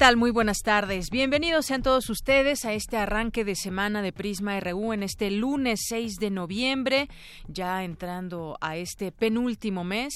[0.00, 0.16] Tal?
[0.16, 1.10] Muy buenas tardes.
[1.10, 5.80] Bienvenidos sean todos ustedes a este arranque de semana de Prisma RU en este lunes
[5.90, 7.10] 6 de noviembre,
[7.48, 10.14] ya entrando a este penúltimo mes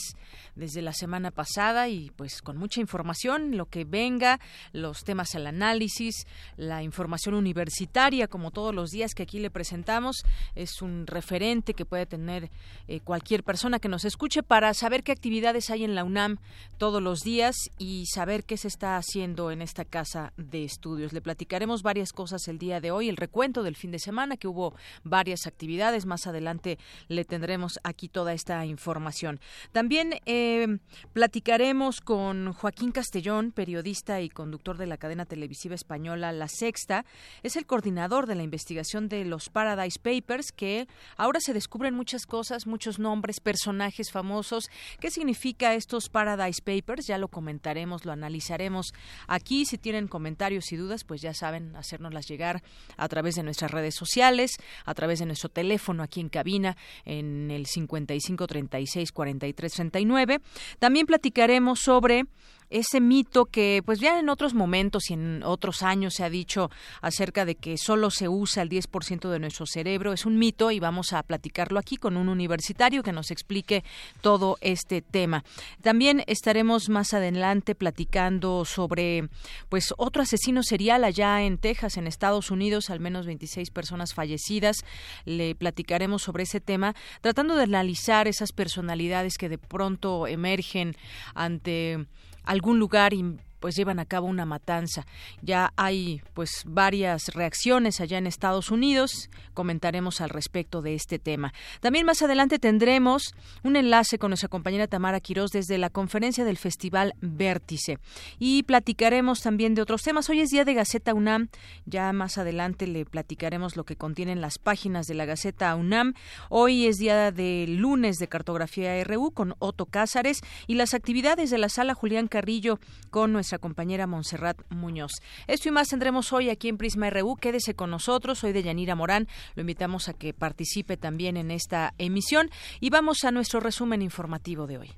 [0.56, 4.40] desde la semana pasada y pues con mucha información, lo que venga,
[4.72, 6.26] los temas al análisis,
[6.56, 11.84] la información universitaria, como todos los días que aquí le presentamos, es un referente que
[11.84, 12.50] puede tener
[12.88, 16.38] eh, cualquier persona que nos escuche para saber qué actividades hay en la UNAM
[16.78, 21.12] todos los días y saber qué se está haciendo en esta casa de estudios.
[21.12, 24.46] Le platicaremos varias cosas el día de hoy, el recuento del fin de semana, que
[24.46, 24.72] hubo
[25.02, 26.06] varias actividades.
[26.06, 29.40] Más adelante le tendremos aquí toda esta información.
[29.72, 30.78] También eh,
[31.12, 37.04] platicaremos con Joaquín Castellón, periodista y conductor de la cadena televisiva española La Sexta.
[37.42, 40.86] Es el coordinador de la investigación de los Paradise Papers, que
[41.16, 44.70] ahora se descubren muchas cosas, muchos nombres, personajes famosos.
[45.00, 47.08] ¿Qué significa estos Paradise Papers?
[47.08, 48.94] Ya lo comentaremos, lo analizaremos
[49.26, 52.62] aquí si tienen comentarios y dudas, pues ya saben, hacérnoslas llegar
[52.96, 57.50] a través de nuestras redes sociales, a través de nuestro teléfono aquí en cabina en
[57.50, 60.40] el 55 36 43 39.
[60.78, 62.24] También platicaremos sobre
[62.70, 66.70] ese mito que pues ya en otros momentos y en otros años se ha dicho
[67.00, 70.80] acerca de que solo se usa el 10% de nuestro cerebro es un mito y
[70.80, 73.84] vamos a platicarlo aquí con un universitario que nos explique
[74.20, 75.44] todo este tema.
[75.82, 79.28] También estaremos más adelante platicando sobre
[79.68, 84.84] pues otro asesino serial allá en Texas, en Estados Unidos, al menos 26 personas fallecidas.
[85.24, 90.96] Le platicaremos sobre ese tema, tratando de analizar esas personalidades que de pronto emergen
[91.34, 92.06] ante
[92.44, 93.24] algún lugar y
[93.64, 95.06] pues llevan a cabo una matanza.
[95.40, 99.30] Ya hay pues varias reacciones allá en Estados Unidos.
[99.54, 101.54] Comentaremos al respecto de este tema.
[101.80, 106.58] También más adelante tendremos un enlace con nuestra compañera Tamara Quirós desde la conferencia del
[106.58, 108.00] Festival Vértice
[108.38, 110.28] y platicaremos también de otros temas.
[110.28, 111.48] Hoy es día de Gaceta UNAM.
[111.86, 116.12] Ya más adelante le platicaremos lo que contienen las páginas de la Gaceta UNAM.
[116.50, 121.56] Hoy es día de lunes de cartografía RU con Otto Cázares y las actividades de
[121.56, 125.12] la sala Julián Carrillo con nuestra compañera Montserrat Muñoz.
[125.46, 127.36] Esto y más tendremos hoy aquí en Prisma RU.
[127.36, 128.38] Quédese con nosotros.
[128.38, 129.28] Soy de Yanira Morán.
[129.54, 132.50] Lo invitamos a que participe también en esta emisión.
[132.80, 134.92] Y vamos a nuestro resumen informativo de hoy.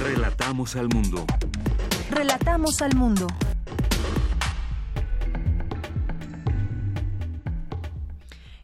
[0.00, 1.24] Relatamos al mundo.
[2.10, 3.26] Relatamos al mundo.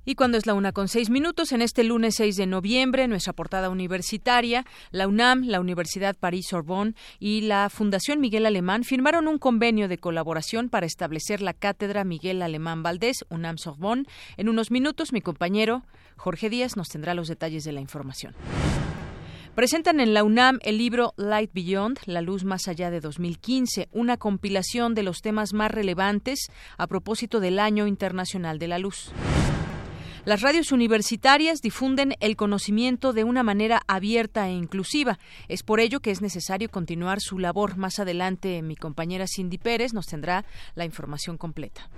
[0.09, 3.35] Y cuando es la una con seis minutos, en este lunes 6 de noviembre, nuestra
[3.35, 9.87] portada universitaria, la UNAM, la Universidad París-Sorbonne y la Fundación Miguel Alemán firmaron un convenio
[9.87, 14.07] de colaboración para establecer la cátedra Miguel Alemán Valdés, UNAM-Sorbonne.
[14.39, 15.83] En unos minutos, mi compañero
[16.17, 18.35] Jorge Díaz nos tendrá los detalles de la información.
[19.55, 24.17] Presentan en la UNAM el libro Light Beyond, La Luz Más Allá de 2015, una
[24.17, 26.47] compilación de los temas más relevantes
[26.79, 29.13] a propósito del Año Internacional de la Luz.
[30.29, 35.19] Las radios universitarias difunden el conocimiento de una manera abierta e inclusiva.
[35.49, 37.79] Es por ello que es necesario continuar su labor.
[37.79, 40.45] Más adelante, mi compañera Cindy Pérez nos tendrá
[40.75, 41.89] la información completa.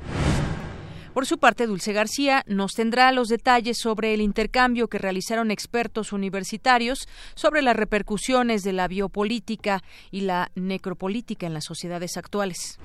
[1.13, 6.13] Por su parte, Dulce García nos tendrá los detalles sobre el intercambio que realizaron expertos
[6.13, 12.79] universitarios sobre las repercusiones de la biopolítica y la necropolítica en las sociedades actuales.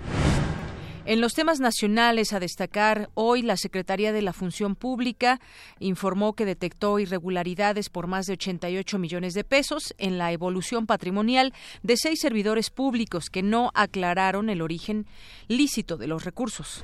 [1.08, 5.40] En los temas nacionales a destacar, hoy la Secretaría de la Función Pública
[5.78, 11.54] informó que detectó irregularidades por más de 88 millones de pesos en la evolución patrimonial
[11.84, 15.06] de seis servidores públicos que no aclararon el origen
[15.48, 16.84] lícito de los recursos.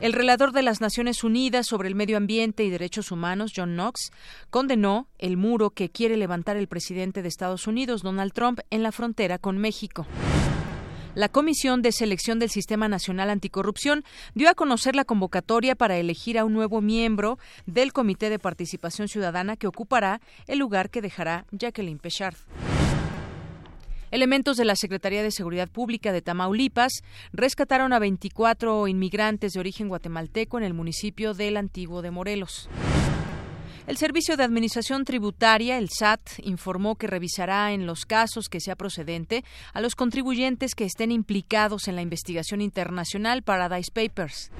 [0.00, 4.10] El relator de las Naciones Unidas sobre el Medio Ambiente y Derechos Humanos, John Knox,
[4.50, 8.90] condenó el muro que quiere levantar el presidente de Estados Unidos, Donald Trump, en la
[8.90, 10.08] frontera con México.
[11.14, 14.02] La Comisión de Selección del Sistema Nacional Anticorrupción
[14.34, 19.08] dio a conocer la convocatoria para elegir a un nuevo miembro del Comité de Participación
[19.08, 22.36] Ciudadana que ocupará el lugar que dejará Jacqueline Pechard.
[24.10, 27.02] Elementos de la Secretaría de Seguridad Pública de Tamaulipas
[27.34, 32.70] rescataron a 24 inmigrantes de origen guatemalteco en el municipio del Antiguo de Morelos.
[33.84, 38.76] El Servicio de Administración Tributaria, el SAT, informó que revisará en los casos que sea
[38.76, 44.52] procedente a los contribuyentes que estén implicados en la investigación internacional Paradise Papers.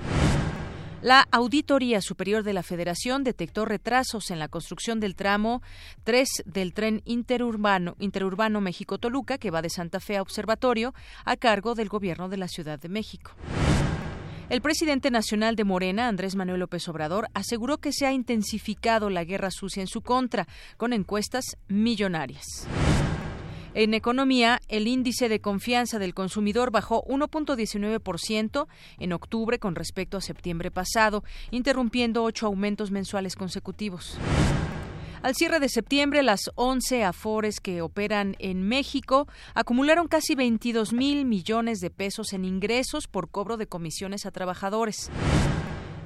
[1.03, 5.63] La Auditoría Superior de la Federación detectó retrasos en la construcción del tramo
[6.03, 11.77] 3 del tren interurbano, interurbano México-Toluca, que va de Santa Fe a Observatorio, a cargo
[11.77, 13.33] del Gobierno de la Ciudad de México.
[14.53, 19.25] El presidente nacional de Morena, Andrés Manuel López Obrador, aseguró que se ha intensificado la
[19.25, 20.47] guerra sucia en su contra,
[20.77, 22.69] con encuestas millonarias.
[23.73, 28.67] En economía, el índice de confianza del consumidor bajó 1.19%
[28.99, 34.19] en octubre con respecto a septiembre pasado, interrumpiendo ocho aumentos mensuales consecutivos.
[35.23, 41.27] Al cierre de septiembre, las 11 afores que operan en México acumularon casi 22 mil
[41.27, 45.11] millones de pesos en ingresos por cobro de comisiones a trabajadores.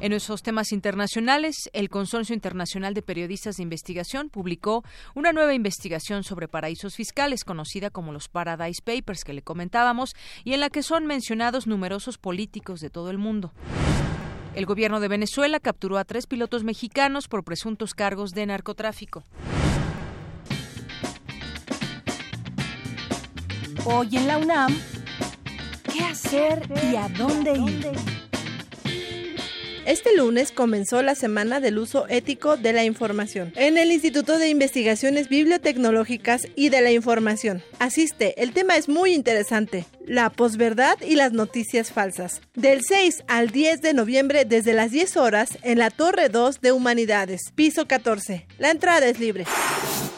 [0.00, 4.84] En esos temas internacionales, el Consorcio Internacional de Periodistas de Investigación publicó
[5.14, 10.14] una nueva investigación sobre paraísos fiscales, conocida como los Paradise Papers, que le comentábamos,
[10.44, 13.54] y en la que son mencionados numerosos políticos de todo el mundo.
[14.56, 19.22] El gobierno de Venezuela capturó a tres pilotos mexicanos por presuntos cargos de narcotráfico.
[23.84, 24.74] Hoy en la UNAM,
[25.92, 28.15] ¿qué hacer y a dónde ir?
[29.86, 34.48] Este lunes comenzó la Semana del Uso Ético de la Información en el Instituto de
[34.48, 37.62] Investigaciones Bibliotecnológicas y de la Información.
[37.78, 42.40] Asiste, el tema es muy interesante, la posverdad y las noticias falsas.
[42.54, 46.72] Del 6 al 10 de noviembre desde las 10 horas en la Torre 2 de
[46.72, 48.44] Humanidades, piso 14.
[48.58, 49.44] La entrada es libre.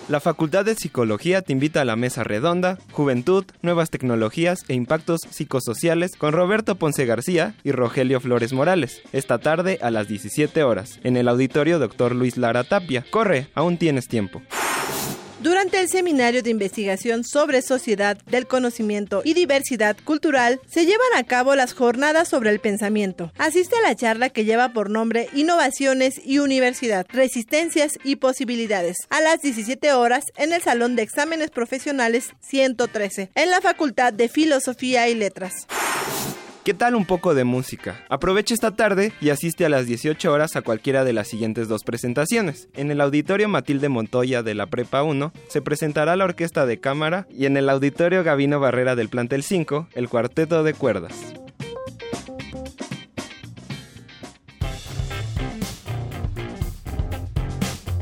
[0.09, 5.21] La Facultad de Psicología te invita a la mesa redonda, Juventud, Nuevas Tecnologías e Impactos
[5.29, 10.99] Psicosociales con Roberto Ponce García y Rogelio Flores Morales, esta tarde a las 17 horas,
[11.05, 12.15] en el auditorio Dr.
[12.15, 13.05] Luis Lara Tapia.
[13.11, 14.41] Corre, aún tienes tiempo.
[15.41, 21.23] Durante el seminario de investigación sobre sociedad del conocimiento y diversidad cultural, se llevan a
[21.23, 23.31] cabo las jornadas sobre el pensamiento.
[23.39, 29.21] Asiste a la charla que lleva por nombre Innovaciones y Universidad, Resistencias y Posibilidades, a
[29.21, 35.09] las 17 horas en el Salón de Exámenes Profesionales 113, en la Facultad de Filosofía
[35.09, 35.69] y Letras.
[36.69, 38.05] ¿Qué tal un poco de música?
[38.11, 41.83] Aprovecha esta tarde y asiste a las 18 horas a cualquiera de las siguientes dos
[41.83, 42.69] presentaciones.
[42.75, 47.27] En el auditorio Matilde Montoya de la Prepa 1 se presentará la orquesta de cámara
[47.31, 51.15] y en el auditorio Gavino Barrera del plantel 5 el cuarteto de cuerdas.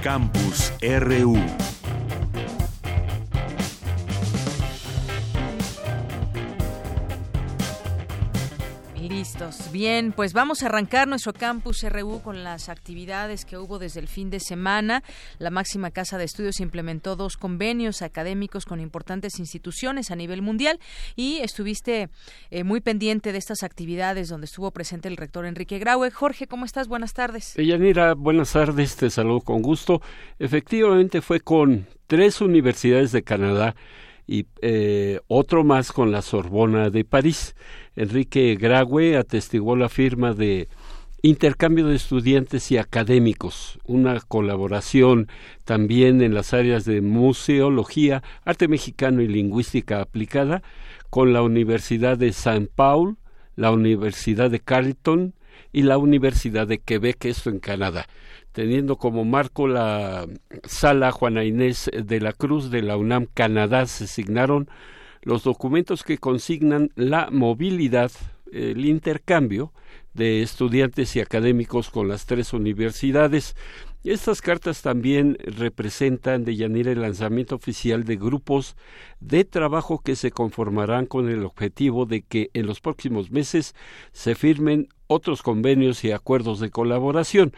[0.02, 1.36] Campus RU
[9.08, 9.70] Listos.
[9.72, 14.08] Bien, pues vamos a arrancar nuestro campus RU con las actividades que hubo desde el
[14.08, 15.02] fin de semana.
[15.38, 20.80] La máxima casa de estudios implementó dos convenios académicos con importantes instituciones a nivel mundial
[21.14, 22.08] y estuviste
[22.50, 26.10] eh, muy pendiente de estas actividades donde estuvo presente el rector Enrique Graue.
[26.10, 26.88] Jorge, ¿cómo estás?
[26.88, 27.54] Buenas tardes.
[27.56, 28.96] Yanira, buenas tardes.
[28.96, 30.02] Te saludo con gusto.
[30.38, 33.76] Efectivamente fue con tres universidades de Canadá
[34.26, 37.54] y eh, otro más con la Sorbona de París.
[37.94, 40.68] Enrique Graue atestiguó la firma de
[41.22, 45.28] intercambio de estudiantes y académicos, una colaboración
[45.64, 50.62] también en las áreas de museología, arte mexicano y lingüística aplicada
[51.10, 53.16] con la Universidad de Saint Paul,
[53.56, 55.34] la Universidad de Carleton
[55.72, 58.06] y la Universidad de Quebec, esto en Canadá,
[58.56, 60.26] teniendo como marco la
[60.64, 64.70] sala Juana Inés de la Cruz de la UNAM Canadá, se asignaron
[65.20, 68.10] los documentos que consignan la movilidad,
[68.50, 69.74] el intercambio
[70.14, 73.56] de estudiantes y académicos con las tres universidades.
[74.04, 78.74] Estas cartas también representan de el lanzamiento oficial de grupos
[79.20, 83.74] de trabajo que se conformarán con el objetivo de que en los próximos meses
[84.12, 87.52] se firmen otros convenios y acuerdos de colaboración.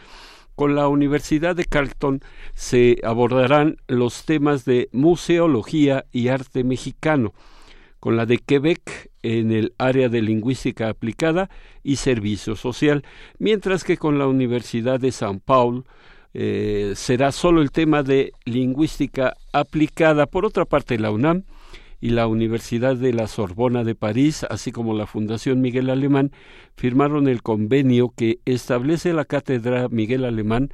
[0.58, 2.20] Con la Universidad de Carleton
[2.52, 7.32] se abordarán los temas de museología y arte mexicano
[8.00, 11.48] con la de Quebec en el área de lingüística aplicada
[11.84, 13.04] y servicio social,
[13.38, 15.84] mientras que con la Universidad de San Paulo
[16.34, 20.26] eh, será solo el tema de lingüística aplicada.
[20.26, 21.44] Por otra parte, la UNAM
[22.00, 26.32] y la Universidad de la Sorbona de París, así como la Fundación Miguel Alemán,
[26.76, 30.70] firmaron el convenio que establece la cátedra Miguel Alemán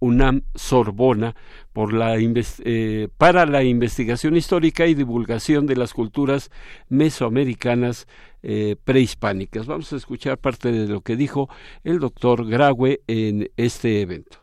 [0.00, 1.34] UNAM Sorbona
[1.74, 6.50] eh, para la investigación histórica y divulgación de las culturas
[6.88, 8.06] mesoamericanas
[8.42, 9.66] eh, prehispánicas.
[9.66, 11.48] Vamos a escuchar parte de lo que dijo
[11.84, 14.38] el doctor Graue en este evento.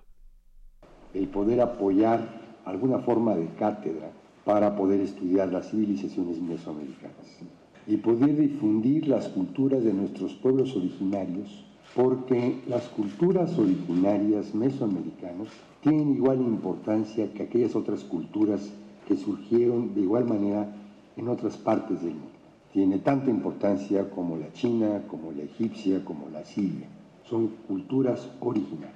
[1.13, 4.12] El poder apoyar alguna forma de cátedra
[4.46, 7.40] para poder estudiar las civilizaciones mesoamericanas
[7.88, 15.48] y poder difundir las culturas de nuestros pueblos originarios porque las culturas originarias mesoamericanas
[15.82, 18.70] tienen igual importancia que aquellas otras culturas
[19.08, 20.75] que surgieron de igual manera
[21.16, 22.30] en otras partes del mundo.
[22.74, 26.88] Tiene tanta importancia como la china, como la egipcia, como la siria.
[27.24, 28.92] Son culturas originarias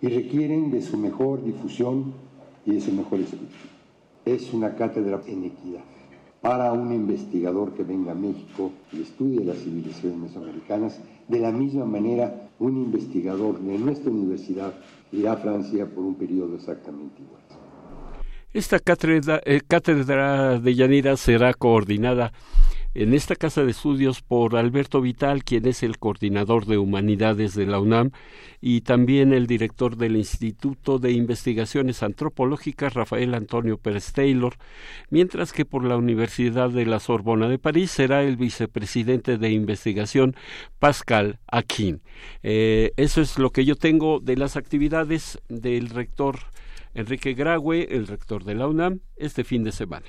[0.00, 2.12] y requieren de su mejor difusión
[2.64, 3.48] y de su mejor estudio.
[4.24, 5.82] Es una cátedra en equidad
[6.40, 11.00] para un investigador que venga a México y estudie las civilizaciones mesoamericanas.
[11.28, 14.72] De la misma manera, un investigador de nuestra universidad
[15.12, 17.42] irá a Francia por un periodo exactamente igual.
[18.52, 22.32] Esta cátedra, eh, cátedra de Yanira será coordinada
[22.94, 27.66] en esta casa de estudios por Alberto Vital, quien es el coordinador de humanidades de
[27.66, 28.10] la UNAM,
[28.60, 34.54] y también el director del Instituto de Investigaciones Antropológicas, Rafael Antonio Pérez Taylor,
[35.08, 40.34] mientras que por la Universidad de la Sorbona de París será el vicepresidente de investigación,
[40.78, 42.02] Pascal Aquin.
[42.42, 46.38] Eh, eso es lo que yo tengo de las actividades del rector
[46.94, 50.06] Enrique Graue, el rector de la UNAM, este fin de semana.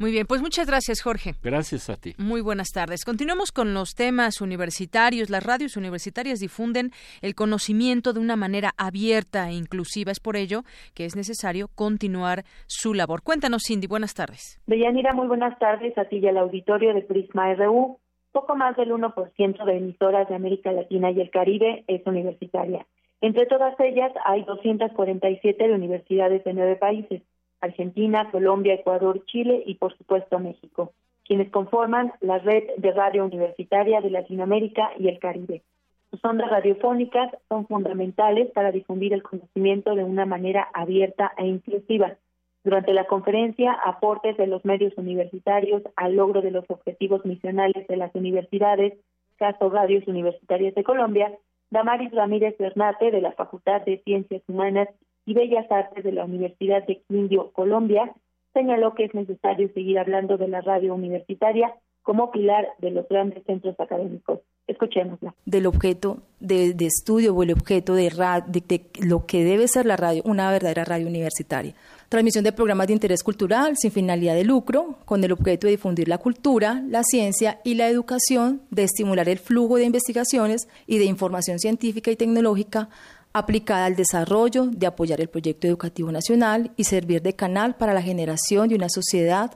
[0.00, 1.34] Muy bien, pues muchas gracias, Jorge.
[1.42, 2.14] Gracias a ti.
[2.16, 3.04] Muy buenas tardes.
[3.04, 5.28] Continuamos con los temas universitarios.
[5.28, 6.90] Las radios universitarias difunden
[7.20, 10.10] el conocimiento de una manera abierta e inclusiva.
[10.10, 10.62] Es por ello
[10.94, 13.20] que es necesario continuar su labor.
[13.22, 13.88] Cuéntanos, Cindy.
[13.88, 14.58] Buenas tardes.
[14.66, 17.98] Deyanira, muy buenas tardes a ti y al auditorio de Prisma RU.
[18.32, 22.86] Poco más del 1% de emisoras de América Latina y el Caribe es universitaria.
[23.20, 27.20] Entre todas ellas hay 247 de universidades de nueve países.
[27.60, 30.92] Argentina, Colombia, Ecuador, Chile y por supuesto México,
[31.24, 35.62] quienes conforman la red de radio universitaria de Latinoamérica y el Caribe.
[36.10, 42.16] Sus ondas radiofónicas son fundamentales para difundir el conocimiento de una manera abierta e inclusiva.
[42.64, 47.96] Durante la conferencia, aportes de los medios universitarios al logro de los objetivos misionales de
[47.96, 48.94] las universidades,
[49.36, 51.32] caso Radios Universitarias de Colombia,
[51.70, 54.88] Damaris Ramírez Bernate de la Facultad de Ciencias Humanas
[55.30, 58.12] y Bellas Artes de la Universidad de Quindio, Colombia,
[58.52, 61.72] señaló que es necesario seguir hablando de la radio universitaria
[62.02, 64.40] como pilar de los grandes centros académicos.
[64.66, 65.32] Escuchémosla.
[65.46, 68.10] Del objeto de, estudio o el objeto de,
[68.48, 71.74] de, lo que debe ser la radio, una verdadera radio universitaria.
[72.08, 76.08] Transmisión de programas de interés cultural sin finalidad de lucro, con el objeto de difundir
[76.08, 81.04] la cultura, la ciencia y la educación, de estimular el flujo de investigaciones y de
[81.04, 82.88] información científica y tecnológica
[83.32, 88.02] aplicada al desarrollo, de apoyar el proyecto educativo nacional y servir de canal para la
[88.02, 89.52] generación de una sociedad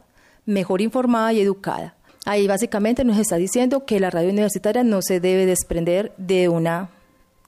[0.47, 1.95] mejor informada y educada.
[2.27, 6.91] Ahí básicamente nos está diciendo que la radio universitaria no se debe desprender de una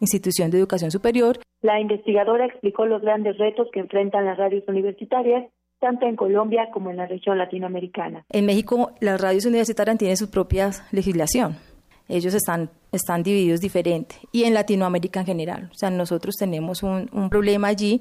[0.01, 1.39] institución de educación superior.
[1.63, 5.45] La investigadora explicó los grandes retos que enfrentan las radios universitarias
[5.79, 8.25] tanto en Colombia como en la región latinoamericana.
[8.31, 11.57] En México, las radios universitarias tienen su propia legislación
[12.09, 15.71] ellos están, están divididos diferente y en Latinoamérica en general.
[15.73, 18.01] O sea, nosotros tenemos un, un problema allí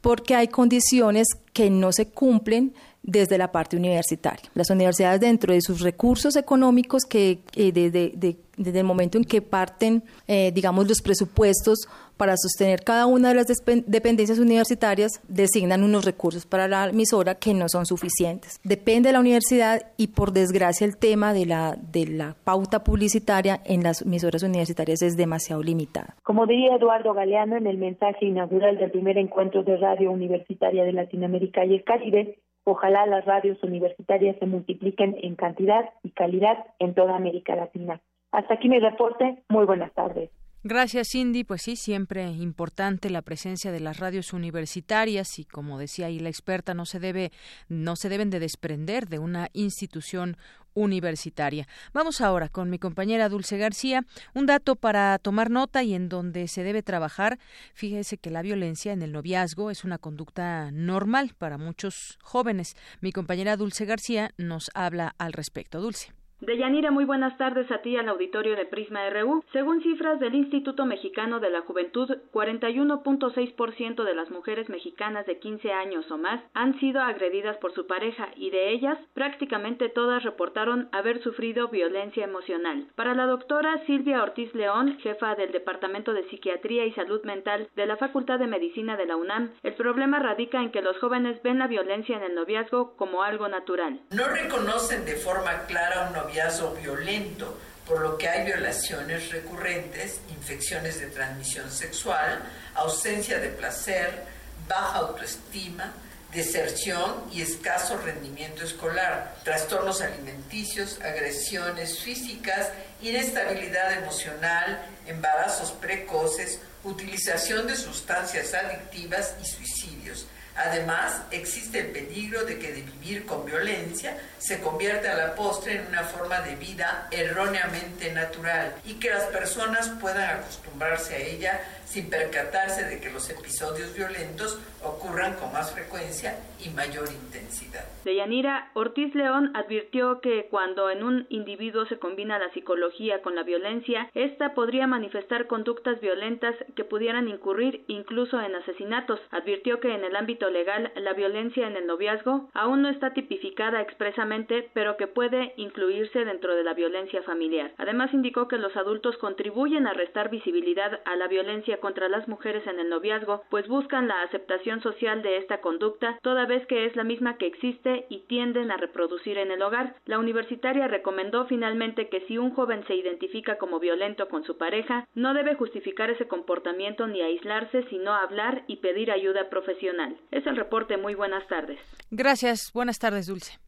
[0.00, 4.50] porque hay condiciones que no se cumplen desde la parte universitaria.
[4.54, 10.02] Las universidades dentro de sus recursos económicos que eh, desde el momento en que parten,
[10.26, 11.88] eh, digamos, los presupuestos
[12.18, 13.46] para sostener cada una de las
[13.86, 18.60] dependencias universitarias, designan unos recursos para la emisora que no son suficientes.
[18.64, 23.60] Depende de la universidad y por desgracia el tema de la, de la pauta publicitaria
[23.64, 26.16] en las emisoras universitarias es demasiado limitada.
[26.24, 30.92] Como diría Eduardo Galeano en el mensaje inaugural del primer encuentro de radio universitaria de
[30.92, 32.38] Latinoamérica y el Caribe,
[32.70, 38.02] Ojalá las radios universitarias se multipliquen en cantidad y calidad en toda América Latina.
[38.30, 39.42] Hasta aquí mi reporte.
[39.48, 40.28] Muy buenas tardes.
[40.64, 41.44] Gracias, Cindy.
[41.44, 46.28] Pues sí, siempre importante la presencia de las radios universitarias y como decía ahí la
[46.28, 47.30] experta, no se debe,
[47.70, 50.36] no se deben de desprender de una institución
[50.78, 51.66] universitaria.
[51.92, 54.04] Vamos ahora con mi compañera Dulce García.
[54.34, 57.38] Un dato para tomar nota y en donde se debe trabajar.
[57.74, 62.76] Fíjese que la violencia en el noviazgo es una conducta normal para muchos jóvenes.
[63.00, 65.80] Mi compañera Dulce García nos habla al respecto.
[65.80, 66.17] Dulce.
[66.40, 69.42] Deyanira, muy buenas tardes a ti al auditorio de Prisma RU.
[69.52, 75.72] Según cifras del Instituto Mexicano de la Juventud, 41.6% de las mujeres mexicanas de 15
[75.72, 80.88] años o más han sido agredidas por su pareja y de ellas prácticamente todas reportaron
[80.92, 82.86] haber sufrido violencia emocional.
[82.94, 87.86] Para la doctora Silvia Ortiz León, jefa del Departamento de Psiquiatría y Salud Mental de
[87.86, 91.58] la Facultad de Medicina de la UNAM, el problema radica en que los jóvenes ven
[91.58, 94.00] la violencia en el noviazgo como algo natural.
[94.12, 101.06] No reconocen de forma clara un violento, por lo que hay violaciones recurrentes, infecciones de
[101.06, 102.42] transmisión sexual,
[102.74, 104.24] ausencia de placer,
[104.68, 105.92] baja autoestima,
[106.32, 112.68] deserción y escaso rendimiento escolar, trastornos alimenticios, agresiones físicas,
[113.00, 120.26] inestabilidad emocional, embarazos precoces, utilización de sustancias adictivas y suicidios.
[120.58, 125.76] Además, existe el peligro de que de vivir con violencia se convierta a la postre
[125.76, 131.60] en una forma de vida erróneamente natural y que las personas puedan acostumbrarse a ella
[131.88, 137.84] sin percatarse de que los episodios violentos ocurran con más frecuencia y mayor intensidad.
[138.04, 143.42] Deyanira Ortiz León advirtió que cuando en un individuo se combina la psicología con la
[143.42, 149.20] violencia, esta podría manifestar conductas violentas que pudieran incurrir incluso en asesinatos.
[149.30, 153.80] Advirtió que en el ámbito legal la violencia en el noviazgo aún no está tipificada
[153.80, 157.72] expresamente, pero que puede incluirse dentro de la violencia familiar.
[157.78, 162.66] Además indicó que los adultos contribuyen a restar visibilidad a la violencia contra las mujeres
[162.66, 166.96] en el noviazgo, pues buscan la aceptación social de esta conducta, toda vez que es
[166.96, 169.96] la misma que existe y tienden a reproducir en el hogar.
[170.06, 175.06] La universitaria recomendó finalmente que si un joven se identifica como violento con su pareja,
[175.14, 180.16] no debe justificar ese comportamiento ni aislarse, sino hablar y pedir ayuda profesional.
[180.30, 180.96] Es el reporte.
[180.96, 181.78] Muy buenas tardes.
[182.10, 182.72] Gracias.
[182.72, 183.67] Buenas tardes, Dulce.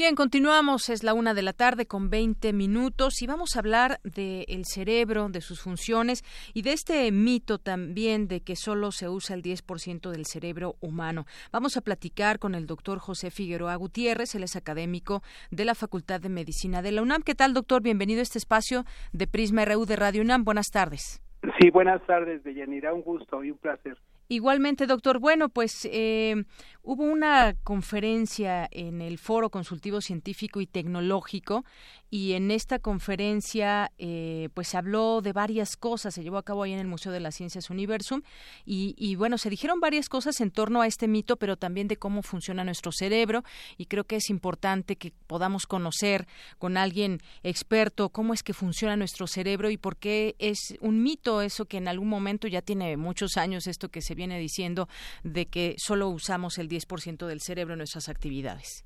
[0.00, 0.88] Bien, continuamos.
[0.88, 5.28] Es la una de la tarde con 20 minutos y vamos a hablar del cerebro,
[5.28, 6.22] de sus funciones
[6.54, 11.26] y de este mito también de que solo se usa el 10% del cerebro humano.
[11.52, 16.18] Vamos a platicar con el doctor José Figueroa Gutiérrez, él es académico de la Facultad
[16.18, 17.20] de Medicina de la UNAM.
[17.20, 17.82] ¿Qué tal, doctor?
[17.82, 20.44] Bienvenido a este espacio de Prisma RU de Radio UNAM.
[20.44, 21.20] Buenas tardes.
[21.58, 22.94] Sí, buenas tardes, Deyanira.
[22.94, 23.98] Un gusto y un placer.
[24.32, 25.18] Igualmente, doctor.
[25.18, 26.44] Bueno, pues eh,
[26.84, 31.64] hubo una conferencia en el Foro Consultivo Científico y Tecnológico
[32.10, 36.14] y en esta conferencia eh, pues se habló de varias cosas.
[36.14, 38.22] Se llevó a cabo ahí en el Museo de las Ciencias Universum
[38.64, 41.96] y, y bueno, se dijeron varias cosas en torno a este mito, pero también de
[41.96, 43.42] cómo funciona nuestro cerebro
[43.78, 48.94] y creo que es importante que podamos conocer con alguien experto cómo es que funciona
[48.94, 52.96] nuestro cerebro y por qué es un mito eso que en algún momento ya tiene
[52.96, 54.86] muchos años esto que se viene diciendo
[55.24, 58.84] de que solo usamos el 10% del cerebro en nuestras actividades.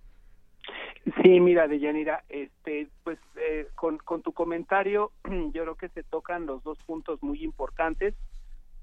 [1.22, 5.10] Sí, mira, Deyanira, este, pues eh, con, con tu comentario
[5.52, 8.14] yo creo que se tocan los dos puntos muy importantes.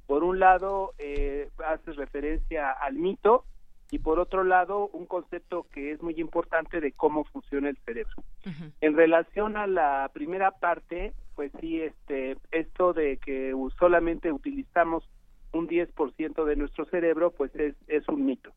[0.08, 3.46] Por un lado, eh, haces referencia al mito
[3.92, 8.16] y por otro lado, un concepto que es muy importante de cómo funciona el cerebro.
[8.80, 15.04] En relación a la primera parte, pues sí, este, esto de que solamente utilizamos
[15.54, 18.52] un 10% de nuestro cerebro, pues es, es un mito.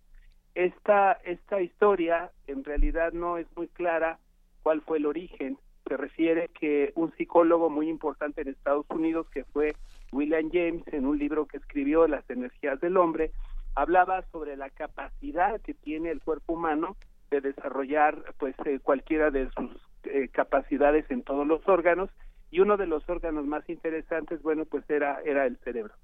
[0.54, 4.18] Esta, esta historia en realidad no es muy clara
[4.62, 5.58] cuál fue el origen.
[5.88, 9.74] Se refiere que un psicólogo muy importante en Estados Unidos, que fue
[10.12, 13.32] William James, en un libro que escribió Las energías del hombre,
[13.74, 16.96] hablaba sobre la capacidad que tiene el cuerpo humano
[17.30, 19.70] de desarrollar pues eh, cualquiera de sus
[20.04, 22.10] eh, capacidades en todos los órganos
[22.50, 25.94] y uno de los órganos más interesantes bueno pues era era el cerebro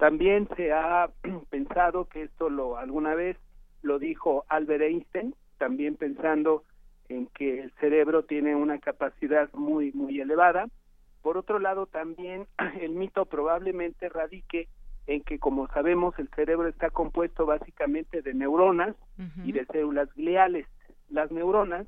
[0.00, 1.10] también se ha
[1.50, 3.36] pensado que esto lo alguna vez
[3.82, 6.64] lo dijo Albert Einstein, también pensando
[7.10, 10.66] en que el cerebro tiene una capacidad muy muy elevada.
[11.20, 12.46] Por otro lado, también
[12.80, 14.68] el mito probablemente radique
[15.06, 18.96] en que, como sabemos, el cerebro está compuesto básicamente de neuronas
[19.44, 20.66] y de células gliales.
[21.10, 21.86] Las neuronas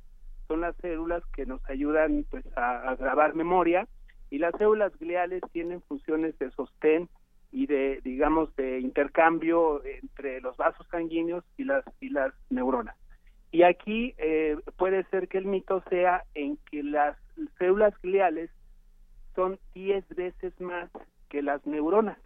[0.48, 3.86] son las células que nos ayudan pues a grabar memoria
[4.28, 7.08] y las células gliales tienen funciones de sostén
[7.52, 12.96] y de digamos de intercambio entre los vasos sanguíneos y las y las neuronas
[13.52, 17.18] y aquí eh, puede ser que el mito sea en que las
[17.58, 18.50] células gliales
[19.34, 20.90] son 10 veces más
[21.28, 22.18] que las neuronas.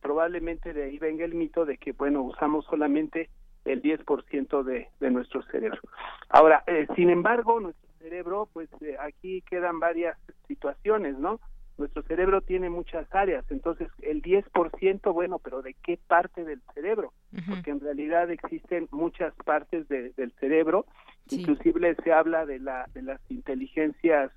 [0.00, 3.30] Probablemente de ahí venga el mito de que, bueno, usamos solamente
[3.64, 5.80] el 10% de, de nuestro cerebro.
[6.28, 10.18] Ahora, eh, sin embargo, nuestro cerebro, pues eh, aquí quedan varias
[10.48, 11.38] situaciones, ¿no?
[11.78, 17.12] Nuestro cerebro tiene muchas áreas, entonces el 10%, bueno, pero ¿de qué parte del cerebro?
[17.48, 20.86] Porque en realidad existen muchas partes del cerebro,
[21.30, 24.30] inclusive se habla de, la, de las inteligencias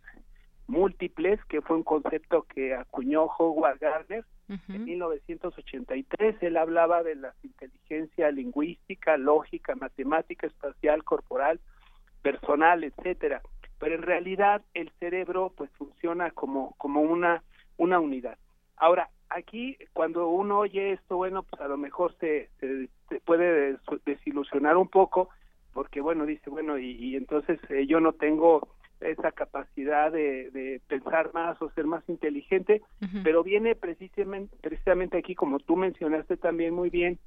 [0.68, 6.36] múltiples, que fue un concepto que acuñó Howard Gardner en 1983.
[6.42, 11.60] Él hablaba de la inteligencia lingüística, lógica, matemática, espacial, corporal,
[12.22, 13.42] personal, etcétera.
[13.80, 17.44] Pero en realidad el cerebro pues funciona como como una
[17.78, 18.38] una unidad.
[18.78, 24.78] Ahora, aquí cuando uno oye esto, bueno, pues a lo mejor se, se, puede desilusionar
[24.78, 25.30] un poco
[25.76, 28.70] porque bueno, dice, bueno, y, entonces eh, yo no tengo
[29.02, 32.82] esa capacidad de, pensar más o ser más inteligente,
[33.26, 37.20] pero viene precisamente, precisamente aquí, como tú mencionaste también muy bien,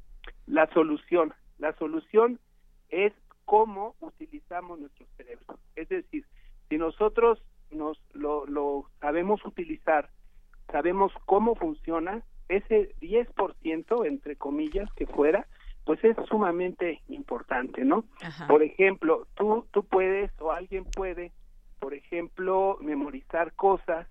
[0.47, 1.35] la solución.
[1.59, 2.41] La solución
[2.89, 3.13] es
[3.45, 5.59] cómo utilizamos nuestro cerebro.
[5.77, 6.25] Es decir,
[6.69, 10.11] si nosotros nos lo, lo sabemos utilizar,
[10.71, 15.47] sabemos cómo funciona, ese 10%, entre comillas, que fuera,
[15.85, 18.05] pues es sumamente importante, ¿no?
[18.47, 21.33] Por ejemplo, tú, tú puedes o alguien puede
[21.79, 24.07] por ejemplo, memorizar cosas,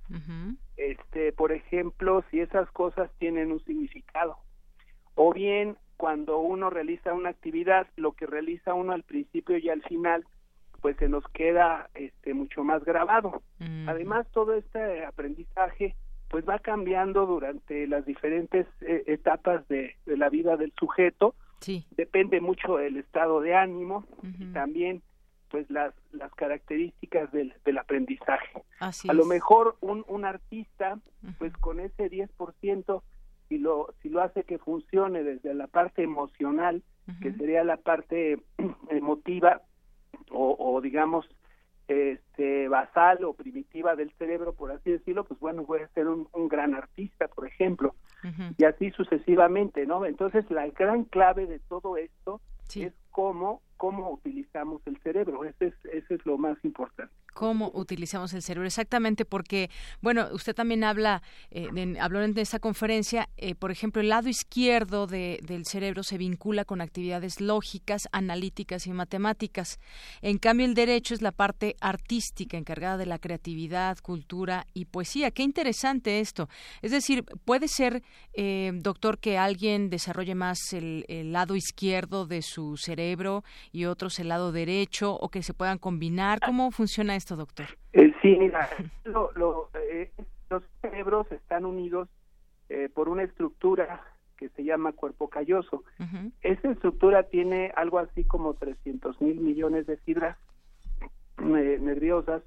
[0.78, 4.38] este, por ejemplo, si esas cosas tienen un significado.
[5.16, 9.82] O bien, cuando uno realiza una actividad, lo que realiza uno al principio y al
[9.84, 10.26] final,
[10.82, 13.42] pues se nos queda este mucho más grabado.
[13.88, 15.96] Además, todo este aprendizaje
[16.30, 21.36] pues va cambiando durante las diferentes eh, etapas de, la vida del sujeto.
[21.92, 24.06] Depende mucho del estado de ánimo
[24.40, 25.02] y también
[25.50, 28.64] pues las, las características del, del aprendizaje.
[28.80, 31.00] a lo mejor un, un artista,
[31.40, 33.02] pues con ese 10%,
[33.48, 36.84] si lo, si lo hace que funcione desde la parte emocional,
[37.22, 38.38] que sería la parte
[38.90, 39.62] emotiva
[40.32, 41.28] o, o digamos
[41.88, 46.50] este basal o primitiva del cerebro, por así decirlo, pues bueno, puede ser un, un
[46.50, 47.96] gran artista, por ejemplo,
[48.58, 50.06] y así sucesivamente, ¿no?
[50.06, 52.42] Entonces la gran clave de todo esto
[52.76, 55.46] es cómo cómo utilizamos el cerebro.
[55.46, 58.66] Ese es, ese es lo más importante cómo utilizamos el cerebro.
[58.66, 59.70] Exactamente, porque,
[60.02, 61.22] bueno, usted también habla,
[61.52, 61.68] eh,
[62.02, 66.66] habló en esta conferencia, eh, por ejemplo, el lado izquierdo de, del cerebro se vincula
[66.66, 69.78] con actividades lógicas, analíticas y matemáticas.
[70.24, 75.30] En cambio, el derecho es la parte artística, encargada de la creatividad, cultura y poesía.
[75.30, 76.50] Qué interesante esto.
[76.82, 78.02] Es decir, puede ser,
[78.34, 84.18] eh, doctor, que alguien desarrolle más el, el lado izquierdo de su cerebro y otros
[84.18, 86.40] el lado derecho, o que se puedan combinar.
[86.44, 87.27] ¿Cómo funciona esto?
[87.36, 87.66] Doctor?
[87.94, 88.70] Eh, sí, mira,
[89.74, 90.12] eh,
[90.50, 92.10] los cerebros están unidos
[92.70, 94.04] eh, por una estructura
[94.38, 95.84] que se llama cuerpo calloso.
[96.42, 100.38] Esa estructura tiene algo así como 300 mil millones de fibras
[101.40, 102.44] nerviosas,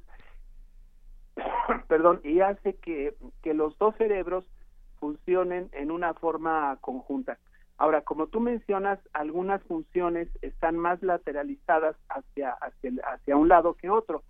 [1.88, 4.44] perdón, y hace que, que los dos cerebros
[5.00, 7.38] funcionen en una forma conjunta.
[7.80, 13.88] Ahora, como tú mencionas, algunas funciones están más lateralizadas hacia, hacia, hacia un lado que
[13.88, 14.22] otro.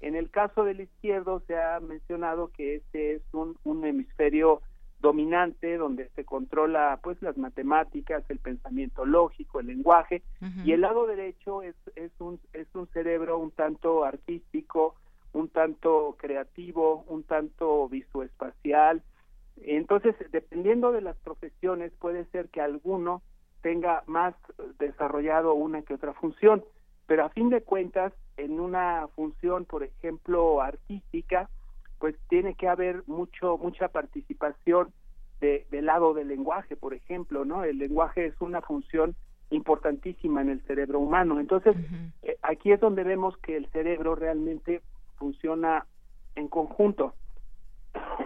[0.00, 4.62] En el caso del izquierdo se ha mencionado que este es un, hemisferio
[5.00, 10.22] dominante donde se controla pues las matemáticas, el pensamiento lógico, el lenguaje
[10.64, 14.96] y el lado derecho es, es un es un cerebro un tanto artístico,
[15.32, 19.02] un tanto creativo, un tanto visoespacial.
[19.56, 23.22] Entonces, dependiendo de las profesiones puede ser que alguno
[23.62, 24.34] tenga más
[24.78, 26.64] desarrollado una que otra función,
[27.08, 31.48] pero a fin de cuentas en una función, por ejemplo, artística,
[31.98, 34.92] pues tiene que haber mucho mucha participación
[35.40, 37.64] de, del lado del lenguaje, por ejemplo, ¿no?
[37.64, 39.16] El lenguaje es una función
[39.48, 41.40] importantísima en el cerebro humano.
[41.40, 41.74] Entonces,
[42.22, 44.82] eh, aquí es donde vemos que el cerebro realmente
[45.16, 45.86] funciona
[46.34, 47.14] en conjunto.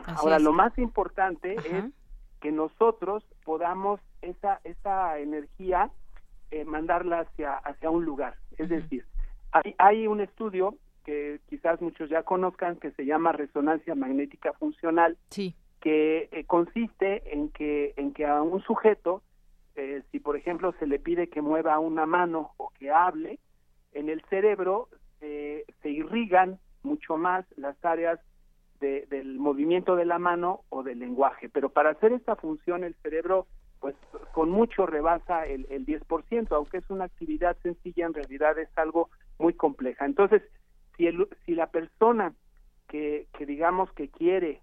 [0.07, 1.85] Ahora, lo más importante es
[2.41, 5.89] que nosotros podamos esa esa energía
[6.53, 8.37] eh, mandarla hacia hacia un lugar.
[8.59, 9.07] Es decir,
[9.79, 15.17] hay, un estudio que quizás muchos ya conozcan que se llama resonancia magnética funcional,
[15.81, 19.23] que eh, consiste en que en que a un sujeto,
[19.77, 23.39] eh, si por ejemplo se le pide que mueva una mano o que hable,
[23.93, 28.21] en el cerebro se irrigan mucho más las áreas
[28.81, 31.49] del movimiento de la mano o del lenguaje.
[31.49, 33.47] Pero para hacer esta función el cerebro
[33.83, 33.97] pues
[34.33, 39.11] con mucho rebasa el, el 10%, aunque es una actividad sencilla, en realidad es algo
[39.41, 40.07] muy compleja.
[40.07, 40.41] Entonces,
[40.97, 42.33] si, el, si la persona
[42.87, 44.63] que, que digamos que quiere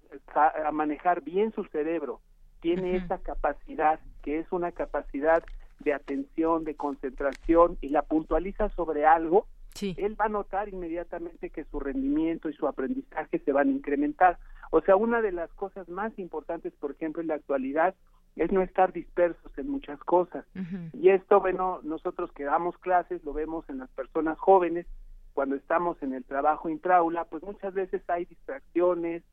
[0.71, 2.21] manejar bien su cerebro,
[2.61, 5.43] tiene esa capacidad, que es una capacidad
[5.79, 9.47] de atención, de concentración, y la puntualiza sobre algo,
[9.81, 14.39] él va a notar inmediatamente que su rendimiento y su aprendizaje se van a incrementar.
[14.71, 17.95] O sea, una de las cosas más importantes, por ejemplo, en la actualidad,
[18.35, 20.45] es no estar dispersos en muchas cosas.
[20.93, 24.85] Y esto, bueno, nosotros que damos clases, lo vemos en las personas jóvenes,
[25.33, 29.23] cuando estamos en el trabajo intraula, pues muchas veces hay distracciones,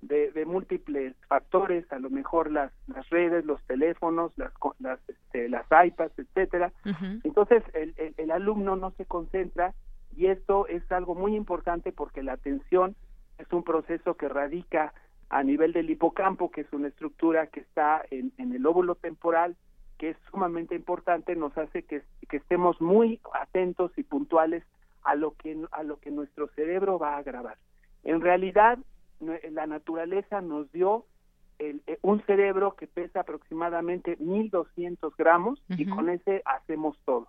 [0.00, 5.66] de, múltiples factores, a lo mejor las, las redes, los teléfonos, las, las, este, las
[5.70, 6.72] iPads, etcétera.
[7.24, 9.74] Entonces el, el, alumno no se concentra
[10.16, 12.94] y esto es algo muy importante porque la atención
[13.38, 14.92] es un proceso que radica
[15.30, 19.56] a nivel del hipocampo, que es una estructura que está en, en el óvulo temporal,
[19.98, 24.64] que es sumamente importante, nos hace que, que estemos muy atentos y puntuales
[25.02, 27.58] a lo que a lo que nuestro cerebro va a grabar.
[28.04, 28.78] En realidad,
[29.20, 31.04] la naturaleza nos dio
[31.58, 37.28] el, eh, un cerebro que pesa aproximadamente 1200 gramos y con ese hacemos todo.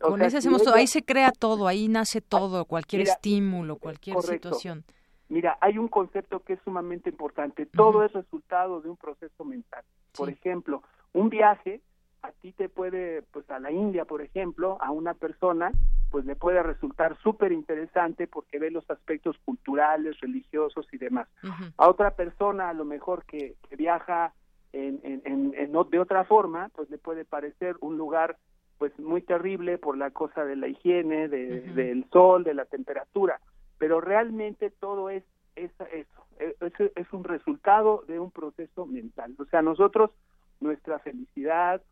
[0.00, 4.84] con ese hacemos todo, ahí se crea todo, ahí nace todo, cualquier estímulo, cualquier situación.
[5.32, 9.82] Mira, hay un concepto que es sumamente importante, todo es resultado de un proceso mental.
[10.14, 10.82] Por ejemplo,
[11.14, 11.80] un viaje
[12.20, 15.72] a ti te puede, pues a la India, por ejemplo, a una persona,
[16.10, 21.28] pues le puede resultar súper interesante porque ve los aspectos culturales, religiosos y demás.
[21.78, 24.34] A otra persona, a lo mejor que, viaja
[24.74, 28.36] en, en, en, de otra forma, pues le puede parecer un lugar
[28.76, 33.40] pues muy terrible por la cosa de la higiene, de, del sol, de la temperatura,
[33.82, 35.24] pero realmente todo es,
[35.56, 39.34] es eso, e, es, es un resultado de un proceso mental.
[39.40, 40.12] O sea, nosotros,
[40.60, 41.82] nuestra felicidad,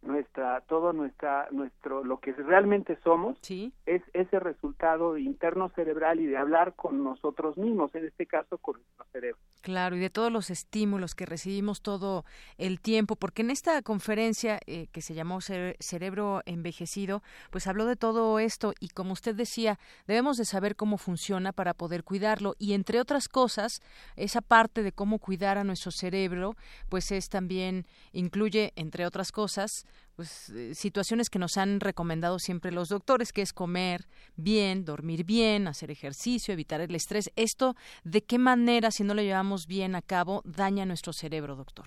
[0.00, 6.36] nuestra todo nuestra nuestro lo que realmente somos es ese resultado interno cerebral y de
[6.36, 10.50] hablar con nosotros mismos en este caso con nuestro cerebro claro y de todos los
[10.50, 12.24] estímulos que recibimos todo
[12.56, 17.96] el tiempo porque en esta conferencia eh, que se llamó cerebro envejecido pues habló de
[17.96, 22.72] todo esto y como usted decía debemos de saber cómo funciona para poder cuidarlo y
[22.72, 23.80] entre otras cosas
[24.16, 26.56] esa parte de cómo cuidar a nuestro cerebro
[26.88, 29.84] pues es también incluye entre otras cosas
[30.18, 34.00] pues eh, situaciones que nos han recomendado siempre los doctores, que es comer
[34.34, 37.30] bien, dormir bien, hacer ejercicio, evitar el estrés.
[37.36, 41.86] Esto, ¿de qué manera, si no lo llevamos bien a cabo, daña nuestro cerebro, doctor?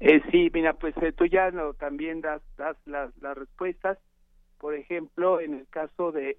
[0.00, 3.98] Eh, sí, mira, pues eh, tú ya también das, das las, las respuestas.
[4.56, 6.38] Por ejemplo, en el caso de,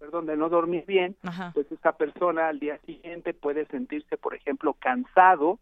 [0.00, 1.16] perdón, de no dormir bien,
[1.54, 5.60] pues esa persona al día siguiente puede sentirse, por ejemplo, cansado,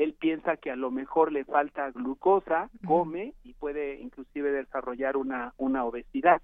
[0.00, 5.52] él piensa que a lo mejor le falta glucosa, come y puede inclusive desarrollar una,
[5.58, 6.40] una obesidad.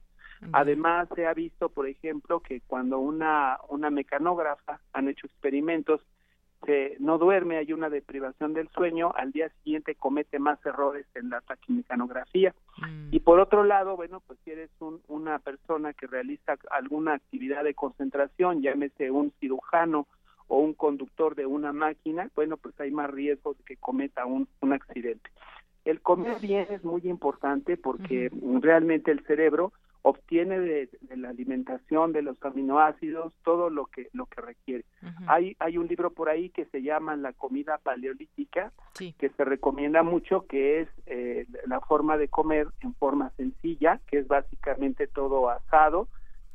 [0.53, 6.03] Además, se ha visto, por ejemplo, que cuando una, una mecanógrafa han hecho experimentos,
[6.67, 11.31] se, no duerme, hay una deprivación del sueño, al día siguiente comete más errores en
[11.31, 12.55] la taquimecanografía.
[12.77, 13.09] Mm.
[13.13, 17.65] Y por otro lado, bueno, pues si eres un, una persona que realiza alguna actividad
[17.65, 20.07] de concentración, llámese un cirujano
[20.49, 24.49] o un conductor de una máquina, bueno, pues hay más riesgo de que cometa un,
[24.61, 25.31] un accidente.
[25.85, 28.31] El comer bien es muy importante porque
[28.61, 29.73] realmente el cerebro
[30.07, 34.85] obtiene de, la alimentación de los aminoácidos todo lo que lo que requiere.
[35.27, 40.05] Hay hay un libro por ahí que se llama La comida paleolítica que se recomienda
[40.05, 45.51] mucho que es eh, la forma de comer en forma sencilla, que es básicamente todo
[45.51, 46.07] asado,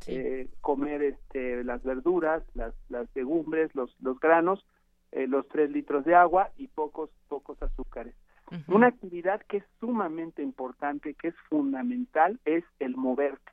[0.07, 4.65] eh, comer este, las verduras, las, las legumbres, los, los granos,
[5.11, 8.15] eh, los tres litros de agua y pocos, pocos azúcares.
[8.67, 13.49] Una actividad que es sumamente importante, que es fundamental, es el moverte,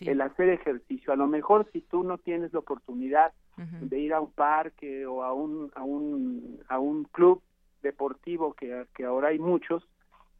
[0.00, 1.10] el hacer ejercicio.
[1.10, 5.22] A lo mejor si tú no tienes la oportunidad de ir a un parque o
[5.22, 7.42] a un, a un, a un club
[7.82, 9.88] deportivo, que, que ahora hay muchos,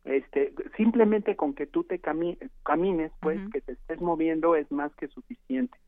[0.05, 2.41] este simplemente con que tú te camines
[3.21, 5.79] pues que te estés moviendo es más que suficiente.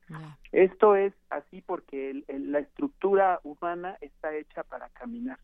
[0.53, 5.39] Esto es así porque la estructura humana está hecha para caminar.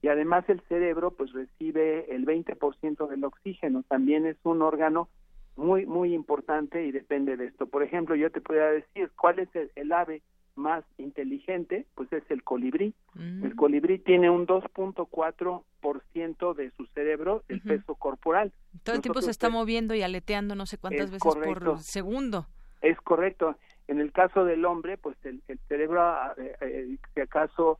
[0.00, 3.82] Y además el cerebro pues recibe el 20% del oxígeno.
[3.88, 5.08] También es un órgano
[5.56, 7.66] muy muy importante y depende de esto.
[7.66, 10.22] Por ejemplo yo te podría decir cuál es el ave
[10.56, 12.94] más inteligente, pues es el colibrí.
[13.14, 13.44] Mm.
[13.44, 18.52] El colibrí tiene un 2.4% de su cerebro, el peso corporal.
[18.82, 22.46] Todo el tiempo se está moviendo y aleteando no sé cuántas veces por segundo.
[22.82, 23.56] Es correcto.
[23.88, 26.02] En el caso del hombre, pues el, cerebro,
[26.36, 27.78] eh, eh, si acaso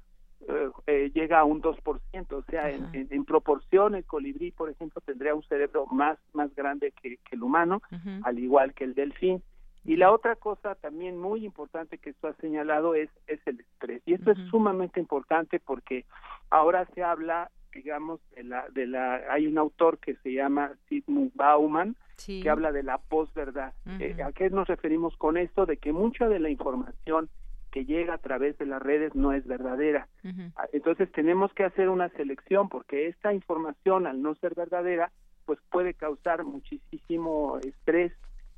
[0.86, 5.42] eh, llega a un 2%, o sea, en, proporción el colibrí, por ejemplo, tendría un
[5.44, 7.82] cerebro más, más grande que, el humano,
[8.22, 9.42] al igual que el delfín
[9.86, 14.02] Y la otra cosa también muy importante que tú has señalado es, es el estrés.
[14.04, 16.04] Y esto es sumamente importante porque
[16.50, 21.32] ahora se habla, digamos, de la, de la, hay un autor que se llama Sigmund
[21.34, 21.94] Bauman,
[22.26, 23.74] que habla de la posverdad.
[24.00, 25.66] Eh, ¿A qué nos referimos con esto?
[25.66, 27.28] De que mucha de la información
[27.70, 30.08] que llega a través de las redes no es verdadera.
[30.56, 35.12] Ah, entonces tenemos que hacer una selección porque esta información, al no ser verdadera,
[35.44, 38.12] pues puede causar muchísimo estrés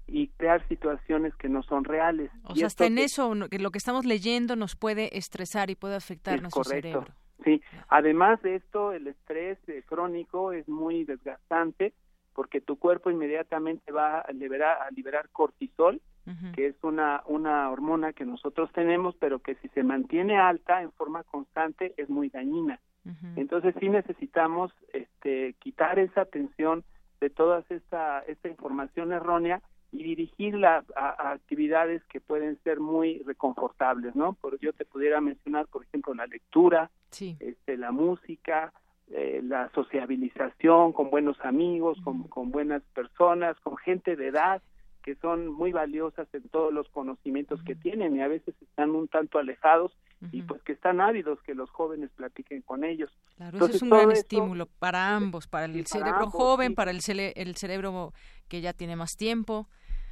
[0.09, 2.31] y crear situaciones que no son reales.
[2.45, 5.97] O sea, hasta en eso, que lo que estamos leyendo nos puede estresar y puede
[5.97, 7.07] afectar nuestro cerebro.
[7.45, 11.93] Sí, además de esto, el estrés eh, crónico es muy desgastante
[12.33, 16.01] porque tu cuerpo inmediatamente va a liberar, a liberar cortisol,
[16.55, 20.93] que es una, una hormona que nosotros tenemos, pero que si se mantiene alta en
[20.93, 22.81] forma constante es muy dañina.
[23.37, 26.85] Entonces sí necesitamos este, quitar esa tensión
[27.21, 34.15] de toda esta, esta información errónea y dirigirla a, actividades que pueden ser muy reconfortables,
[34.15, 34.35] ¿no?
[34.35, 38.73] Por, yo te pudiera mencionar, por ejemplo, la lectura, este, la música,
[39.11, 44.63] eh, la sociabilización con buenos amigos, con, con buenas personas, con gente de edad,
[45.03, 49.09] que son muy valiosas en todos los conocimientos que tienen y a veces están un
[49.09, 49.97] tanto alejados
[50.33, 53.11] y pues que están ávidos que los jóvenes platiquen con ellos.
[53.37, 57.57] Claro, eso es un gran estímulo para ambos, para el cerebro joven, para el, el
[57.57, 58.13] cerebro
[58.49, 59.69] que ya tiene más tiempo.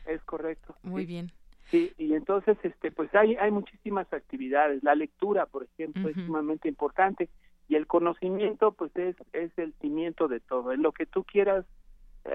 [0.06, 0.76] Es correcto.
[0.82, 1.32] Muy bien.
[1.70, 6.68] Sí, y entonces este pues hay hay muchísimas actividades, la lectura, por ejemplo, es sumamente
[6.68, 7.28] importante
[7.68, 10.72] y el conocimiento pues es es el cimiento de todo.
[10.72, 11.64] En lo que tú quieras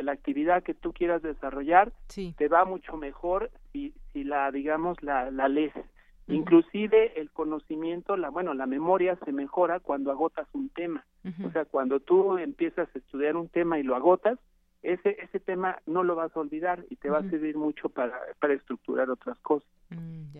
[0.01, 5.31] la actividad que tú quieras desarrollar te va mucho mejor si, si la digamos la,
[5.31, 5.73] la lees
[6.27, 11.05] inclusive el conocimiento la bueno la memoria se mejora cuando agotas un tema.
[11.45, 14.39] O sea cuando tú empiezas a estudiar un tema y lo agotas
[14.81, 18.17] ese ese tema no lo vas a olvidar y te va a servir mucho para
[18.39, 19.69] para estructurar otras cosas.
[19.89, 20.37] Mm,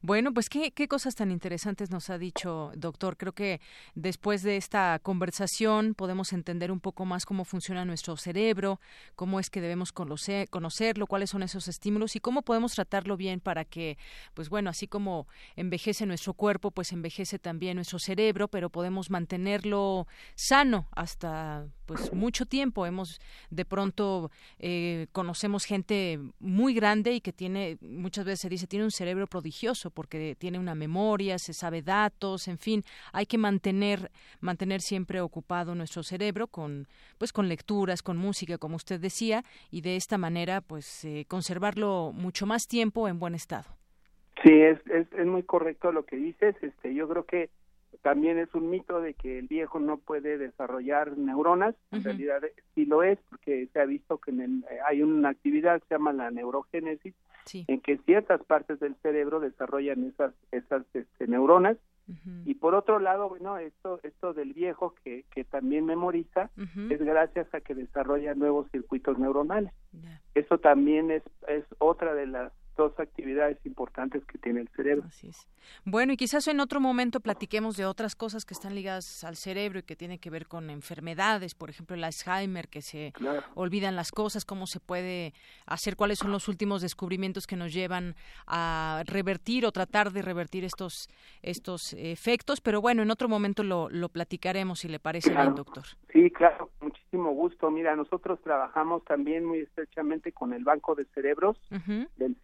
[0.00, 3.16] bueno, pues ¿qué, qué cosas tan interesantes nos ha dicho, doctor.
[3.16, 3.60] Creo que
[3.94, 8.80] después de esta conversación podemos entender un poco más cómo funciona nuestro cerebro,
[9.14, 13.40] cómo es que debemos conocer, conocerlo, cuáles son esos estímulos y cómo podemos tratarlo bien
[13.40, 13.98] para que,
[14.34, 20.06] pues bueno, así como envejece nuestro cuerpo, pues envejece también nuestro cerebro, pero podemos mantenerlo
[20.34, 22.86] sano hasta pues mucho tiempo.
[22.86, 28.66] Hemos de pronto eh, conocemos gente muy grande y que tiene, muchas veces se dice,
[28.66, 33.38] tiene un cerebro prodigioso porque tiene una memoria, se sabe datos, en fin, hay que
[33.38, 36.86] mantener mantener siempre ocupado nuestro cerebro con
[37.18, 42.12] pues con lecturas, con música, como usted decía, y de esta manera pues eh, conservarlo
[42.14, 43.66] mucho más tiempo en buen estado.
[44.42, 46.54] Sí, es, es, es muy correcto lo que dices.
[46.62, 47.50] Este, yo creo que
[48.02, 51.74] también es un mito de que el viejo no puede desarrollar neuronas.
[51.90, 52.42] En realidad
[52.74, 56.12] sí lo es, porque se ha visto que en hay una actividad que se llama
[56.12, 57.14] la neurogénesis,
[57.52, 61.76] en que ciertas partes del cerebro desarrollan esas esas este, neuronas.
[62.44, 66.50] Y por otro lado bueno esto esto del viejo que, que también memoriza
[66.88, 69.72] es gracias a que desarrolla nuevos circuitos neuronales.
[70.34, 75.04] Eso también es es otra de las dos actividades importantes que tiene el cerebro.
[75.08, 75.48] Así es.
[75.84, 79.80] Bueno, y quizás en otro momento platiquemos de otras cosas que están ligadas al cerebro
[79.80, 83.12] y que tienen que ver con enfermedades, por ejemplo, el Alzheimer, que se
[83.54, 85.32] olvidan las cosas, cómo se puede
[85.66, 88.14] hacer, cuáles son los últimos descubrimientos que nos llevan
[88.46, 91.08] a revertir o tratar de revertir estos
[91.42, 95.84] estos efectos, pero bueno, en otro momento lo, lo platicaremos si le parece bien, doctor.
[96.12, 97.70] Sí, claro, muchísimo gusto.
[97.70, 101.58] Mira, nosotros trabajamos también muy estrechamente con el Banco de Cerebros
[102.16, 102.36] del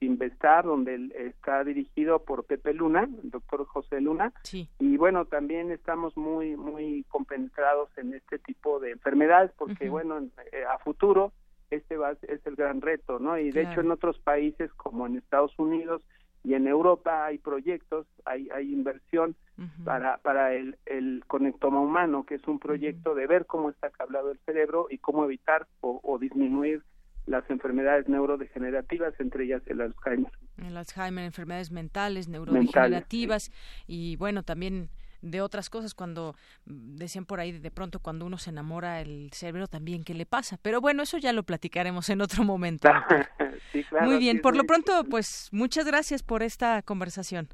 [0.65, 4.33] Donde está dirigido por Pepe Luna, el doctor José Luna.
[4.79, 10.19] Y bueno, también estamos muy, muy compenetrados en este tipo de enfermedades, porque bueno,
[10.53, 11.33] eh, a futuro
[11.71, 13.39] este va, es el gran reto, ¿no?
[13.39, 16.03] Y de hecho en otros países como en Estados Unidos
[16.45, 19.37] y en Europa hay proyectos, hay, hay inversión
[19.85, 24.33] para, para el, el conectoma humano, que es un proyecto de ver cómo está cablado
[24.33, 26.83] el cerebro y cómo evitar o, disminuir
[27.27, 30.33] las enfermedades neurodegenerativas, entre ellas el Alzheimer.
[30.59, 33.51] El Alzheimer, enfermedades mentales, neurodegenerativas
[33.87, 34.91] y bueno, también
[35.23, 36.35] de otras cosas cuando
[36.67, 40.27] mm, decían por ahí de pronto cuando uno se enamora el cerebro también qué le
[40.27, 42.89] pasa pero bueno eso ya lo platicaremos en otro momento.
[44.03, 47.49] Muy bien por lo pronto pues muchas gracias por esta conversación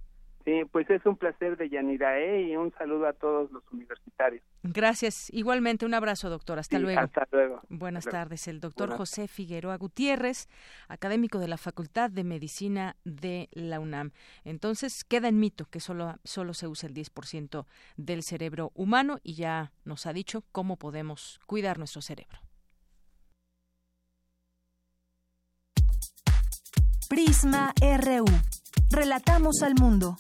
[0.48, 4.42] Sí, pues es un placer de Yanirae y un saludo a todos los universitarios.
[4.62, 5.28] Gracias.
[5.30, 6.58] Igualmente, un abrazo, doctor.
[6.58, 7.02] Hasta luego.
[7.02, 7.60] Hasta luego.
[7.68, 8.48] Buenas tardes.
[8.48, 10.48] El doctor José Figueroa Gutiérrez,
[10.88, 14.12] académico de la Facultad de Medicina de la UNAM.
[14.42, 17.66] Entonces, queda en mito que solo, solo se usa el 10%
[17.98, 22.38] del cerebro humano y ya nos ha dicho cómo podemos cuidar nuestro cerebro.
[27.10, 28.24] Prisma RU.
[28.90, 30.16] Relatamos al mundo.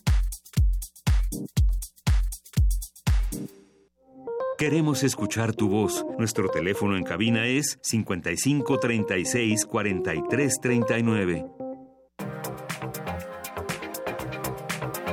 [4.58, 6.04] Queremos escuchar tu voz.
[6.18, 11.46] Nuestro teléfono en cabina es 55 36 43 39.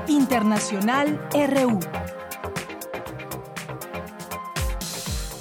[0.08, 1.80] Internacional RU.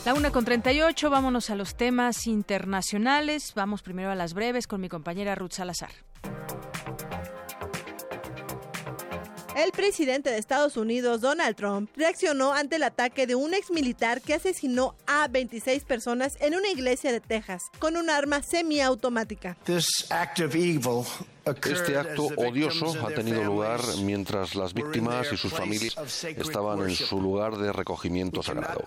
[0.05, 3.55] La una con 38, vámonos a los temas internacionales.
[3.57, 5.93] Vamos primero a las breves con mi compañera Ruth Salazar.
[9.55, 14.21] El presidente de Estados Unidos, Donald Trump, reaccionó ante el ataque de un ex militar
[14.21, 19.57] que asesinó a 26 personas en una iglesia de Texas con un arma semiautomática.
[21.45, 27.21] Este acto odioso ha tenido lugar mientras las víctimas y sus familias estaban en su
[27.21, 28.85] lugar de recogimiento sagrado.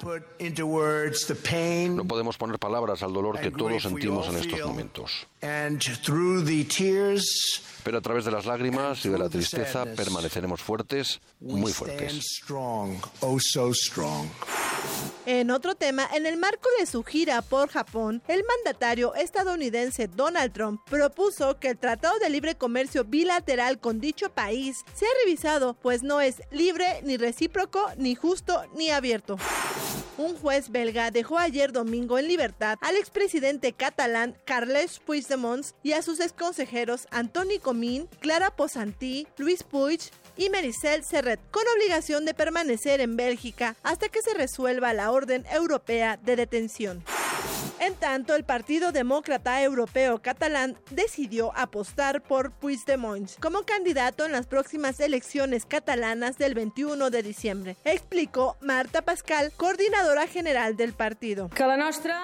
[1.95, 5.27] No podemos poner palabras al dolor que todos sentimos en estos momentos.
[7.83, 12.41] Pero a través de las lágrimas y de la tristeza permaneceremos fuertes, muy fuertes.
[15.27, 20.53] En otro tema, en el marco de su gira por Japón, el mandatario estadounidense Donald
[20.53, 26.01] Trump propuso que el Tratado de Libre Comercio bilateral con dicho país sea revisado, pues
[26.01, 29.37] no es libre, ni recíproco, ni justo, ni abierto.
[30.17, 36.01] Un juez belga dejó ayer domingo en libertad al expresidente catalán Carles Puigdemont y a
[36.01, 39.99] sus exconsejeros Antoni Comín, Clara Posantí, Luis Puig,
[40.37, 45.45] y Maricel Serret, con obligación de permanecer en Bélgica hasta que se resuelva la orden
[45.51, 47.03] europea de detención.
[47.79, 54.47] En tanto, el Partido Demócrata Europeo Catalán decidió apostar por Puigdemont como candidato en las
[54.47, 61.49] próximas elecciones catalanas del 21 de diciembre, explicó Marta Pascal, coordinadora general del partido.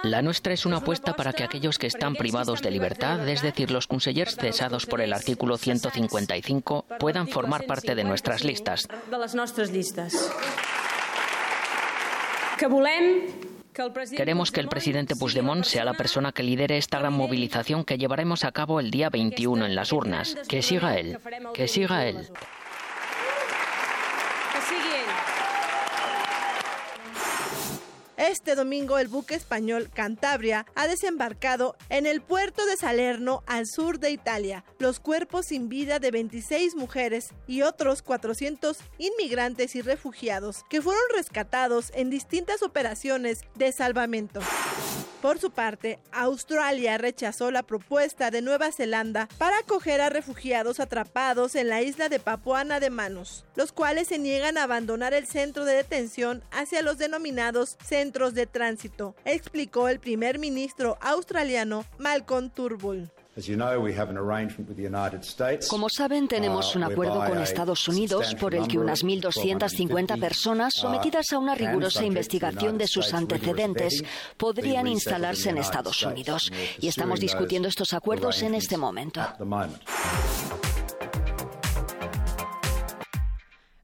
[0.04, 3.70] La nuestra es una apuesta para que aquellos que están privados de libertad, es decir,
[3.70, 8.88] los consellers cesados por el artículo 155, puedan formar parte de nuestras listas.
[14.16, 18.44] Queremos que el presidente Puigdemont sea la persona que lidere esta gran movilización que llevaremos
[18.44, 20.36] a cabo el día 21 en las urnas.
[20.48, 21.18] Que siga él,
[21.54, 22.30] que siga él.
[28.24, 34.00] Este domingo el buque español Cantabria ha desembarcado en el puerto de Salerno al sur
[34.00, 34.64] de Italia.
[34.80, 41.04] Los cuerpos sin vida de 26 mujeres y otros 400 inmigrantes y refugiados que fueron
[41.14, 44.40] rescatados en distintas operaciones de salvamento.
[45.22, 51.56] Por su parte, Australia rechazó la propuesta de Nueva Zelanda para acoger a refugiados atrapados
[51.56, 55.64] en la isla de Papuana de Manos, los cuales se niegan a abandonar el centro
[55.64, 63.10] de detención hacia los denominados centros de tránsito, explicó el primer ministro australiano Malcolm Turnbull.
[65.68, 71.34] Como saben, tenemos un acuerdo con Estados Unidos por el que unas 1.250 personas sometidas
[71.34, 74.04] a una rigurosa investigación de sus antecedentes
[74.38, 76.52] podrían instalarse en Estados Unidos.
[76.80, 79.22] Y estamos discutiendo estos acuerdos en este momento.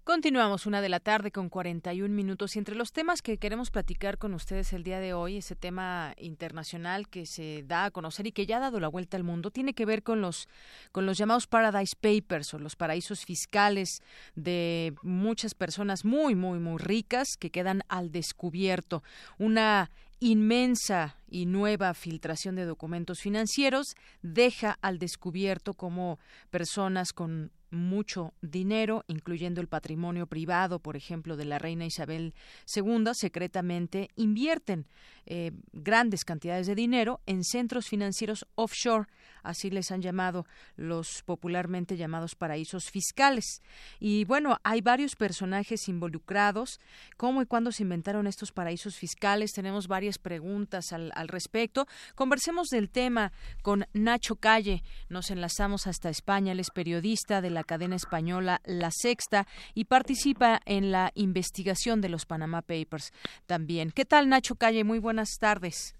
[0.09, 4.17] Continuamos una de la tarde con 41 minutos y entre los temas que queremos platicar
[4.17, 8.31] con ustedes el día de hoy, ese tema internacional que se da a conocer y
[8.31, 10.47] que ya ha dado la vuelta al mundo, tiene que ver con los
[10.91, 14.01] con los llamados Paradise Papers o los paraísos fiscales
[14.33, 19.03] de muchas personas muy muy muy ricas que quedan al descubierto.
[19.37, 23.93] Una inmensa y nueva filtración de documentos financieros
[24.23, 26.17] deja al descubierto como
[26.49, 32.33] personas con mucho dinero, incluyendo el patrimonio privado, por ejemplo, de la reina Isabel
[32.75, 34.85] II, secretamente invierten
[35.25, 39.07] eh, grandes cantidades de dinero en centros financieros offshore,
[39.43, 40.45] así les han llamado
[40.75, 43.61] los popularmente llamados paraísos fiscales.
[43.99, 46.79] Y bueno, hay varios personajes involucrados.
[47.17, 49.51] ¿Cómo y cuándo se inventaron estos paraísos fiscales?
[49.51, 51.85] Tenemos varias preguntas al, al respecto.
[52.15, 54.83] Conversemos del tema con Nacho Calle.
[55.09, 56.53] Nos enlazamos hasta España.
[56.53, 62.09] Él es periodista de la cadena española La Sexta y participa en la investigación de
[62.09, 63.11] los Panama Papers
[63.45, 63.91] también.
[63.91, 64.83] ¿Qué tal, Nacho Calle?
[64.83, 65.98] Muy buenas tardes.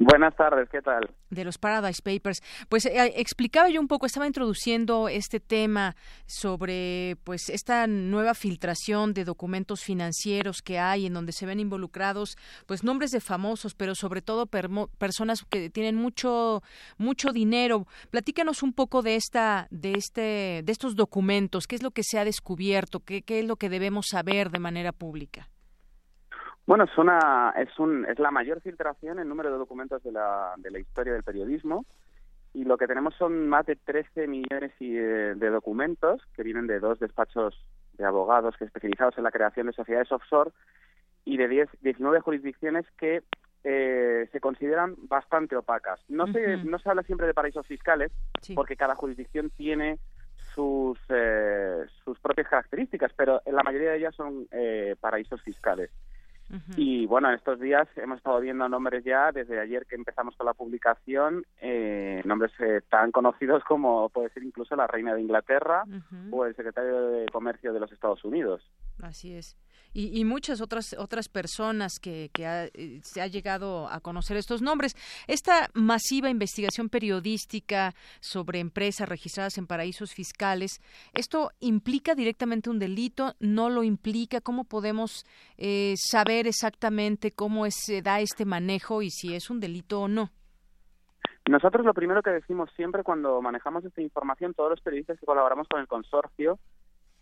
[0.00, 1.10] Buenas tardes, ¿qué tal?
[1.28, 2.40] De los Paradise Papers.
[2.68, 5.96] Pues eh, explicaba yo un poco, estaba introduciendo este tema
[6.26, 12.36] sobre pues esta nueva filtración de documentos financieros que hay en donde se ven involucrados
[12.66, 16.62] pues nombres de famosos, pero sobre todo personas que tienen mucho
[16.96, 17.88] mucho dinero.
[18.10, 22.20] Platícanos un poco de esta de este de estos documentos, qué es lo que se
[22.20, 25.48] ha descubierto, qué, qué es lo que debemos saber de manera pública.
[26.68, 30.52] Bueno, es, una, es, un, es la mayor filtración en número de documentos de la,
[30.58, 31.86] de la historia del periodismo
[32.52, 36.98] y lo que tenemos son más de 13 millones de documentos que vienen de dos
[36.98, 37.58] despachos
[37.94, 40.50] de abogados que especializados en la creación de sociedades offshore
[41.24, 43.22] y de 10, 19 jurisdicciones que
[43.64, 45.98] eh, se consideran bastante opacas.
[46.06, 48.12] No, se, no se habla siempre de paraísos fiscales
[48.54, 49.98] porque cada jurisdicción tiene
[50.54, 55.90] sus, eh, sus propias características, pero en la mayoría de ellas son eh, paraísos fiscales.
[56.76, 60.46] Y bueno, en estos días hemos estado viendo nombres ya, desde ayer que empezamos con
[60.46, 65.84] la publicación, eh, nombres eh, tan conocidos como puede ser incluso la reina de Inglaterra
[66.30, 68.62] o el secretario de Comercio de los Estados Unidos.
[69.02, 69.56] Así es
[69.92, 74.94] y, muchas otras otras personas que, eh, se ha llegado a conocer estos nombres.
[75.26, 80.80] Esta masiva investigación periodística sobre empresas registradas en paraísos fiscales,
[81.14, 83.34] ¿esto implica directamente un delito?
[83.40, 84.40] ¿No lo implica?
[84.40, 85.24] ¿Cómo podemos
[85.56, 90.30] eh, saber exactamente cómo se da este manejo y si es un delito o no?
[91.48, 95.66] Nosotros lo primero que decimos siempre cuando manejamos esta información, todos los periodistas que colaboramos
[95.66, 96.58] con el consorcio,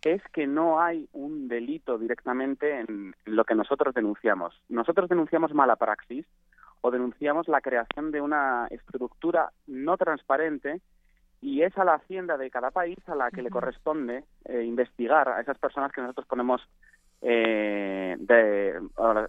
[0.03, 4.55] es que no hay un delito directamente en lo que nosotros denunciamos.
[4.69, 6.27] Nosotros denunciamos mala praxis
[6.81, 10.81] o denunciamos la creación de una estructura no transparente
[11.41, 15.29] y es a la hacienda de cada país a la que le corresponde eh, investigar
[15.29, 16.63] a esas personas que nosotros ponemos
[17.23, 18.81] eh, de,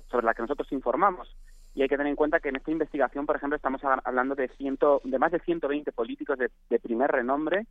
[0.09, 1.36] sobre las que nosotros informamos
[1.78, 4.47] y hay que tener en cuenta que en esta investigación, por ejemplo, estamos hablando de
[4.47, 7.67] ciento, de más de 120 políticos de, primer renombre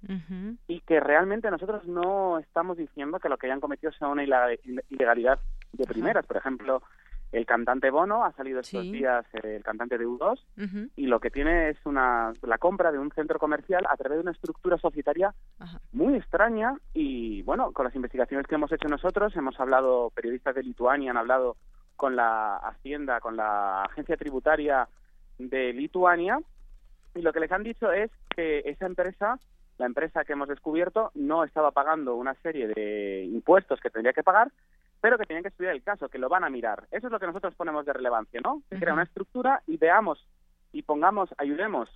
[0.69, 5.41] y que realmente nosotros no estamos diciendo que lo que hayan cometido sea una ilegalidad
[5.73, 6.25] de primeras.
[6.25, 6.83] Por ejemplo,
[7.33, 10.39] el cantante Bono ha salido estos días, el cantante de U2,
[10.95, 14.23] y lo que tiene es una, la compra de un centro comercial a través de
[14.23, 15.35] una estructura societaria
[15.93, 20.63] muy extraña y, bueno, con las investigaciones que hemos hecho nosotros, hemos hablado, periodistas de
[20.63, 21.57] Lituania han hablado
[21.97, 24.89] con la Hacienda, con la agencia tributaria
[25.39, 26.39] de Lituania,
[27.15, 29.39] y lo que les han dicho es que esa empresa,
[29.79, 34.23] la empresa que hemos descubierto, no estaba pagando una serie de impuestos que tendría que
[34.23, 34.53] pagar,
[35.01, 36.87] pero que tenían que estudiar el caso, que lo van a mirar.
[36.91, 38.63] Eso es lo que nosotros ponemos de relevancia, ¿no?
[38.69, 40.27] Que crea una estructura y veamos
[40.73, 41.89] y pongamos, ayudemos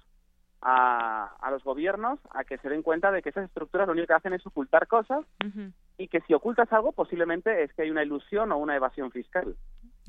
[0.63, 4.09] a, a, los gobiernos a que se den cuenta de que esas estructuras lo único
[4.09, 5.25] que hacen es ocultar cosas
[5.97, 9.57] y que si ocultas algo posiblemente es que hay una ilusión o una evasión fiscal.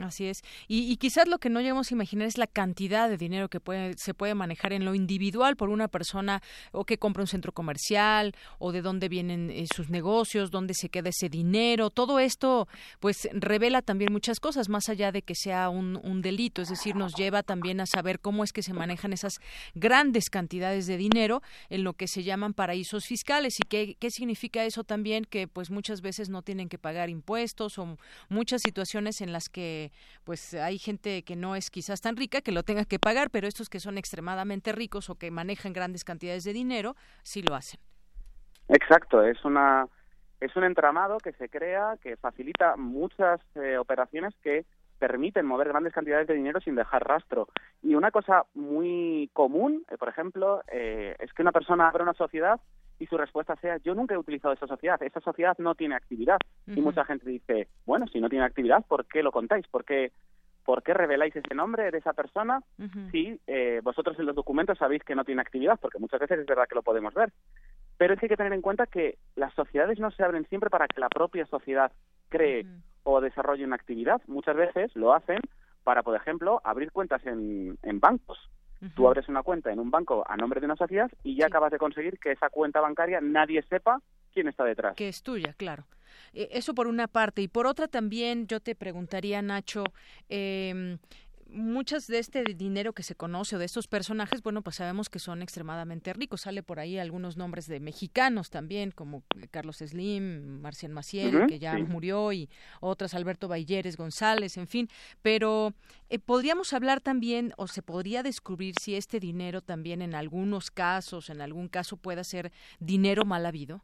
[0.04, 0.42] Así es.
[0.68, 3.96] Y, quizás lo que no llegamos a imaginar es la cantidad de dinero que puede,
[3.98, 6.42] se puede manejar en lo individual por una persona
[6.72, 10.90] o que compra un centro comercial o de dónde vienen eh, sus negocios, dónde se
[10.90, 11.90] queda ese dinero.
[11.90, 12.68] Todo esto
[13.00, 16.62] pues revela también muchas cosas más allá de que sea un, un delito.
[16.62, 19.40] Es decir, nos lleva también a saber cómo es que se manejan esas
[19.76, 24.64] grandes cantidades de dinero en lo que se llaman paraísos fiscales y qué, qué significa
[24.66, 27.98] eso también que pues muchas veces no tienen que pagar impuestos o
[28.30, 29.91] muchas situaciones en las que
[30.24, 33.48] pues hay gente que no es quizás tan rica que lo tenga que pagar, pero
[33.48, 37.80] estos que son extremadamente ricos o que manejan grandes cantidades de dinero, sí lo hacen.
[38.70, 39.88] Exacto, es una
[40.40, 44.66] es un entramado que se crea que facilita muchas eh, operaciones que
[44.98, 47.48] permiten mover grandes cantidades de dinero sin dejar rastro.
[47.82, 52.14] Y una cosa muy común, eh, por ejemplo, eh, es que una persona abre una
[52.14, 52.60] sociedad
[53.02, 56.38] y su respuesta sea yo nunca he utilizado esa sociedad, esa sociedad no tiene actividad.
[56.68, 59.68] Y mucha gente dice, bueno, si no tiene actividad, ¿por qué lo contáis?
[59.68, 60.12] ¿Por qué,
[60.64, 62.62] por qué reveláis ese nombre de esa persona
[63.12, 65.80] si eh, vosotros en los documentos sabéis que no tiene actividad?
[65.82, 67.34] Porque muchas veces es verdad que lo podemos ver.
[67.98, 70.70] Pero es que hay que tener en cuenta que las sociedades no se abren siempre
[70.70, 71.92] para que la propia sociedad
[72.30, 72.68] cree
[73.02, 74.22] o desarrolle una actividad.
[74.28, 75.40] Muchas veces lo hacen
[75.84, 78.38] para, por ejemplo, abrir cuentas en, en bancos.
[78.96, 81.72] Tú abres una cuenta en un banco a nombre de una sociedad y ya acabas
[81.72, 84.02] de conseguir que esa cuenta bancaria nadie sepa
[84.34, 84.96] quién está detrás.
[84.96, 85.86] Que es tuya, claro.
[86.34, 87.42] Eh, eso por una parte.
[87.42, 89.84] Y por otra también yo te preguntaría, Nacho,
[90.30, 90.98] eh,
[91.52, 95.20] muchas de este dinero que se conoce o de estos personajes, bueno, pues sabemos que
[95.20, 96.42] son extremadamente ricos.
[96.42, 101.78] Sale por ahí algunos nombres de mexicanos también, como Carlos Slim, Marcial Maciel, que ya
[101.78, 102.50] murió, y
[102.80, 104.88] otras, Alberto Balleres González, en fin.
[105.22, 105.74] Pero
[106.10, 111.30] eh, podríamos hablar también, o se podría descubrir si este dinero también en algunos casos,
[111.30, 113.84] en algún caso, pueda ser dinero mal habido.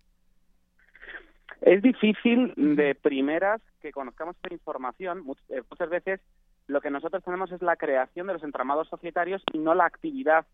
[1.62, 5.24] Es difícil de primeras que conozcamos esta información.
[5.50, 6.22] Eh, muchas veces
[6.68, 10.46] lo que nosotros tenemos es la creación de los entramados societarios y no la actividad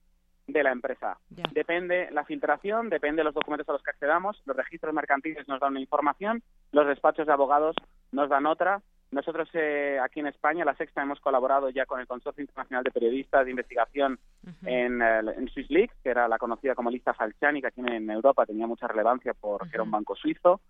[0.47, 1.17] de la empresa.
[1.53, 5.71] Depende la filtración, depende los documentos a los que accedamos, los registros mercantiles nos dan
[5.71, 7.75] una información, los despachos de abogados
[8.11, 8.81] nos dan otra.
[9.11, 12.91] Nosotros eh, aquí en España, la Sexta, hemos colaborado ya con el Consorcio Internacional de
[12.91, 14.19] Periodistas de Investigación
[14.65, 18.45] en, en Swiss Leaks, que era la conocida como lista Falciani, que aquí en Europa
[18.45, 20.61] tenía mucha relevancia porque era un banco suizo.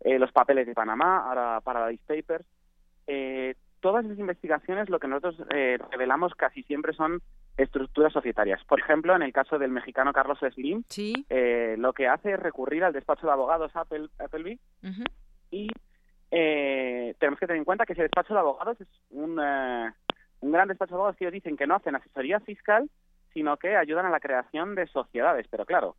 [0.00, 2.44] Eh, los papeles de Panamá, ahora Paradise Papers.
[3.80, 7.20] Todas esas investigaciones lo que nosotros eh, revelamos casi siempre son
[7.56, 8.62] estructuras societarias.
[8.64, 10.84] Por ejemplo, en el caso del mexicano Carlos Slim,
[11.28, 14.58] eh, lo que hace es recurrir al despacho de abogados Apple, Appleby
[15.50, 15.68] y
[16.30, 19.92] eh, tenemos que tener en cuenta que ese despacho de abogados es un, eh,
[20.40, 22.88] un gran despacho de abogados que ellos dicen que no hacen asesoría fiscal,
[23.32, 25.46] sino que ayudan a la creación de sociedades.
[25.50, 25.96] Pero claro,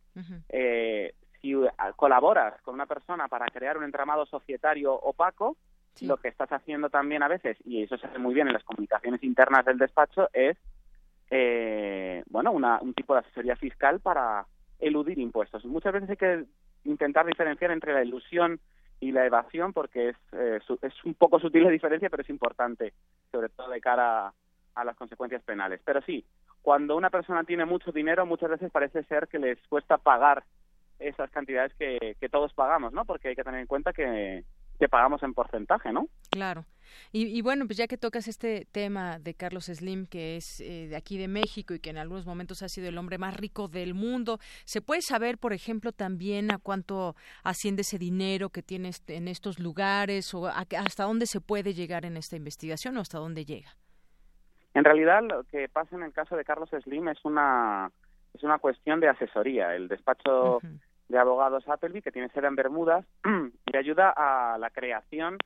[0.48, 1.54] eh, si
[1.96, 5.56] colaboras con una persona para crear un entramado societario opaco,
[6.02, 8.64] lo que estás haciendo también a veces, y eso se hace muy bien en las
[8.64, 10.56] comunicaciones internas del despacho, es
[11.30, 14.46] eh, bueno una, un tipo de asesoría fiscal para
[14.78, 15.64] eludir impuestos.
[15.64, 16.44] Muchas veces hay que
[16.84, 18.60] intentar diferenciar entre la ilusión
[18.98, 22.92] y la evasión porque es, eh, es un poco sutil la diferencia, pero es importante,
[23.30, 24.32] sobre todo de cara
[24.74, 25.80] a, las consecuencias penales.
[25.84, 26.24] Pero sí,
[26.62, 30.44] cuando una persona tiene mucho dinero, muchas veces parece ser que les cuesta pagar
[30.98, 33.04] esas cantidades que, que todos pagamos, ¿no?
[33.04, 34.44] Porque hay que tener en cuenta que,
[34.80, 36.06] que pagamos en porcentaje, ¿no?
[36.30, 36.64] Claro.
[37.12, 40.96] Y, bueno, pues ya que tocas este tema de Carlos Slim, que es eh, de
[40.96, 43.94] aquí de México y que en algunos momentos ha sido el hombre más rico del
[43.94, 47.14] mundo, ¿se puede saber, por ejemplo, también a cuánto
[47.44, 52.16] asciende ese dinero que tiene en estos lugares o hasta dónde se puede llegar en
[52.16, 53.76] esta investigación o hasta dónde llega?
[54.74, 57.92] En realidad, lo que pasa en el caso de Carlos Slim es una
[58.34, 59.74] es una cuestión de asesoría.
[59.74, 60.60] El despacho
[61.10, 63.04] de abogados Appleby, que tiene sede en Bermudas,
[63.72, 65.36] y ayuda a la creación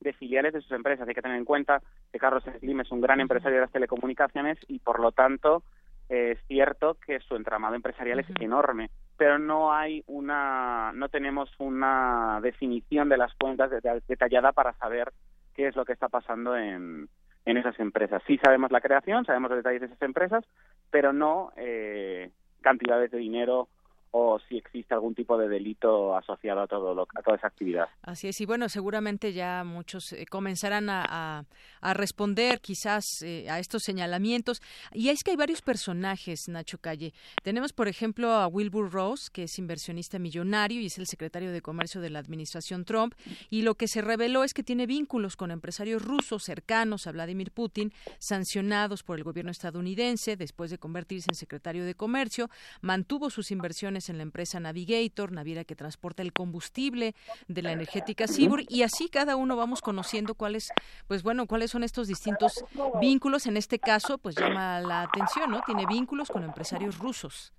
[0.00, 1.08] de filiales de sus empresas.
[1.08, 1.80] Hay que tener en cuenta
[2.12, 5.62] que Carlos Slim es un gran empresario de las telecomunicaciones y, por lo tanto,
[6.10, 12.40] es cierto que su entramado empresarial es enorme, pero no hay una, no tenemos una
[12.42, 13.70] definición de las cuentas
[14.06, 15.10] detallada para saber
[15.54, 17.08] qué es lo que está pasando en,
[17.46, 18.22] en esas empresas.
[18.26, 20.44] Sí sabemos la creación, sabemos los detalles de esas empresas,
[20.90, 23.68] pero no eh, cantidades de dinero
[24.16, 27.88] o si existe algún tipo de delito asociado a todo a toda esa actividad.
[28.02, 31.44] Así es y bueno seguramente ya muchos eh, comenzarán a,
[31.80, 34.62] a, responder quizás eh, a estos señalamientos.
[34.92, 37.12] Y es que hay varios personajes Nacho Calle.
[37.42, 41.60] Tenemos por ejemplo a Wilbur Ross que es inversionista millonario y es el secretario de
[41.60, 43.14] comercio de la administración Trump.
[43.50, 47.50] Y lo que se reveló es que tiene vínculos con empresarios rusos cercanos a Vladimir
[47.50, 52.48] Putin sancionados por el gobierno estadounidense después de convertirse en secretario de comercio
[52.80, 57.14] mantuvo sus inversiones en la empresa Navigator, naviera que transporta el combustible
[57.48, 60.72] de la energética Sibur y así cada uno vamos conociendo cuáles,
[61.08, 62.64] pues bueno, cuáles son estos distintos
[63.00, 63.46] vínculos.
[63.46, 65.60] En este caso, pues llama la atención, ¿no?
[65.62, 67.52] Tiene vínculos con empresarios rusos.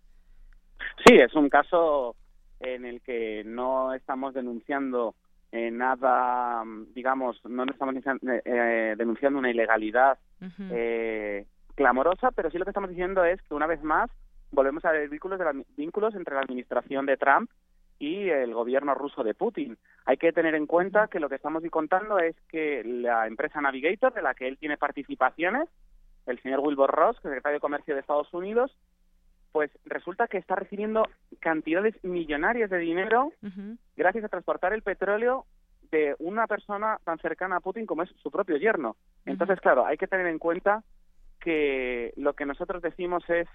[1.05, 2.15] Sí, es un caso
[2.59, 5.15] en el que no estamos denunciando
[5.51, 10.17] eh, nada, digamos, no estamos eh, eh, denunciando una ilegalidad
[11.75, 14.09] clamorosa, pero sí lo que estamos diciendo es que una vez más
[14.55, 17.51] volvemos a ver vínculos, de vínculos entre la administración de Trump
[17.99, 19.77] y el gobierno ruso de Putin.
[20.05, 24.13] Hay que tener en cuenta que lo que estamos contando es que la empresa Navigator,
[24.13, 25.69] de la que él tiene participaciones,
[26.25, 28.75] el señor Wilbur Ross, secretario de Comercio de Estados Unidos,
[29.51, 31.07] pues resulta que está recibiendo
[31.39, 33.31] cantidades millonarias de dinero
[33.95, 35.45] gracias a transportar el petróleo
[35.91, 38.97] de una persona tan cercana a Putin como es su propio yerno.
[39.25, 40.83] Entonces, claro, hay que tener en cuenta
[41.39, 43.47] que lo que nosotros decimos es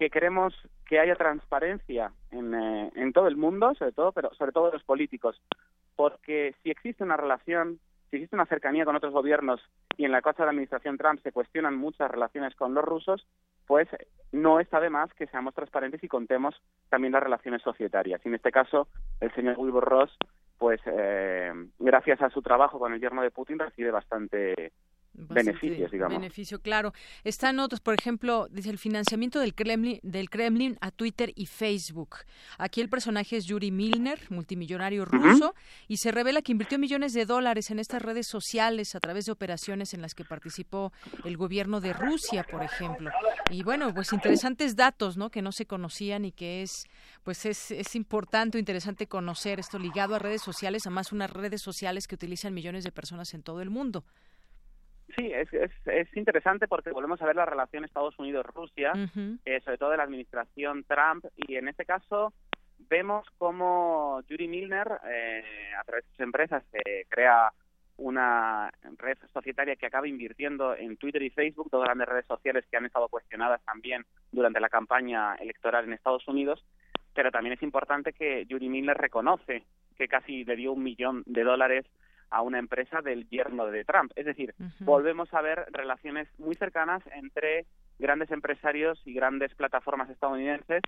[0.00, 0.54] que queremos
[0.86, 5.38] que haya transparencia en, eh, todo el mundo, sobre todo, pero sobre todo los políticos,
[5.94, 7.78] porque si existe una relación,
[8.08, 9.60] si existe una cercanía con otros gobiernos
[9.98, 13.26] y en la cosa de la administración Trump se cuestionan muchas relaciones con los rusos,
[13.66, 13.88] pues
[14.32, 16.54] no está de más que seamos transparentes y contemos
[16.88, 18.22] también las relaciones societarias.
[18.24, 18.88] Y en este caso,
[19.20, 20.16] el señor Wilbur Ross,
[20.56, 24.72] pues eh, gracias a su trabajo con el yerno de Putin, recibe bastante
[25.12, 26.18] beneficios, digamos.
[26.18, 26.92] Beneficio, claro.
[27.24, 32.16] Están otros, por ejemplo, dice el financiamiento del Kremlin, del Kremlin a Twitter y Facebook.
[32.58, 35.54] Aquí el personaje es Yuri Milner, multimillonario ruso,
[35.88, 39.32] y se revela que invirtió millones de dólares en estas redes sociales a través de
[39.32, 40.92] operaciones en las que participó
[41.24, 43.10] el gobierno de Rusia, por ejemplo.
[43.50, 45.30] Y bueno, pues interesantes datos, ¿no?
[45.30, 46.84] Que no se conocían y que es,
[47.22, 51.62] pues es, es importante o interesante conocer esto ligado a redes sociales, además unas redes
[51.62, 54.04] sociales que utilizan millones de personas en todo el mundo.
[55.16, 58.92] Sí, es, es, interesante porque volvemos a ver la relación Estados Unidos-Rusia,
[59.44, 62.32] eh, sobre todo de la administración Trump, y en este caso
[62.88, 67.52] vemos cómo Yuri Milner, eh, a través de sus empresas, se crea
[67.96, 72.76] una red societaria que acaba invirtiendo en Twitter y Facebook, dos grandes redes sociales que
[72.76, 76.64] han estado cuestionadas también durante la campaña electoral en Estados Unidos,
[77.14, 79.64] pero también es importante que Yuri Milner reconoce
[79.98, 81.84] que casi le dio un millón de dólares
[82.30, 84.12] a una empresa del yerno de Trump.
[84.16, 87.66] Es decir, volvemos a ver relaciones muy cercanas entre
[87.98, 90.82] grandes empresarios y grandes plataformas estadounidenses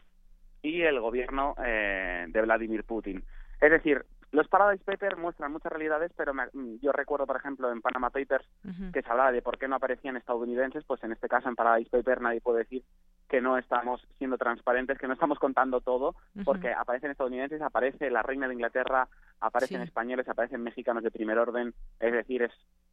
[0.62, 3.24] y el gobierno eh, de Vladimir Putin.
[3.60, 6.32] Es decir, los Paradise Papers muestran muchas realidades, pero
[6.80, 8.48] yo recuerdo, por ejemplo, en Panama Papers
[8.92, 11.90] que se hablaba de por qué no aparecían estadounidenses, pues en este caso en Paradise
[11.90, 12.82] Papers nadie puede decir
[13.28, 16.14] que no estamos siendo transparentes, que no estamos contando todo,
[16.44, 19.08] porque aparecen estadounidenses, aparece la reina de Inglaterra,
[19.40, 22.52] aparecen españoles, aparecen mexicanos de primer orden, es decir, es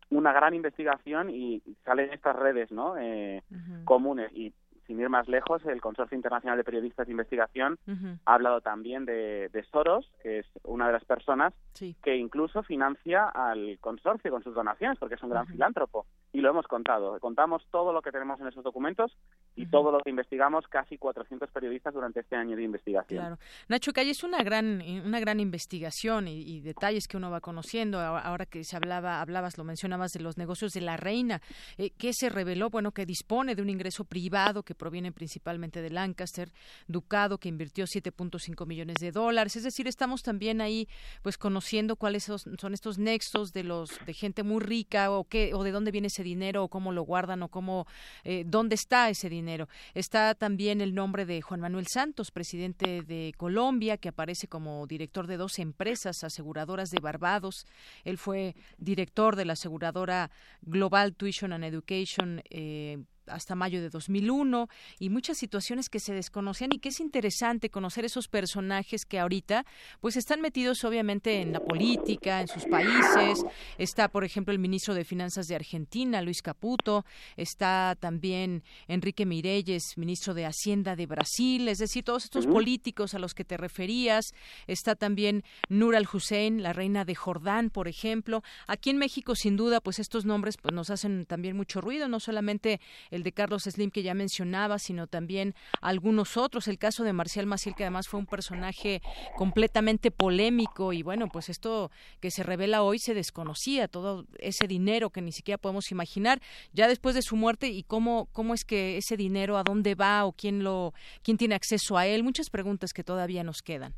[0.10, 3.44] una gran investigación y salen estas redes no eh,
[3.86, 4.32] comunes.
[4.34, 4.54] Y
[4.90, 7.78] sin ir más lejos, el Consorcio Internacional de Periodistas de Investigación
[8.26, 11.54] ha hablado también de, Soros, que es una de las personas
[12.02, 16.08] que incluso financia al consorcio con sus donaciones, porque es un gran filántropo.
[16.34, 17.20] Y lo hemos contado.
[17.20, 19.16] Contamos todo lo que tenemos en esos documentos
[19.56, 23.20] y todo lo que investigamos, casi 400 periodistas durante este año de investigación.
[23.20, 23.38] Claro.
[23.68, 28.00] Nacho Calle, es una gran, una gran investigación y, detalles que uno va conociendo.
[28.00, 31.42] Ahora que se hablaba, hablabas, lo mencionabas de los negocios de la reina,
[31.78, 35.92] eh, que se reveló, bueno, que dispone de un ingreso privado que provienen principalmente de
[35.92, 36.52] Lancaster,
[36.88, 39.56] Ducado, que invirtió 7.5 millones de dólares.
[39.56, 40.88] Es decir, estamos también ahí
[41.22, 45.64] pues conociendo cuáles son estos nexos de los de gente muy rica o qué o
[45.64, 47.86] de dónde viene ese dinero o cómo lo guardan o cómo
[48.24, 49.68] eh, dónde está ese dinero.
[49.94, 55.28] Está también el nombre de Juan Manuel Santos, presidente de Colombia, que aparece como director
[55.28, 57.66] de dos empresas aseguradoras de Barbados.
[58.06, 63.00] Él fue director de la aseguradora Global Tuition and Education eh,
[63.30, 64.68] hasta mayo de 2001
[65.00, 69.66] y muchas situaciones que se desconocían y que es interesante conocer esos personajes que ahorita
[70.02, 73.44] pues están metidos obviamente en la política, en sus países.
[73.78, 77.06] Está, por ejemplo, el ministro de Finanzas de Argentina, Luis Caputo,
[77.38, 83.20] está también Enrique Mireyes, ministro de Hacienda de Brasil, es decir, todos estos políticos a
[83.20, 84.34] los que te referías.
[84.68, 88.44] Está también Nur al-Hussein, la reina de Jordán, por ejemplo.
[88.68, 92.20] Aquí en México, sin duda, pues estos nombres pues nos hacen también mucho ruido, no
[92.20, 92.80] solamente
[93.12, 96.67] el de Carlos Slim que ya mencionaba, sino también algunos otros.
[96.67, 99.01] El caso de Marcial Maciel, que además fue un personaje
[99.36, 105.09] completamente polémico y bueno, pues esto que se revela hoy se desconocía, todo ese dinero
[105.09, 106.39] que ni siquiera podemos imaginar
[106.74, 110.26] ya después de su muerte y cómo, cómo es que ese dinero, a dónde va
[110.26, 110.93] o quién, lo,
[111.24, 112.24] quién tiene acceso a él.
[112.24, 113.93] Muchas preguntas que todavía nos quedan.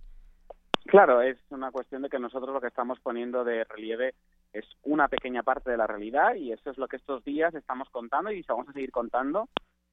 [0.85, 4.15] Claro, es una cuestión de que nosotros lo que estamos poniendo de relieve
[4.53, 7.89] es una pequeña parte de la realidad y eso es lo que estos días estamos
[7.89, 9.47] contando y vamos a seguir contando.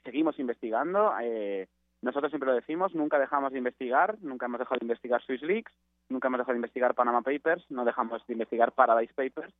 [0.04, 1.12] Seguimos investigando.
[1.20, 1.68] Eh,
[2.02, 5.72] nosotros siempre lo decimos, nunca dejamos de investigar, nunca hemos dejado de investigar Swiss Leaks,
[6.08, 9.52] nunca hemos dejado de investigar Panama Papers, no dejamos de investigar Paradise Papers.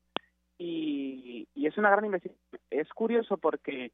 [0.57, 2.61] Y, es una gran investigación.
[2.71, 3.93] Es curioso porque,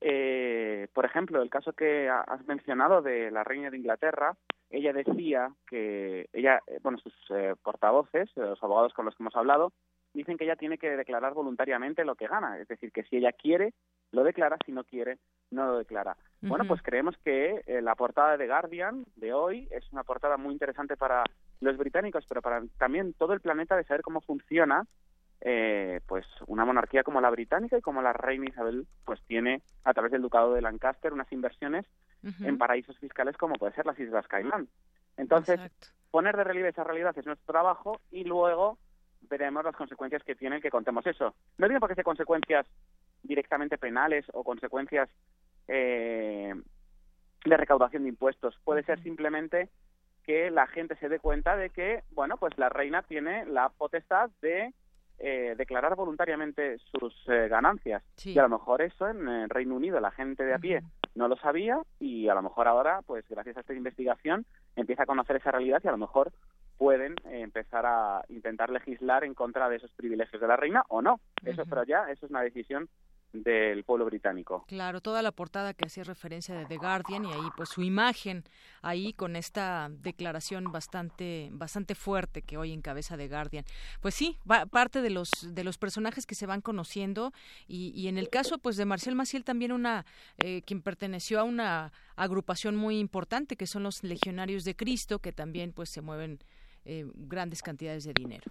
[0.00, 4.36] eh, por ejemplo, el caso que has mencionado de la reina de Inglaterra,
[4.68, 7.14] ella decía que ella, eh, bueno, sus
[7.62, 9.72] portavoces, los abogados con los que hemos hablado,
[10.16, 13.32] dicen que ella tiene que declarar voluntariamente lo que gana, es decir, que si ella
[13.32, 13.74] quiere,
[14.12, 15.18] lo declara, si no quiere,
[15.50, 16.16] no lo declara.
[16.40, 20.52] Bueno, pues creemos que eh, la portada de Guardian de hoy es una portada muy
[20.52, 21.24] interesante para
[21.60, 24.86] los británicos, pero para también todo el planeta de saber cómo funciona
[25.42, 29.92] eh, pues una monarquía como la británica y como la reina Isabel pues tiene a
[29.92, 31.84] través del ducado de Lancaster unas inversiones
[32.22, 34.66] en paraísos fiscales como puede ser las Islas Caimán.
[35.16, 35.60] Entonces,
[36.10, 38.78] poner de relieve esa realidad es nuestro trabajo y luego
[39.28, 41.34] veremos las consecuencias que tienen que contemos eso.
[41.58, 42.66] No digo porque sean consecuencias
[43.22, 45.08] directamente penales o consecuencias
[45.68, 46.54] eh,
[47.44, 48.58] de recaudación de impuestos.
[48.64, 49.68] Puede ser simplemente
[50.24, 54.30] que la gente se dé cuenta de que, bueno, pues la reina tiene la potestad
[54.42, 54.72] de
[55.18, 58.02] eh, declarar voluntariamente sus eh, ganancias.
[58.24, 60.82] Y a lo mejor eso en el Reino Unido la gente de a pie
[61.14, 64.44] no lo sabía y a lo mejor ahora, pues gracias a esta investigación,
[64.76, 66.32] empieza a conocer esa realidad y a lo mejor
[66.78, 71.02] pueden eh, empezar a intentar legislar en contra de esos privilegios de la reina o
[71.02, 71.20] no.
[71.44, 72.88] Eso, pero ya, eso es una decisión
[73.32, 74.64] del pueblo británico.
[74.68, 78.44] Claro, toda la portada que hacía referencia de The Guardian y ahí pues su imagen
[78.82, 83.64] ahí con esta declaración bastante bastante fuerte que hoy encabeza The Guardian.
[84.00, 87.32] Pues sí, va, parte de los de los personajes que se van conociendo
[87.66, 90.06] y, y en el caso pues de Marcel Maciel también una
[90.38, 95.32] eh, quien perteneció a una agrupación muy importante que son los Legionarios de Cristo que
[95.32, 96.38] también pues se mueven
[96.86, 98.50] eh, grandes cantidades de dinero.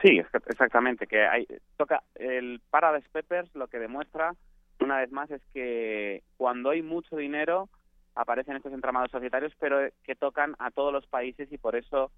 [0.00, 1.46] Sí, exactamente, que hay,
[1.76, 4.34] toca el Paradise Peppers lo que demuestra
[4.82, 7.68] una vez más es que cuando hay mucho dinero
[8.14, 12.10] aparecen estos entramados societarios, pero que tocan a todos los países y por eso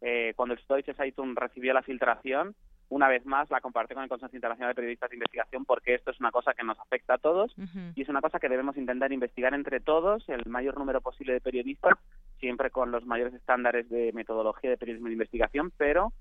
[0.00, 2.54] eh, cuando el Deutsche Zeitung recibió la filtración,
[2.88, 6.10] una vez más la compartió con el Consejo Internacional de Periodistas de Investigación porque esto
[6.10, 7.54] es una cosa que nos afecta a todos
[7.94, 11.40] y es una cosa que debemos intentar investigar entre todos, el mayor número posible de
[11.40, 11.94] periodistas,
[12.40, 16.12] siempre con los mayores estándares de metodología de periodismo de investigación, pero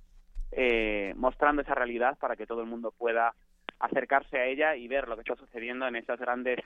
[0.52, 3.34] eh, mostrando esa realidad para que todo el mundo pueda
[3.80, 6.60] acercarse a ella y ver lo que está sucediendo en esas grandes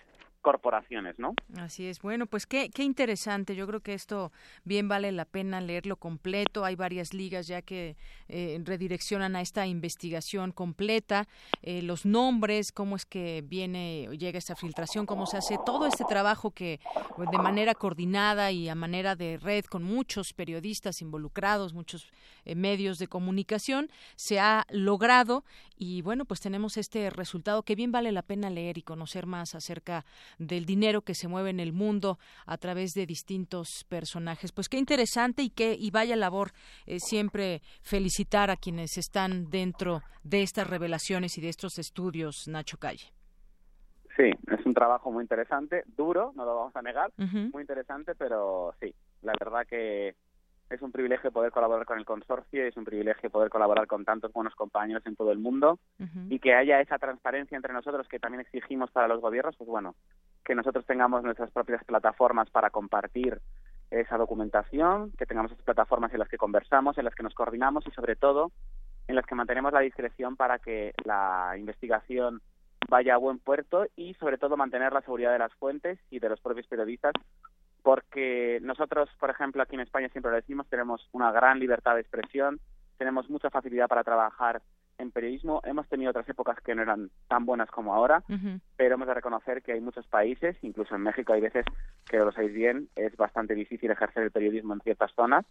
[0.44, 1.34] corporaciones, ¿no?
[1.58, 2.02] Así es.
[2.02, 3.56] Bueno, pues qué, qué interesante.
[3.56, 4.32] Yo creo que esto
[4.66, 6.66] bien vale la pena leerlo completo.
[6.66, 7.96] Hay varias ligas ya que
[8.28, 11.28] eh, redireccionan a esta investigación completa,
[11.62, 16.04] eh, los nombres, cómo es que viene, llega esta filtración, cómo se hace todo este
[16.04, 16.80] trabajo que
[17.18, 22.12] de manera coordinada y a manera de red con muchos periodistas involucrados, muchos
[22.44, 25.46] eh, medios de comunicación, se ha logrado
[25.78, 29.56] y bueno, pues tenemos este resultado que bien vale la pena leer y conocer más
[29.56, 30.06] acerca
[30.38, 34.52] del dinero que se mueve en el mundo a través de distintos personajes.
[34.52, 36.52] Pues qué interesante y qué y vaya labor
[36.86, 42.78] eh, siempre felicitar a quienes están dentro de estas revelaciones y de estos estudios, Nacho
[42.78, 43.12] Calle.
[44.16, 48.76] Sí, es un trabajo muy interesante, duro, no lo vamos a negar, muy interesante, pero
[48.80, 48.94] sí,
[49.24, 50.16] la verdad que
[50.74, 54.34] es un privilegio poder colaborar con el consorcio, es un privilegio poder colaborar con tantos
[54.34, 55.80] buenos compañeros en todo el mundo
[56.30, 59.96] y que haya esa transparencia entre nosotros que también exigimos para los gobiernos, pues bueno,
[60.44, 63.40] que nosotros tengamos nuestras propias plataformas para compartir
[63.92, 67.86] esa documentación, que tengamos esas plataformas en las que conversamos, en las que nos coordinamos
[67.86, 68.52] y sobre todo
[69.08, 72.42] en las que mantenemos la discreción para que la investigación
[72.90, 76.30] vaya a buen puerto y sobre todo mantener la seguridad de las fuentes y de
[76.30, 77.14] los propios periodistas
[77.84, 82.02] porque nosotros, por ejemplo, aquí en España siempre lo decimos, tenemos una gran libertad de
[82.02, 82.60] expresión,
[82.98, 84.62] tenemos mucha facilidad para trabajar
[84.98, 85.62] en periodismo.
[85.66, 88.24] Hemos tenido otras épocas que no eran tan buenas como ahora,
[88.78, 91.66] pero hemos de reconocer que hay muchos países, incluso en México hay veces
[92.10, 95.46] que lo sabéis bien, es bastante difícil ejercer el periodismo en ciertas zonas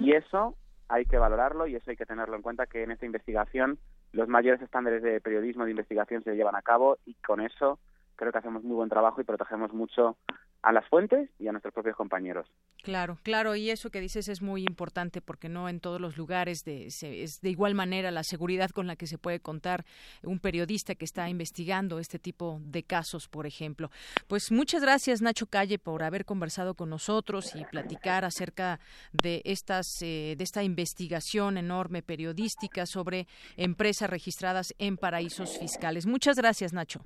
[0.00, 0.56] y eso
[0.88, 3.78] hay que valorarlo y eso hay que tenerlo en cuenta que en esta investigación
[4.12, 7.78] los mayores estándares de periodismo de investigación se llevan a cabo y con eso
[8.18, 10.18] creo que hacemos muy buen trabajo y protegemos mucho
[10.62, 12.46] a las fuentes y a nuestros propios compañeros.
[12.82, 16.64] Claro, claro, y eso que dices es muy importante porque no en todos los lugares
[16.64, 19.84] de, es de igual manera la seguridad con la que se puede contar
[20.22, 23.90] un periodista que está investigando este tipo de casos, por ejemplo.
[24.26, 28.80] Pues muchas gracias Nacho Calle por haber conversado con nosotros y platicar acerca
[29.12, 36.06] de estas eh, de esta investigación enorme periodística sobre empresas registradas en paraísos fiscales.
[36.06, 37.00] Muchas gracias Nacho.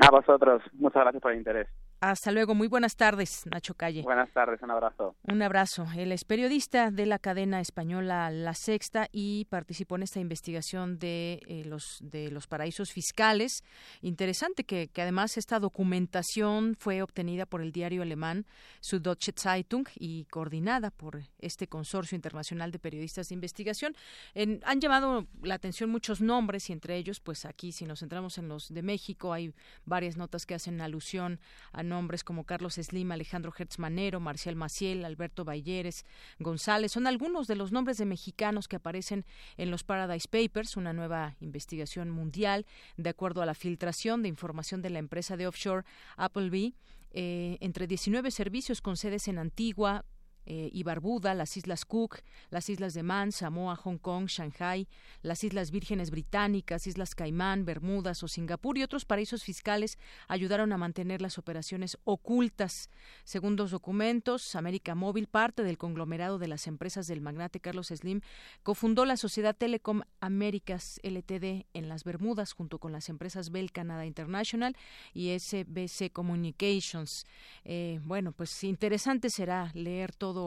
[0.00, 1.68] A vosotros, muchas gracias por el interés.
[2.00, 2.54] Hasta luego.
[2.54, 4.02] Muy buenas tardes, Nacho Calle.
[4.02, 5.16] Buenas tardes, un abrazo.
[5.24, 5.84] Un abrazo.
[5.96, 11.40] Él es periodista de la cadena española La Sexta y participó en esta investigación de
[11.48, 13.64] eh, los de los paraísos fiscales.
[14.00, 18.46] Interesante que, que, además esta documentación fue obtenida por el diario alemán
[18.80, 23.96] Süddeutsche Zeitung y coordinada por este consorcio internacional de periodistas de investigación.
[24.34, 28.38] En, han llamado la atención muchos nombres y entre ellos, pues aquí si nos centramos
[28.38, 29.52] en los de México hay
[29.84, 31.40] varias notas que hacen alusión
[31.72, 36.04] a nombres como Carlos Slim, Alejandro Hertzmanero, Marcial Maciel, Alberto Balleres,
[36.38, 36.92] González.
[36.92, 39.24] Son algunos de los nombres de mexicanos que aparecen
[39.56, 42.66] en los Paradise Papers, una nueva investigación mundial
[42.96, 45.84] de acuerdo a la filtración de información de la empresa de offshore
[46.16, 46.74] Appleby.
[47.10, 50.04] Eh, entre 19 servicios con sedes en Antigua,
[50.50, 54.88] eh, y Barbuda, las Islas Cook, las Islas de Man, Samoa, Hong Kong, Shanghai,
[55.20, 60.78] las Islas Vírgenes Británicas, Islas Caimán, Bermudas o Singapur y otros paraísos fiscales ayudaron a
[60.78, 62.88] mantener las operaciones ocultas.
[63.24, 68.22] Según los documentos, América Móvil, parte del conglomerado de las empresas del magnate Carlos Slim,
[68.62, 74.06] cofundó la sociedad Telecom Américas LTD en las Bermudas junto con las empresas Bell Canada
[74.06, 74.74] International
[75.12, 77.26] y SBC Communications.
[77.66, 80.37] Eh, bueno, pues interesante será leer todo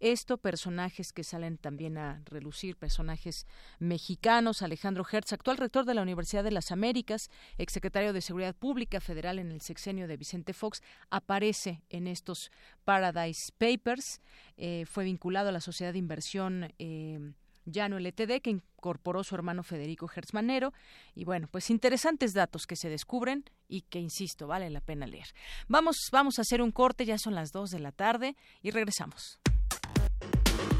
[0.00, 3.46] esto, personajes que salen también a relucir, personajes
[3.78, 9.00] mexicanos, Alejandro Hertz, actual rector de la Universidad de las Américas, exsecretario de Seguridad Pública
[9.00, 12.50] Federal en el sexenio de Vicente Fox, aparece en estos
[12.84, 14.20] Paradise Papers,
[14.56, 17.32] eh, fue vinculado a la sociedad de inversión eh,
[17.70, 20.72] Llano LTD, que incorporó su hermano Federico Hertzmanero.
[21.14, 25.28] Y bueno, pues interesantes datos que se descubren y que, insisto, vale la pena leer.
[25.68, 29.38] Vamos, vamos a hacer un corte, ya son las 2 de la tarde y regresamos.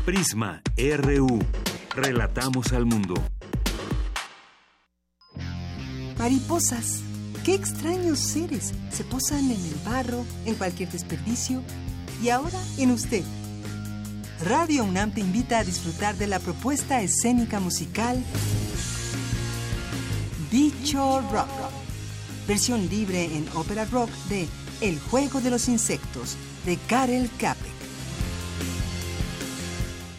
[0.05, 1.39] Prisma RU.
[1.95, 3.15] Relatamos al mundo.
[6.19, 7.03] Mariposas.
[7.45, 8.75] Qué extraños seres.
[8.91, 11.63] Se posan en el barro, en cualquier desperdicio
[12.23, 13.25] y ahora en usted.
[14.45, 18.23] Radio UNAM te invita a disfrutar de la propuesta escénica musical
[20.51, 21.49] Bicho Rock,
[22.47, 24.47] versión libre en ópera rock de
[24.81, 27.67] El juego de los insectos de Karel Capek.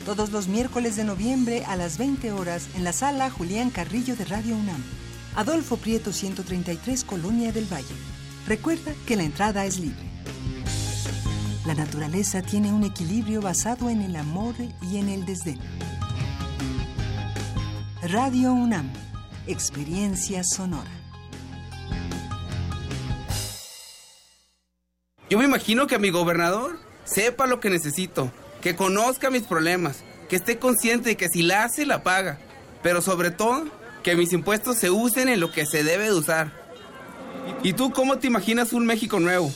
[0.06, 4.26] Todos los miércoles de noviembre a las 20 horas en la sala Julián Carrillo de
[4.26, 4.84] Radio UNAM.
[5.36, 7.86] Adolfo Prieto 133 Colonia del Valle.
[8.48, 10.09] Recuerda que la entrada es libre.
[11.70, 15.60] La naturaleza tiene un equilibrio basado en el amor y en el desdén.
[18.02, 18.92] Radio UNAM,
[19.46, 20.90] experiencia sonora.
[25.30, 30.38] Yo me imagino que mi gobernador sepa lo que necesito, que conozca mis problemas, que
[30.38, 32.40] esté consciente de que si la hace, la paga.
[32.82, 33.66] Pero sobre todo,
[34.02, 36.52] que mis impuestos se usen en lo que se debe de usar.
[37.62, 39.52] ¿Y tú cómo te imaginas un México nuevo?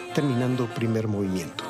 [0.13, 1.63] terminando primer movimiento.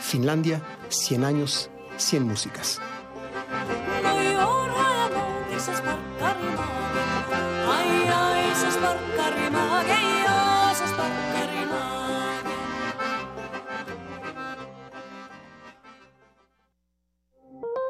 [0.00, 2.80] Finlandia, 100 años, 100 músicas.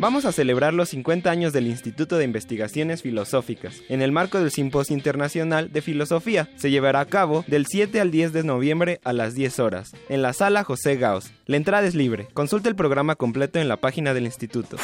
[0.00, 3.82] Vamos a celebrar los 50 años del Instituto de Investigaciones Filosóficas.
[3.88, 8.12] En el marco del Simposio Internacional de Filosofía, se llevará a cabo del 7 al
[8.12, 11.32] 10 de noviembre a las 10 horas, en la sala José Gauss.
[11.46, 12.28] La entrada es libre.
[12.32, 14.76] Consulta el programa completo en la página del instituto.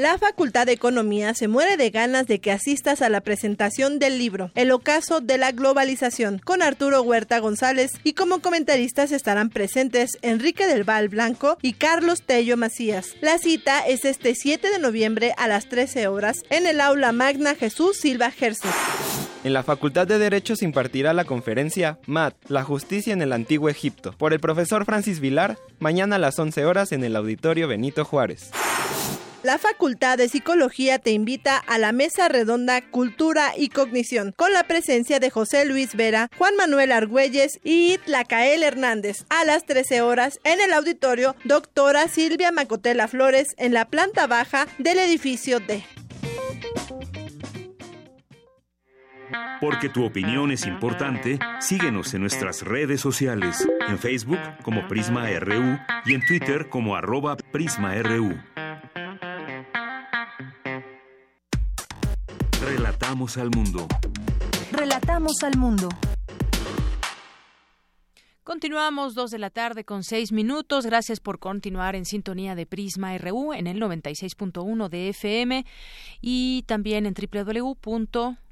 [0.00, 4.16] La Facultad de Economía se muere de ganas de que asistas a la presentación del
[4.16, 10.12] libro El ocaso de la globalización con Arturo Huerta González y como comentaristas estarán presentes
[10.22, 13.14] Enrique del Val Blanco y Carlos Tello Macías.
[13.20, 17.54] La cita es este 7 de noviembre a las 13 horas en el aula Magna
[17.54, 18.72] Jesús Silva Herzog.
[19.44, 23.68] En la Facultad de Derecho se impartirá la conferencia MAT, la justicia en el antiguo
[23.68, 28.06] Egipto, por el profesor Francis Vilar, mañana a las 11 horas en el auditorio Benito
[28.06, 28.50] Juárez.
[29.42, 34.64] La Facultad de Psicología te invita a la mesa redonda Cultura y Cognición, con la
[34.64, 40.40] presencia de José Luis Vera, Juan Manuel Argüelles y Tlacael Hernández, a las 13 horas
[40.44, 45.82] en el auditorio Doctora Silvia Macotela Flores, en la planta baja del edificio D.
[49.62, 55.78] Porque tu opinión es importante, síguenos en nuestras redes sociales, en Facebook como Prisma RU
[56.04, 58.38] y en Twitter como arroba PrismaRU.
[63.10, 63.88] Relatamos al mundo.
[64.70, 65.88] Relatamos al mundo.
[68.44, 70.86] Continuamos dos de la tarde con seis minutos.
[70.86, 75.66] Gracias por continuar en sintonía de Prisma RU en el 96.1 de FM
[76.20, 77.74] y también en www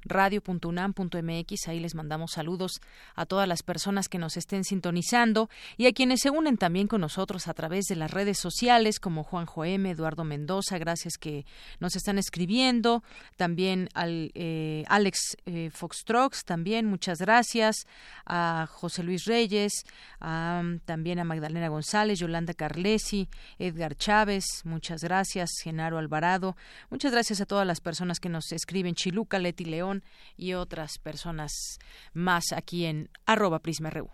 [0.04, 1.68] radio.unam.mx.
[1.68, 2.80] Ahí les mandamos saludos
[3.14, 7.00] a todas las personas que nos estén sintonizando y a quienes se unen también con
[7.00, 11.46] nosotros a través de las redes sociales como Juanjo M, Eduardo Mendoza, gracias que
[11.80, 13.02] nos están escribiendo.
[13.36, 17.86] También al eh, Alex eh, Foxtrox, también muchas gracias.
[18.26, 19.84] A José Luis Reyes,
[20.18, 23.28] también a Magdalena González, Yolanda Carlesi,
[23.58, 25.50] Edgar Chávez, muchas gracias.
[25.62, 26.56] Genaro Alvarado,
[26.90, 28.94] muchas gracias a todas las personas que nos escriben.
[28.94, 29.87] Chiluca, Leti León,
[30.36, 31.78] y otras personas
[32.12, 34.10] más aquí en arroba PrismaRU.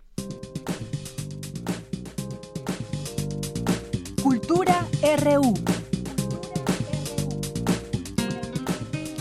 [4.21, 4.87] Cultura
[5.23, 5.53] RU.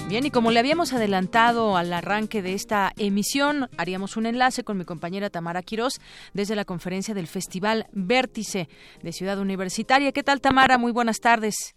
[0.09, 4.79] Bien, y como le habíamos adelantado al arranque de esta emisión, haríamos un enlace con
[4.79, 6.01] mi compañera Tamara Quirós
[6.35, 8.69] desde la conferencia del Festival Vértice
[9.03, 10.13] de Ciudad Universitaria.
[10.13, 10.79] ¿Qué tal, Tamara?
[10.79, 11.75] Muy buenas tardes.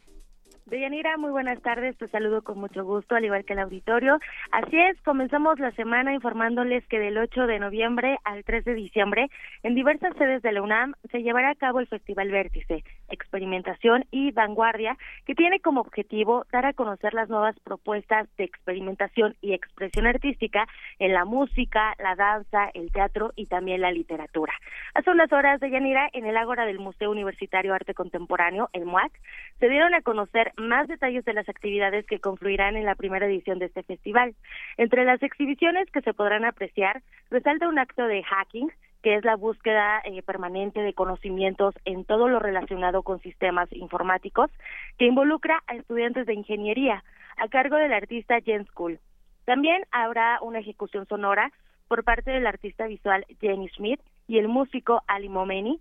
[0.69, 4.19] Deyanira, muy buenas tardes, te saludo con mucho gusto, al igual que el auditorio.
[4.51, 9.29] Así es, comenzamos la semana informándoles que del 8 de noviembre al 3 de diciembre,
[9.63, 14.31] en diversas sedes de la UNAM, se llevará a cabo el Festival Vértice, Experimentación y
[14.31, 20.05] Vanguardia, que tiene como objetivo dar a conocer las nuevas propuestas de experimentación y expresión
[20.05, 20.67] artística
[20.99, 24.51] en la música, la danza, el teatro y también la literatura.
[24.95, 29.13] Hace unas horas, Deyanira, en el Ágora del Museo Universitario Arte Contemporáneo, el MUAC,
[29.61, 33.59] se dieron a conocer más detalles de las actividades que confluirán en la primera edición
[33.59, 34.35] de este festival.
[34.77, 38.71] Entre las exhibiciones que se podrán apreciar, resalta un acto de hacking,
[39.03, 44.49] que es la búsqueda eh, permanente de conocimientos en todo lo relacionado con sistemas informáticos,
[44.97, 47.03] que involucra a estudiantes de ingeniería,
[47.37, 48.99] a cargo del artista Jens Kuhl.
[49.45, 51.51] También habrá una ejecución sonora
[51.87, 55.79] por parte del artista visual Jenny Schmidt y el músico Ali Momeni,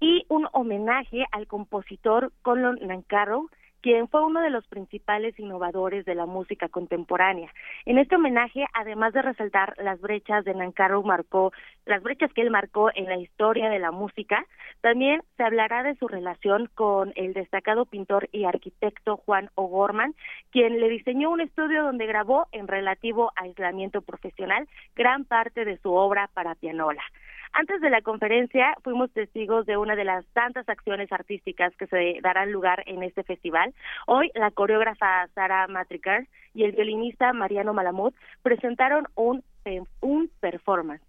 [0.00, 3.48] y un homenaje al compositor Colin Nancarrow,
[3.86, 7.52] quien fue uno de los principales innovadores de la música contemporánea.
[7.84, 11.52] En este homenaje, además de resaltar las brechas de Nancarrow marcó,
[11.84, 14.44] las brechas que él marcó en la historia de la música,
[14.80, 20.16] también se hablará de su relación con el destacado pintor y arquitecto Juan O'Gorman,
[20.50, 24.66] quien le diseñó un estudio donde grabó en relativo aislamiento profesional
[24.96, 27.04] gran parte de su obra para pianola.
[27.58, 32.18] Antes de la conferencia fuimos testigos de una de las tantas acciones artísticas que se
[32.20, 33.72] darán lugar en este festival.
[34.06, 41.02] Hoy la coreógrafa Sara Matricar y el violinista Mariano Malamud presentaron un, eh, un performance.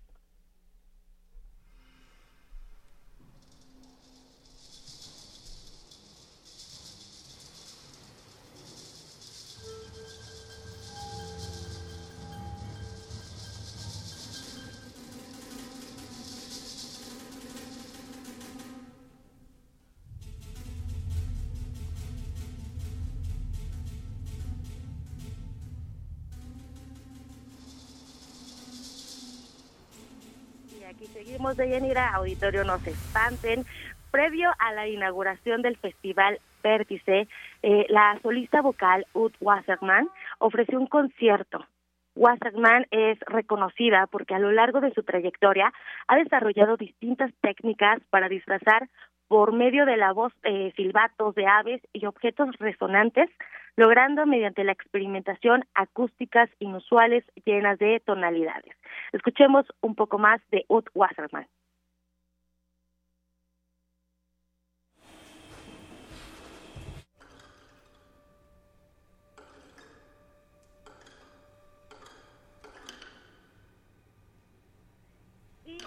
[31.55, 33.65] De Yanira, auditorio no espanten.
[34.11, 37.27] Previo a la inauguración del festival Vértice,
[37.63, 41.65] eh, la solista vocal Ud Wasserman ofreció un concierto.
[42.15, 45.71] Wasserman es reconocida porque a lo largo de su trayectoria
[46.07, 48.89] ha desarrollado distintas técnicas para disfrazar
[49.27, 53.29] por medio de la voz eh, silbatos de aves y objetos resonantes,
[53.77, 58.75] logrando mediante la experimentación acústicas inusuales llenas de tonalidades.
[59.13, 61.47] Escuchemos un poco más de Ut Wasserman.
[75.65, 75.77] Y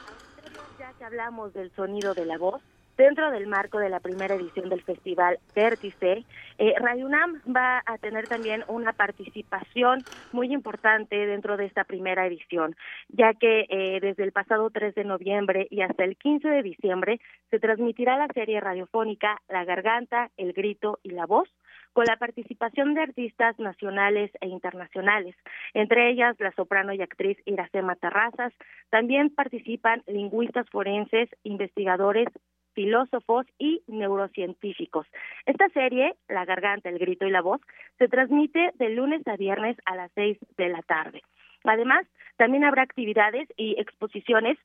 [0.79, 2.63] ya que hablamos del sonido de la voz,
[3.01, 6.27] Dentro del marco de la primera edición del festival Vértice,
[6.59, 12.27] eh, Radio UNAM va a tener también una participación muy importante dentro de esta primera
[12.27, 12.77] edición,
[13.09, 17.21] ya que eh, desde el pasado 3 de noviembre y hasta el 15 de diciembre
[17.49, 21.49] se transmitirá la serie radiofónica La Garganta, El Grito y la Voz,
[21.95, 25.35] con la participación de artistas nacionales e internacionales,
[25.73, 28.53] entre ellas la soprano y actriz Iracema Terrazas.
[28.91, 32.29] También participan lingüistas forenses, investigadores,
[32.75, 35.07] filósofos y neurocientíficos.
[35.47, 37.61] Esta serie, La Garganta, el Grito y la Voz,
[37.99, 41.23] se transmite de lunes a viernes a las seis de la tarde.
[41.65, 42.07] Además,
[42.37, 44.59] también habrá actividades y exposiciones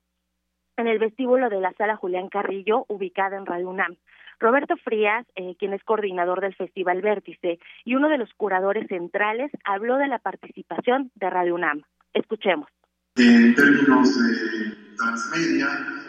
[0.77, 3.95] en el vestíbulo de la sala Julián Carrillo, ubicada en Radio UNAM.
[4.39, 9.51] Roberto Frías, eh, quien es coordinador del Festival Vértice y uno de los curadores centrales,
[9.63, 11.83] habló de la participación de Radio UNAM.
[12.13, 12.67] Escuchemos.
[13.17, 15.67] En términos de transmedia,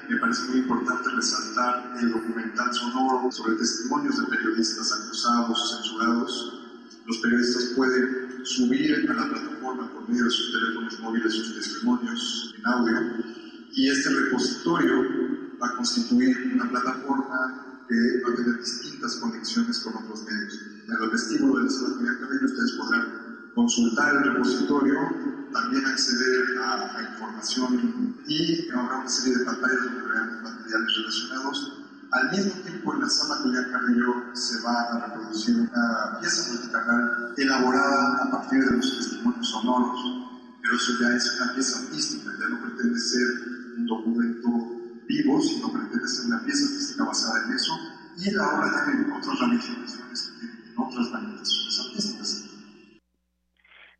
[0.08, 6.62] me parece muy importante resaltar el documental sonoro sobre testimonios de periodistas acusados censurados
[7.06, 12.54] Los periodistas pueden subir a la plataforma por medio de sus teléfonos móviles sus testimonios
[12.58, 13.24] en audio
[13.72, 15.04] y este repositorio
[15.62, 17.94] va a constituir una plataforma que
[18.26, 20.58] va a tener distintas conexiones con otros medios.
[20.88, 23.25] En el vestíbulo del Estado de ustedes podrán
[23.56, 24.96] consultar el repositorio,
[25.50, 31.72] también acceder a, a información y habrá una serie de pantallas donde verán materiales relacionados
[32.12, 37.34] al mismo tiempo, en la sala Julián Carrillo se va a reproducir una pieza multicanal
[37.36, 40.00] elaborada a partir de los testimonios sonoros,
[40.62, 43.26] pero eso ya es una pieza artística, ya no pretende ser
[43.76, 44.48] un documento
[45.08, 47.72] vivo, sino pretende ser una pieza artística basada en eso,
[48.18, 52.15] y la obra tiene otras ramificaciones, en otras manifestaciones artísticas.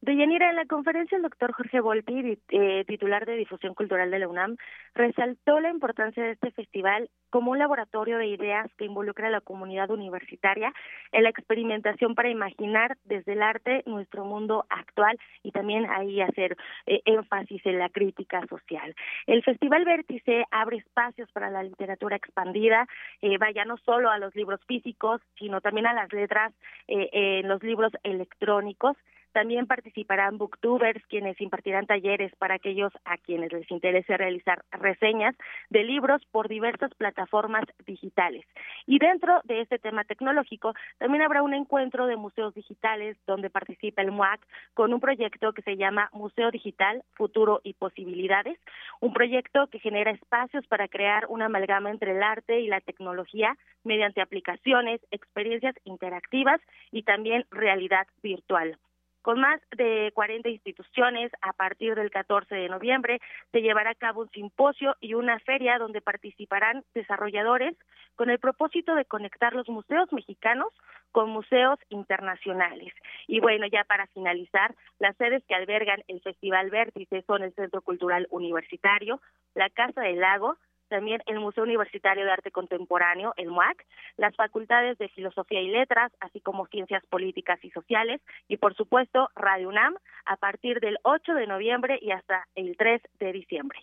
[0.06, 4.28] Deyanira, en la conferencia el doctor Jorge Volpi, eh, titular de Difusión Cultural de la
[4.28, 4.56] UNAM,
[4.94, 9.40] resaltó la importancia de este festival como un laboratorio de ideas que involucra a la
[9.40, 10.72] comunidad universitaria
[11.10, 16.56] en la experimentación para imaginar desde el arte nuestro mundo actual y también ahí hacer
[16.86, 18.94] eh, énfasis en la crítica social.
[19.26, 22.86] El Festival Vértice abre espacios para la literatura expandida,
[23.22, 26.54] eh, vaya no solo a los libros físicos, sino también a las letras
[26.86, 28.96] en los libros electrónicos
[29.36, 35.36] también participarán booktubers, quienes impartirán talleres para aquellos a quienes les interese realizar reseñas
[35.68, 38.46] de libros por diversas plataformas digitales.
[38.86, 44.00] Y dentro de este tema tecnológico, también habrá un encuentro de museos digitales donde participa
[44.00, 44.40] el MUAC
[44.72, 48.58] con un proyecto que se llama Museo Digital, Futuro y Posibilidades,
[49.00, 53.54] un proyecto que genera espacios para crear una amalgama entre el arte y la tecnología
[53.84, 58.78] mediante aplicaciones, experiencias interactivas y también realidad virtual.
[59.26, 63.20] Con más de 40 instituciones, a partir del 14 de noviembre
[63.50, 67.74] se llevará a cabo un simposio y una feria donde participarán desarrolladores
[68.14, 70.68] con el propósito de conectar los museos mexicanos
[71.10, 72.94] con museos internacionales.
[73.26, 77.82] Y bueno, ya para finalizar, las sedes que albergan el Festival Vértice son el Centro
[77.82, 79.20] Cultural Universitario,
[79.56, 80.56] la Casa del Lago,
[80.88, 83.84] también el Museo Universitario de Arte Contemporáneo, el MUAC,
[84.16, 89.28] las facultades de Filosofía y Letras, así como Ciencias Políticas y Sociales, y por supuesto
[89.34, 93.78] Radio UNAM, a partir del 8 de noviembre y hasta el 3 de diciembre.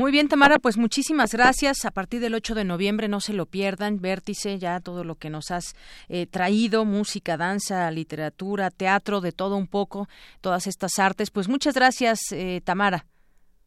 [0.00, 1.84] Muy bien, Tamara, pues muchísimas gracias.
[1.84, 4.00] A partir del 8 de noviembre no se lo pierdan.
[4.00, 5.76] Vértice, ya todo lo que nos has
[6.08, 10.08] eh, traído, música, danza, literatura, teatro, de todo un poco,
[10.40, 11.30] todas estas artes.
[11.30, 13.06] Pues muchas gracias, eh, Tamara.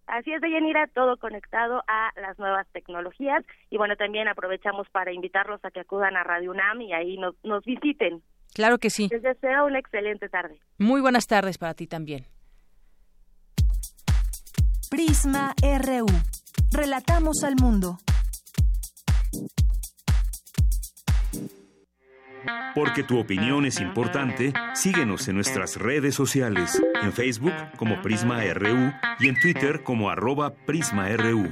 [0.08, 5.64] Así es, Deyanira, todo conectado a las nuevas tecnologías y bueno, también aprovechamos para invitarlos
[5.66, 8.24] a que acudan a Radio UNAM y ahí nos, nos visiten.
[8.54, 9.10] Claro que sí.
[9.12, 10.60] Les deseo una excelente tarde.
[10.78, 12.26] Muy buenas tardes para ti también.
[14.90, 16.08] Prisma RU.
[16.72, 17.98] Relatamos al mundo.
[22.76, 28.92] Porque tu opinión es importante, síguenos en nuestras redes sociales, en Facebook como Prisma RU
[29.20, 31.50] y en Twitter como arroba PrismaRU.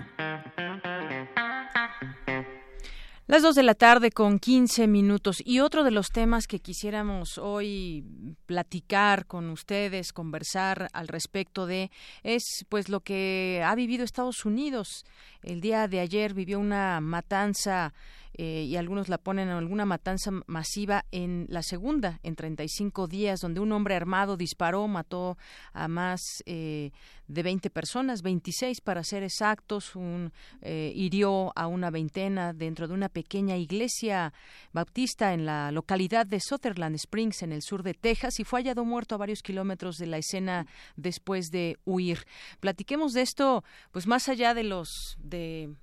[3.27, 5.41] Las dos de la tarde con 15 minutos.
[5.43, 8.03] Y otro de los temas que quisiéramos hoy
[8.45, 11.89] platicar con ustedes, conversar al respecto de,
[12.22, 15.05] es pues lo que ha vivido Estados Unidos.
[15.41, 17.95] El día de ayer vivió una matanza
[18.38, 23.40] eh, y algunos la ponen en alguna matanza masiva en la segunda, en 35 días,
[23.40, 25.38] donde un hombre armado disparó, mató
[25.74, 26.91] a más eh,
[27.28, 32.94] de 20 personas, 26 para ser exactos, un, eh, hirió a una veintena dentro de
[32.94, 34.34] una pequeña iglesia
[34.74, 38.84] bautista en la localidad de Sutherland Springs, en el sur de Texas, y fue hallado
[38.84, 40.68] muerto a varios kilómetros de la escena
[40.98, 42.26] después de huir.
[42.60, 45.74] Platiquemos de esto, pues más allá de los de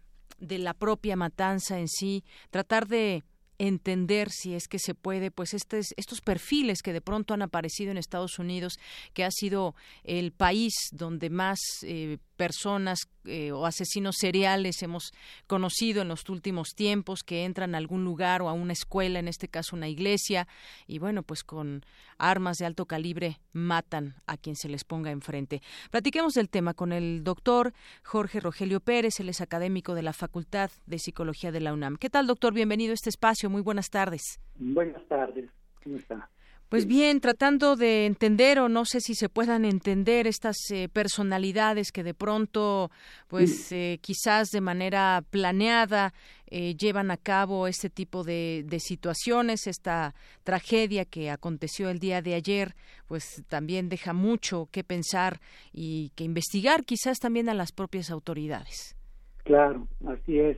[0.43, 3.23] de la propia matanza en sí, tratar de
[3.59, 7.97] entender si es que se puede, pues estos perfiles que de pronto han aparecido en
[7.97, 8.79] Estados Unidos,
[9.15, 15.13] que ha sido el país donde más eh, personas eh, o asesinos seriales hemos
[15.47, 19.29] conocido en los últimos tiempos que entran a algún lugar o a una escuela, en
[19.29, 20.49] este caso una iglesia,
[20.89, 21.85] y bueno, pues con
[22.19, 25.63] armas de alto calibre matan a quien se les ponga enfrente.
[25.93, 30.73] Platiquemos del tema con el doctor Jorge Rogelio Pérez, él es académico de la Facultad
[30.87, 31.97] de Psicología de la UNAM.
[31.97, 32.53] ¿Qué tal, doctor?
[32.55, 33.51] Bienvenido a este espacio.
[33.51, 34.41] Muy buenas tardes.
[34.57, 35.49] Buenas tardes.
[35.85, 36.29] ¿Cómo está?
[36.73, 41.93] Pues bien, tratando de entender o no sé si se puedan entender estas eh, personalidades
[41.93, 42.91] que de pronto,
[43.29, 46.15] pues eh, quizás de manera planeada
[46.47, 49.67] eh, llevan a cabo este tipo de, de, situaciones.
[49.67, 52.75] Esta tragedia que aconteció el día de ayer,
[53.07, 55.41] pues también deja mucho que pensar
[55.75, 58.97] y que investigar, quizás también a las propias autoridades.
[59.45, 60.57] Claro, así es.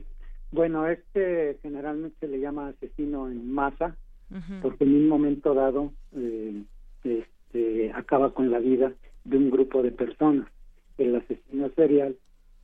[0.53, 3.97] Bueno, este generalmente se le llama asesino en masa
[4.61, 6.63] porque en un momento dado eh,
[7.03, 8.93] este, acaba con la vida
[9.23, 10.47] de un grupo de personas.
[10.97, 12.15] El asesino serial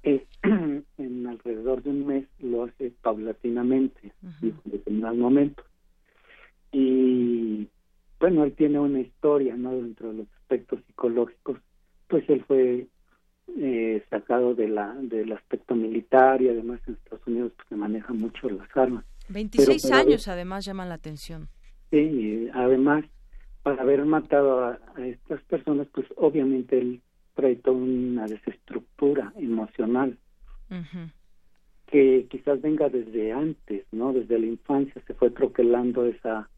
[0.03, 4.11] es, en alrededor de un mes lo hace paulatinamente,
[4.41, 5.65] en determinados momentos.
[6.71, 7.67] Y
[8.19, 9.73] bueno, él tiene una historia, ¿no?
[9.73, 11.57] Dentro de los aspectos psicológicos,
[12.07, 12.87] pues él fue
[13.57, 18.13] eh, sacado de la del aspecto militar y además en Estados Unidos pues, se maneja
[18.13, 19.05] mucho las armas.
[19.31, 21.47] 26 años además llaman la atención.
[21.89, 23.05] Sí, además
[23.63, 27.01] para haber matado a, estas personas, pues obviamente él
[27.35, 30.17] trae toda una desestructura emocional
[31.87, 34.13] que quizás venga desde antes, ¿no?
[34.13, 36.49] Desde la infancia se fue troquelando esa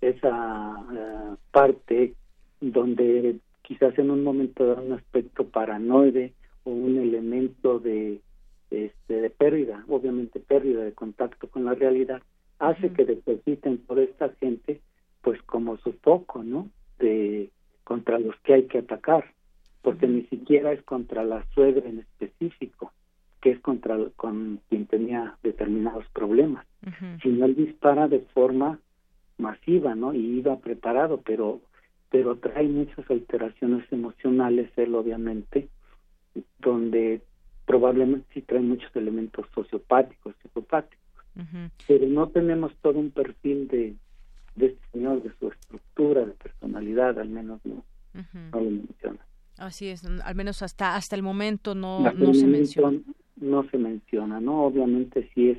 [0.00, 2.14] esa eh, parte
[2.60, 6.32] donde quizás en un momento da un aspecto paranoide
[6.64, 8.20] o un elemento de
[8.70, 12.22] este, de pérdida, obviamente pérdida de contacto con la realidad,
[12.58, 14.80] hace que depositen por esta gente
[15.22, 16.70] pues como su foco, ¿no?
[16.98, 17.50] De
[17.84, 19.24] contra los que hay que atacar,
[19.82, 22.92] porque ni siquiera es contra la suegra en específico,
[23.40, 26.66] que es contra con quien tenía determinados problemas,
[27.22, 28.78] sino él dispara de forma
[29.38, 30.14] masiva, ¿no?
[30.14, 31.60] Y iba preparado, pero
[32.10, 35.68] pero trae muchas alteraciones emocionales él obviamente,
[36.58, 37.22] donde
[37.66, 40.98] probablemente sí trae muchos elementos sociopáticos, psicopáticos,
[41.86, 43.94] pero no tenemos todo un perfil de
[44.56, 47.84] de este señor, de su estructura, de personalidad, al menos no,
[48.52, 49.18] no lo menciona.
[49.58, 52.98] Así es, al menos hasta hasta el momento no, no se menciona.
[53.36, 54.64] No se menciona, ¿no?
[54.64, 55.58] Obviamente si es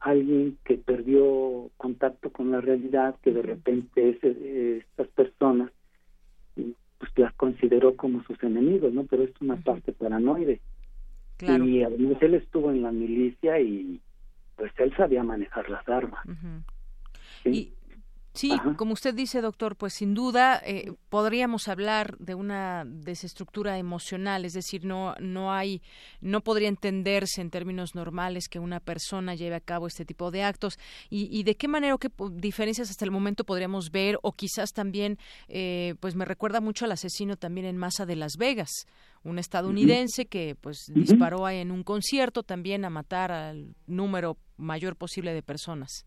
[0.00, 5.70] alguien que perdió contacto con la realidad, que de repente es, eh, estas personas
[6.54, 9.04] pues las consideró como sus enemigos, ¿no?
[9.04, 10.60] Pero es una parte paranoide.
[11.38, 11.64] Claro.
[11.66, 14.00] Y además él estuvo en la milicia y
[14.56, 16.20] pues él sabía manejar las armas.
[17.44, 17.72] ¿Sí?
[18.38, 24.44] Sí, como usted dice, doctor, pues sin duda eh, podríamos hablar de una desestructura emocional,
[24.44, 25.82] es decir, no no hay
[26.20, 30.44] no podría entenderse en términos normales que una persona lleve a cabo este tipo de
[30.44, 30.78] actos
[31.10, 35.18] y, de qué manera o qué diferencias hasta el momento podríamos ver o quizás también
[35.48, 38.86] eh, pues me recuerda mucho al asesino también en masa de Las Vegas,
[39.24, 45.32] un estadounidense que pues disparó en un concierto también a matar al número mayor posible
[45.32, 46.06] de personas.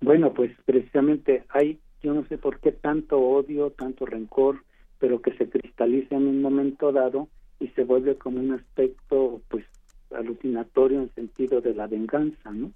[0.00, 4.64] Bueno, pues precisamente hay, yo no sé por qué tanto odio, tanto rencor,
[4.98, 7.28] pero que se cristaliza en un momento dado
[7.60, 9.64] y se vuelve como un aspecto, pues,
[10.10, 12.72] alucinatorio en sentido de la venganza, ¿no?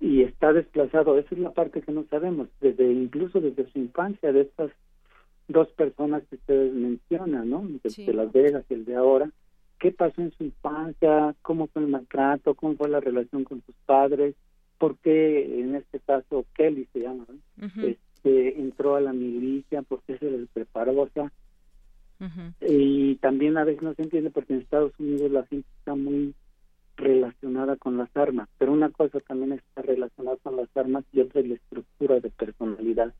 [0.00, 4.32] Y está desplazado, esa es la parte que no sabemos, desde incluso desde su infancia,
[4.32, 4.70] de estas
[5.48, 7.66] dos personas que ustedes mencionan, ¿no?
[7.66, 9.30] De, Las Vegas y el de ahora,
[9.78, 11.34] ¿qué pasó en su infancia?
[11.42, 12.54] ¿Cómo fue el maltrato?
[12.54, 14.34] ¿Cómo fue la relación con sus padres?
[14.78, 17.26] porque en este caso Kelly se llama,
[17.82, 21.32] este, entró a la milicia, porque se les preparó, o sea,
[22.60, 26.34] y también a veces no se entiende porque en Estados Unidos la gente está muy
[26.96, 31.40] relacionada con las armas, pero una cosa también está relacionada con las armas y otra
[31.40, 33.14] es la estructura de personalidad,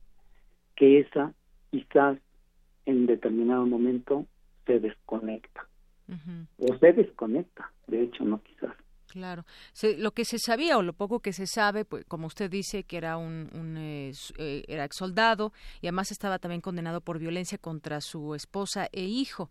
[0.75, 1.33] que esa
[1.71, 2.17] quizás
[2.85, 4.25] en determinado momento
[4.65, 5.67] se desconecta,
[6.57, 8.75] o se desconecta, de hecho no quizás.
[9.07, 9.45] Claro.
[9.97, 12.97] lo que se sabía o lo poco que se sabe, pues como usted dice, que
[12.97, 17.57] era un, un eh, eh, era ex soldado y además estaba también condenado por violencia
[17.57, 19.49] contra su esposa e hijo.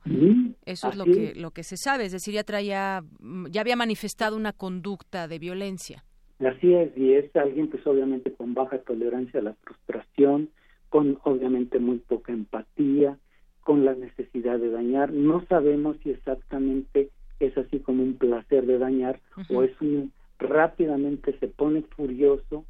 [0.64, 3.76] Eso es lo que lo que se sabe, es decir, ya traía mm, ya había
[3.76, 6.04] manifestado una conducta de violencia.
[6.38, 10.50] Así es, y es alguien pues obviamente con baja tolerancia a la frustración,
[10.88, 13.18] con obviamente muy poca empatía,
[13.60, 15.12] con la necesidad de dañar.
[15.12, 17.10] No sabemos si exactamente
[17.40, 22.64] es así como un placer de dañar o es un rápidamente se pone furioso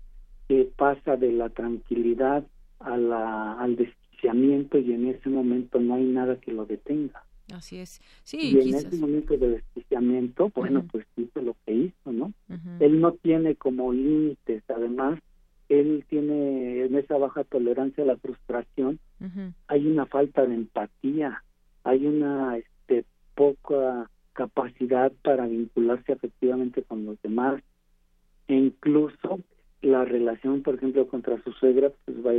[0.48, 2.44] que pasa de la tranquilidad
[2.78, 7.24] a la, al desquiciamiento y en ese momento no hay nada que lo detenga.
[7.52, 8.00] Así es.
[8.24, 12.32] Sí, y en ese momento de desquiciamiento, bueno, pues hizo lo que hizo, ¿no?
[12.80, 15.20] Él no tiene como límites, además,
[15.68, 18.98] él tiene en esa baja tolerancia a la frustración,
[19.66, 21.42] hay una falta de empatía,
[21.84, 27.62] hay una este, poca capacidad para vincularse efectivamente con los demás.
[28.48, 29.40] E incluso
[29.82, 32.34] la relación por ejemplo contra su suegra pues va a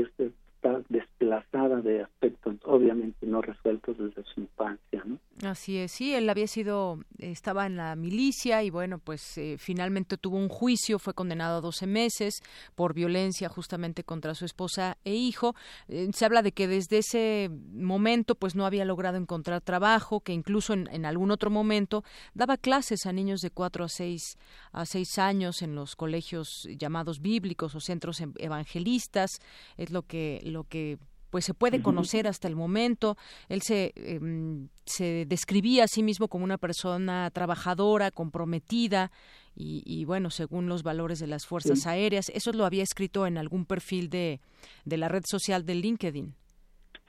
[0.58, 6.28] estar desplazada de aspectos obviamente no resueltos desde su infancia no Así es, sí, él
[6.32, 11.14] había sido, estaba en la milicia y bueno, pues eh, finalmente tuvo un juicio, fue
[11.14, 12.42] condenado a 12 meses
[12.74, 15.54] por violencia justamente contra su esposa e hijo.
[15.90, 20.34] Eh, se habla de que desde ese momento pues no había logrado encontrar trabajo, que
[20.34, 22.04] incluso en, en, algún otro momento
[22.34, 24.40] daba clases a niños de 4 a 6,
[24.72, 29.40] a 6 años en los colegios llamados bíblicos o centros em, evangelistas,
[29.78, 30.98] es lo que, lo que
[31.30, 33.18] pues se puede conocer hasta el momento.
[33.50, 39.12] Él se, em, se describía a sí mismo como una persona trabajadora, comprometida
[39.60, 42.30] y, bueno, según los valores de las fuerzas aéreas.
[42.30, 44.40] Eso lo había escrito en algún perfil de,
[44.86, 46.34] de la red social de LinkedIn.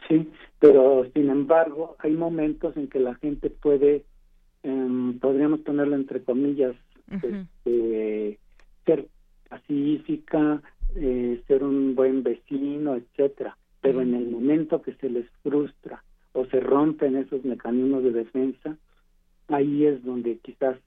[0.09, 4.05] Sí, pero sin embargo hay momentos en que la gente puede,
[4.63, 6.75] em, podríamos ponerlo entre comillas,
[7.11, 8.39] este,
[8.87, 9.09] ser
[9.49, 10.63] pacífica,
[11.01, 16.03] eh, ser un buen vecino, etcétera pero en el momento que se les frustra
[16.33, 18.77] o se rompen esos mecanismos de defensa,
[19.49, 20.79] ahí es donde quizás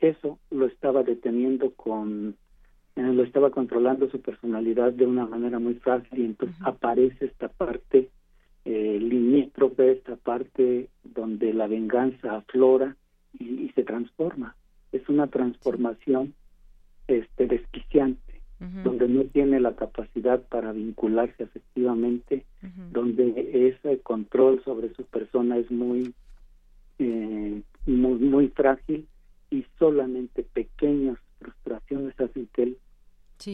[0.00, 2.36] eso lo estaba deteniendo con,
[2.96, 7.48] eh, lo estaba controlando su personalidad de una manera muy fácil y entonces aparece esta
[7.48, 8.10] parte
[8.64, 12.96] eh, limítrofe, esta parte donde la venganza aflora
[13.38, 14.54] y, y se transforma.
[14.92, 16.34] Es una transformación
[17.06, 18.29] este desquiciante
[18.60, 22.44] donde no tiene la capacidad para vincularse efectivamente,
[22.92, 26.14] donde ese control sobre su persona es muy,
[26.98, 29.06] eh, muy, muy frágil
[29.50, 32.78] y solamente pequeñas frustraciones hacen que él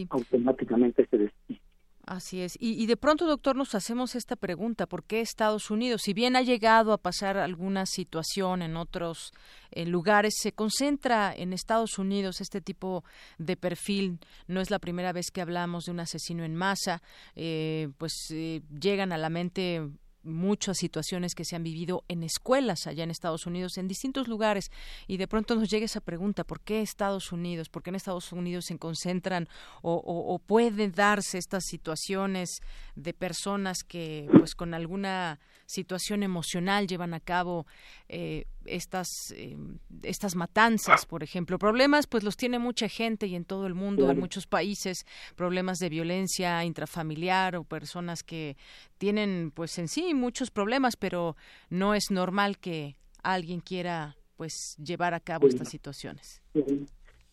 [0.09, 1.66] automáticamente se desquite.
[2.07, 2.57] Así es.
[2.57, 6.41] Y, de pronto, doctor, nos hacemos esta pregunta, ¿por qué Estados Unidos, si bien ha
[6.41, 9.33] llegado a pasar alguna situación en otros
[9.75, 13.03] lugares, se concentra en Estados Unidos este tipo
[13.37, 14.19] de perfil?
[14.47, 17.01] No es la primera vez que hablamos de un asesino en masa,
[17.35, 19.89] eh, pues eh, llegan a la mente
[20.23, 24.71] muchas situaciones que se han vivido en escuelas allá en Estados Unidos, en distintos lugares,
[25.07, 27.69] y de pronto nos llega esa pregunta, ¿por qué Estados Unidos?
[27.69, 29.47] ¿Por qué en Estados Unidos se concentran
[29.81, 32.61] o, pueden darse estas situaciones
[32.95, 37.65] de personas que pues con alguna situación emocional llevan a cabo
[38.07, 39.57] eh, estas eh,
[40.03, 41.57] estas matanzas por ejemplo.
[41.57, 45.05] Problemas pues los tiene mucha gente y en todo el mundo en muchos países.
[45.35, 48.57] Problemas de violencia intrafamiliar o personas que
[48.97, 51.35] tienen pues en sí muchos problemas pero
[51.69, 56.41] no es normal que alguien quiera pues llevar a cabo estas situaciones.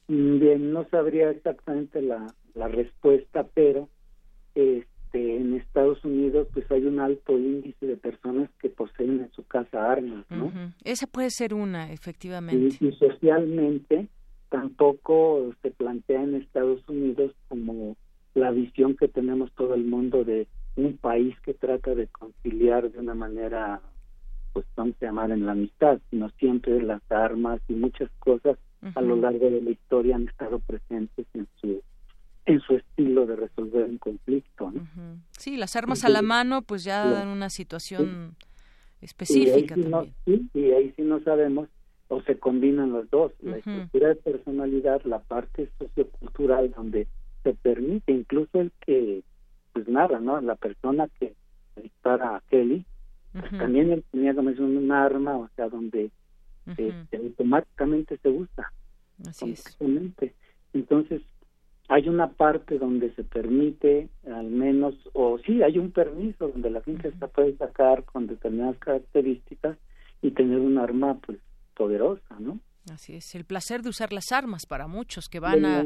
[0.08, 3.88] Bien no sabría exactamente la, la respuesta pero
[4.54, 9.30] este este, en Estados Unidos pues hay un alto índice de personas que poseen en
[9.32, 10.52] su casa armas, ¿no?
[10.84, 12.76] Esa puede ser una, efectivamente.
[12.80, 14.08] Y, socialmente
[14.48, 17.96] tampoco se plantea en Estados Unidos como
[18.34, 20.46] la visión que tenemos todo el mundo de
[20.76, 23.80] un país que trata de conciliar de una manera,
[24.52, 28.58] pues vamos a llamar en la amistad, sino siempre las armas y muchas cosas
[28.94, 31.80] a lo largo de la historia han estado presentes en su
[32.46, 34.43] en su estilo de resolver un conflicto.
[35.46, 35.52] ¿No?
[35.52, 38.36] Sí, las armas a la mano pues ya dan una situación
[39.00, 39.50] específica.
[39.50, 40.14] Y ahí, también.
[40.24, 41.68] Sí, y ahí sí no sabemos
[42.08, 47.06] o se combinan los dos, la estructura de personalidad, la parte sociocultural donde
[47.42, 49.22] se permite incluso el que
[49.72, 50.40] pues nada, ¿no?
[50.40, 51.34] La persona que
[51.76, 52.84] dispara a Kelly,
[53.32, 56.10] pues también él tenía como es un arma, o sea, donde
[56.66, 58.72] este, automáticamente se usa.
[59.26, 59.76] Así es.
[60.72, 61.22] Entonces,
[61.88, 66.82] hay una parte donde se permite al menos o sí hay un permiso donde la
[66.82, 69.76] gente se puede sacar con determinadas características
[70.22, 71.38] y tener un arma pues
[71.74, 72.58] poderosa no
[72.92, 75.84] así es el placer de usar las armas para muchos que van a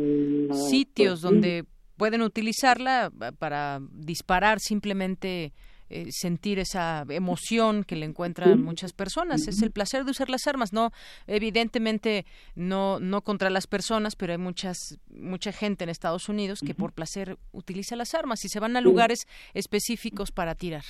[0.54, 1.64] sitios pues donde
[1.96, 5.52] pueden utilizarla para disparar simplemente
[5.90, 9.48] eh, sentir esa emoción que le encuentran muchas personas.
[9.48, 10.90] Es el placer de usar las armas, no
[11.26, 16.74] evidentemente no no contra las personas, pero hay muchas mucha gente en Estados Unidos que
[16.74, 20.84] por placer utiliza las armas y se van a lugares específicos para tirar.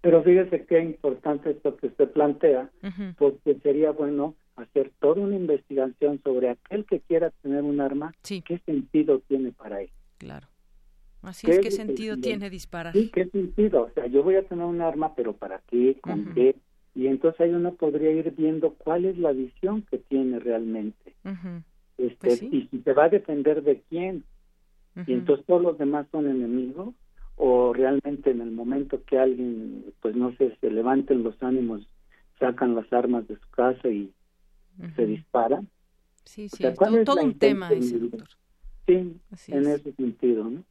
[0.00, 2.70] Pero fíjese qué importante esto que usted plantea,
[3.16, 8.58] porque sería bueno hacer toda una investigación sobre aquel que quiera tener un arma, qué
[8.66, 9.90] sentido tiene para él.
[10.18, 10.48] Claro.
[11.22, 12.92] Así es, ¿qué sentido tiene disparar?
[12.92, 13.82] Sí, ¿qué sentido?
[13.82, 15.98] O sea, yo voy a tener un arma, pero ¿para qué?
[16.00, 16.56] ¿Con qué?
[16.94, 21.14] Y entonces ahí uno podría ir viendo cuál es la visión que tiene realmente.
[21.96, 24.24] este, pues Y si se va a defender de quién.
[25.06, 26.94] Y entonces todos los demás son enemigos.
[27.36, 31.86] O realmente en el momento que alguien, pues no sé, se levanten los ánimos,
[32.40, 34.12] sacan las armas de su casa y
[34.96, 35.68] se disparan.
[36.24, 36.64] Sí, sí,
[37.04, 38.28] todo, un tema ese, doctor.
[38.86, 39.16] Sí,
[39.48, 40.64] en ese sentido, ¿no?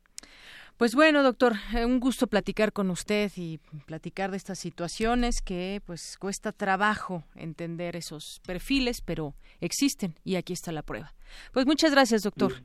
[0.77, 5.81] Pues bueno, doctor, eh, un gusto platicar con usted y platicar de estas situaciones que
[5.85, 11.15] pues cuesta trabajo entender esos perfiles, pero existen y aquí está la prueba.
[11.51, 12.61] Pues muchas gracias, doctor.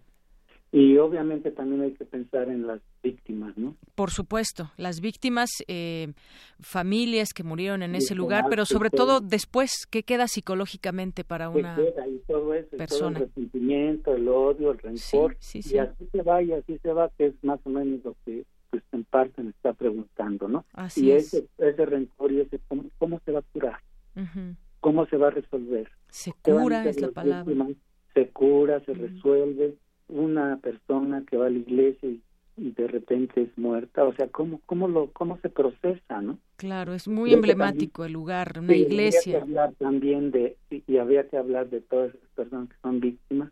[0.75, 3.77] Y obviamente también hay que pensar en las víctimas, ¿no?
[3.95, 6.15] Por supuesto, las víctimas, eh,
[6.61, 11.79] familias que murieron en ese lugar, pero sobre todo después, ¿qué queda psicológicamente para una
[12.09, 13.19] y todo eso, persona?
[13.19, 15.75] el resentimiento, el odio, el rencor, Sí, sí, sí.
[15.75, 18.45] y así se va y así se va, que es más o menos lo que
[18.71, 20.65] pues en parte me está preguntando, ¿no?
[20.73, 21.35] Así y es.
[21.35, 23.79] ese, ese rencor y ese cómo, cómo se va a curar,
[24.17, 24.57] Ujú.
[24.81, 25.91] cómo se va a resolver.
[26.09, 27.45] Se ¿Qué van a cura es la palabra.
[27.45, 27.77] víctimas?
[28.15, 29.75] Se cura, se resuelve.
[30.13, 32.21] Una persona que va a la iglesia y,
[32.59, 36.39] y de repente es muerta, o sea, ¿cómo, cómo, lo, cómo se procesa, no?
[36.57, 39.39] Claro, es muy que emblemático el lugar, una Sí, iglesia.
[39.39, 43.01] Que hablar también de, y, y habría que hablar de todas esas personas que son
[43.01, 43.51] víctimas,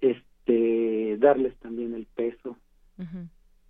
[0.00, 2.56] este, darles también el peso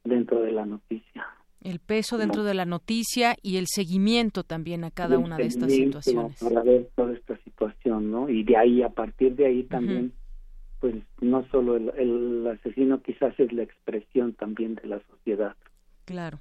[0.04, 1.26] dentro de la noticia.
[1.60, 5.72] El peso dentro de la noticia y el seguimiento también a cada una de estas
[5.72, 6.40] situaciones.
[6.40, 8.28] Para ver toda esta situación, ¿no?
[8.28, 10.12] Y de ahí, a partir de ahí también,
[10.80, 15.56] pues no solo el, el asesino quizás es la expresión también de la sociedad.
[16.04, 16.40] Claro.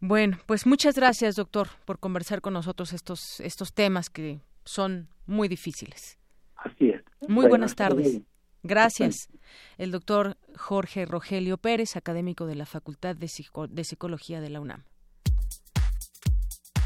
[0.00, 5.48] Bueno, pues muchas gracias, doctor, por conversar con nosotros estos estos temas que son muy
[5.48, 6.18] difíciles.
[6.56, 7.02] Así es.
[7.22, 8.20] Muy Bueno, buenas tardes.
[8.62, 9.28] Gracias.
[9.76, 14.60] El doctor Jorge Rogelio Pérez, académico de la Facultad de, Psico- de Psicología de la
[14.60, 14.82] UNAM.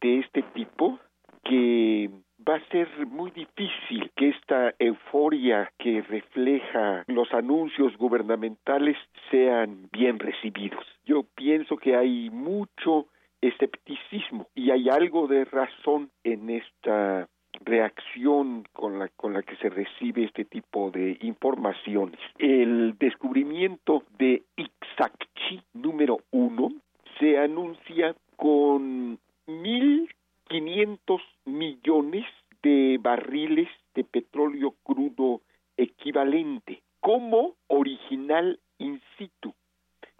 [0.00, 0.98] de este tipo
[1.44, 2.10] que
[2.46, 8.96] va a ser muy difícil que esta euforia que refleja los anuncios gubernamentales
[9.30, 10.84] sean bien recibidos.
[11.04, 13.06] Yo pienso que hay mucho
[13.40, 17.28] escepticismo y hay algo de razón en esta
[17.64, 22.20] reacción con la, con la que se recibe este tipo de informaciones.
[22.38, 26.70] El descubrimiento de Ixacchi número uno
[27.18, 30.08] se anuncia con mil
[30.48, 32.24] quinientos millones
[32.62, 35.42] de barriles de petróleo crudo
[35.76, 39.54] equivalente como original in situ.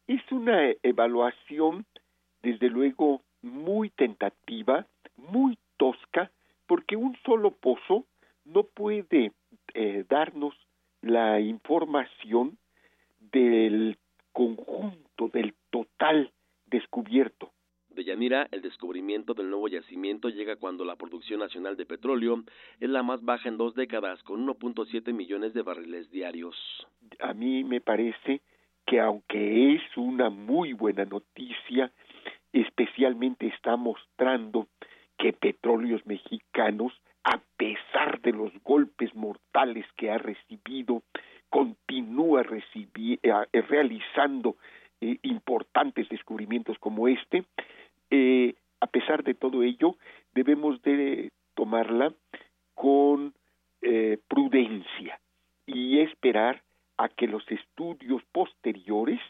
[0.06, 1.84] Es una evaluación
[2.42, 4.86] desde luego muy tentativa,
[5.16, 6.30] muy tosca,
[6.66, 8.04] porque un solo pozo
[8.44, 9.32] no puede
[9.74, 10.54] eh, darnos
[11.02, 12.58] la información
[13.32, 13.98] del
[14.32, 16.30] conjunto, del total
[16.66, 17.50] descubierto.
[17.96, 22.44] De Yanira, el descubrimiento del nuevo yacimiento llega cuando la producción nacional de petróleo
[22.78, 26.54] es la más baja en dos décadas, con 1.7 millones de barriles diarios.
[27.20, 28.42] A mí me parece
[28.84, 31.90] que aunque es una muy buena noticia,
[32.52, 34.68] especialmente está mostrando
[35.16, 36.92] que petróleos mexicanos,
[37.24, 41.02] a pesar de los golpes mortales que ha recibido,
[41.48, 44.56] continúa eh, realizando
[45.00, 47.44] eh, importantes descubrimientos como este.
[48.10, 49.96] Eh, a pesar de todo ello,
[50.34, 52.12] debemos de tomarla
[52.74, 53.34] con
[53.82, 55.20] eh, prudencia
[55.66, 56.62] y esperar
[56.98, 59.20] a que los estudios posteriores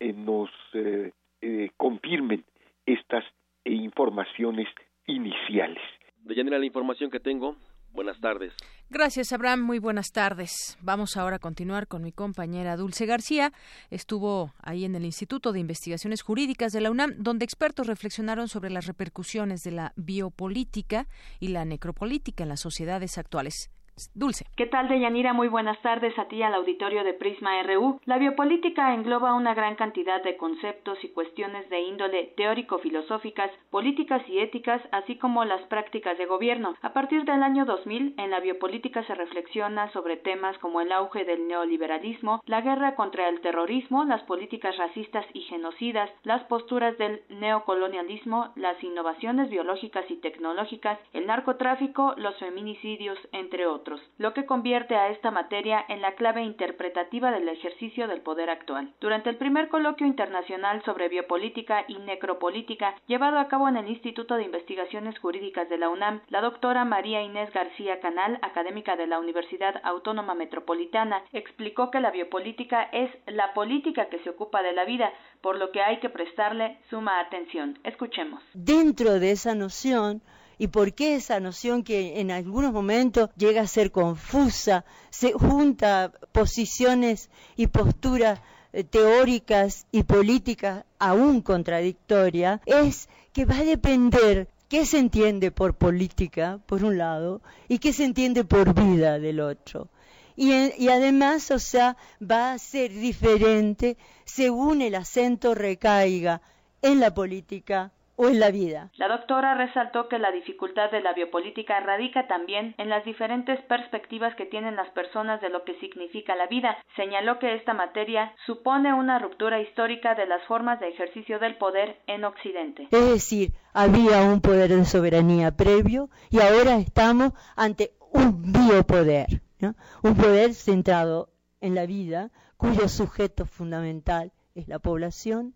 [0.00, 2.44] eh, nos eh, eh, confirmen
[2.86, 3.24] estas
[3.64, 4.68] informaciones
[5.06, 5.82] iniciales.
[6.18, 7.56] De Yanira, la información que tengo.
[7.92, 8.54] Buenas tardes.
[8.92, 9.62] Gracias, Abraham.
[9.62, 10.76] Muy buenas tardes.
[10.82, 13.50] Vamos ahora a continuar con mi compañera Dulce García.
[13.88, 18.68] Estuvo ahí en el Instituto de Investigaciones Jurídicas de la UNAM, donde expertos reflexionaron sobre
[18.68, 21.08] las repercusiones de la biopolítica
[21.40, 23.70] y la necropolítica en las sociedades actuales.
[24.14, 24.46] Dulce.
[24.56, 25.34] ¿Qué tal, Deyanira?
[25.34, 28.00] Muy buenas tardes a ti al auditorio de Prisma RU.
[28.06, 34.38] La biopolítica engloba una gran cantidad de conceptos y cuestiones de índole teórico-filosóficas, políticas y
[34.38, 36.74] éticas, así como las prácticas de gobierno.
[36.80, 41.26] A partir del año 2000, en la biopolítica se reflexiona sobre temas como el auge
[41.26, 47.22] del neoliberalismo, la guerra contra el terrorismo, las políticas racistas y genocidas, las posturas del
[47.28, 53.81] neocolonialismo, las innovaciones biológicas y tecnológicas, el narcotráfico, los feminicidios, entre otros
[54.18, 58.92] lo que convierte a esta materia en la clave interpretativa del ejercicio del poder actual.
[59.00, 64.36] Durante el primer coloquio internacional sobre biopolítica y necropolítica llevado a cabo en el Instituto
[64.36, 69.18] de Investigaciones Jurídicas de la UNAM, la doctora María Inés García Canal, académica de la
[69.18, 74.84] Universidad Autónoma Metropolitana, explicó que la biopolítica es la política que se ocupa de la
[74.84, 77.78] vida, por lo que hay que prestarle suma atención.
[77.84, 78.42] Escuchemos.
[78.54, 80.22] Dentro de esa noción,
[80.62, 86.12] y por qué esa noción que en algunos momentos llega a ser confusa, se junta
[86.30, 88.38] posiciones y posturas
[88.72, 95.74] eh, teóricas y políticas aún contradictorias, es que va a depender qué se entiende por
[95.74, 99.88] política, por un lado, y qué se entiende por vida del otro.
[100.36, 106.40] Y, y, además, o sea, va a ser diferente según el acento recaiga
[106.82, 108.90] en la política o en la vida.
[108.96, 114.34] La doctora resaltó que la dificultad de la biopolítica radica también en las diferentes perspectivas
[114.36, 116.76] que tienen las personas de lo que significa la vida.
[116.96, 122.00] Señaló que esta materia supone una ruptura histórica de las formas de ejercicio del poder
[122.06, 122.88] en Occidente.
[122.90, 129.74] Es decir, había un poder de soberanía previo y ahora estamos ante un biopoder, ¿no?
[130.02, 131.30] un poder centrado
[131.60, 135.54] en la vida cuyo sujeto fundamental es la población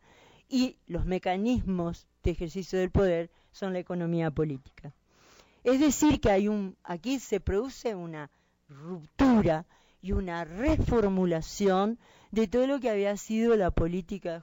[0.48, 4.92] y los mecanismos de ejercicio del poder son la economía política.
[5.64, 8.30] Es decir, que hay un, aquí se produce una
[8.68, 9.66] ruptura
[10.02, 11.98] y una reformulación
[12.30, 14.42] de todo lo que había sido la política,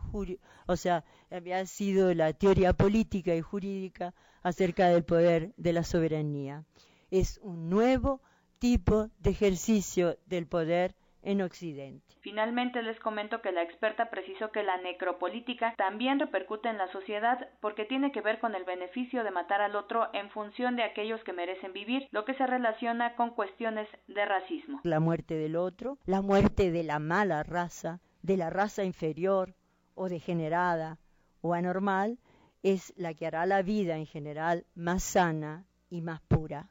[0.65, 6.65] o sea, había sido la teoría política y jurídica acerca del poder de la soberanía.
[7.11, 8.21] Es un nuevo
[8.59, 12.03] tipo de ejercicio del poder en Occidente.
[12.21, 17.49] Finalmente les comento que la experta precisó que la necropolítica también repercute en la sociedad
[17.61, 21.23] porque tiene que ver con el beneficio de matar al otro en función de aquellos
[21.23, 24.81] que merecen vivir, lo que se relaciona con cuestiones de racismo.
[24.83, 29.55] La muerte del otro, la muerte de la mala raza, de la raza inferior
[29.95, 30.97] o degenerada
[31.41, 32.19] o anormal,
[32.63, 36.69] es la que hará la vida en general más sana y más pura.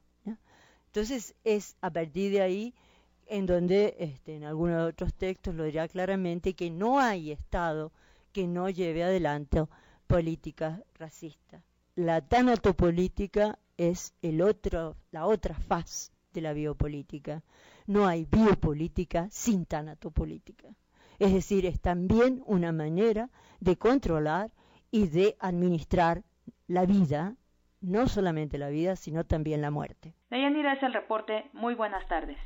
[0.87, 2.75] Entonces es a partir de ahí
[3.33, 7.91] en donde este, en algunos otros textos lo dirá claramente que no hay Estado
[8.31, 9.65] que no lleve adelante
[10.07, 11.63] políticas racistas.
[11.95, 17.43] La tanatopolítica es el otro, la otra faz de la biopolítica.
[17.87, 20.69] No hay biopolítica sin tanatopolítica.
[21.19, 23.31] Es decir, es también una manera
[23.61, 24.51] de controlar
[24.91, 26.23] y de administrar
[26.67, 27.35] la vida,
[27.81, 30.13] no solamente la vida, sino también la muerte.
[30.29, 31.49] Deyanira es el reporte.
[31.55, 32.37] Muy buenas tardes.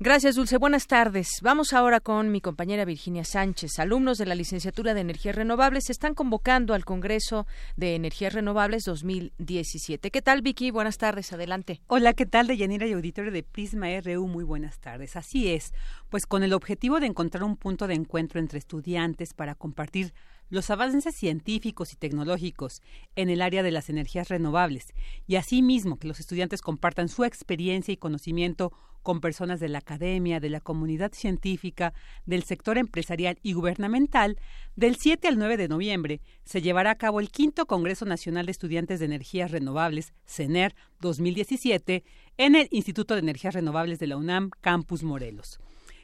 [0.00, 0.58] Gracias, Dulce.
[0.58, 1.38] Buenas tardes.
[1.40, 3.78] Vamos ahora con mi compañera Virginia Sánchez.
[3.78, 7.46] Alumnos de la licenciatura de Energías Renovables se están convocando al Congreso
[7.76, 10.10] de Energías Renovables 2017.
[10.10, 10.72] ¿Qué tal, Vicky?
[10.72, 11.32] Buenas tardes.
[11.32, 11.80] Adelante.
[11.86, 14.26] Hola, ¿qué tal, Deyanira y auditorio de Prisma RU?
[14.26, 15.14] Muy buenas tardes.
[15.14, 15.72] Así es,
[16.08, 20.12] pues con el objetivo de encontrar un punto de encuentro entre estudiantes para compartir
[20.50, 22.82] los avances científicos y tecnológicos
[23.16, 24.94] en el área de las energías renovables
[25.26, 28.72] y asimismo que los estudiantes compartan su experiencia y conocimiento
[29.04, 31.92] con personas de la academia, de la comunidad científica,
[32.24, 34.38] del sector empresarial y gubernamental,
[34.76, 38.52] del 7 al 9 de noviembre se llevará a cabo el quinto Congreso Nacional de
[38.52, 42.02] Estudiantes de Energías Renovables, CENER 2017,
[42.38, 45.60] en el Instituto de Energías Renovables de la UNAM, Campus Morelos.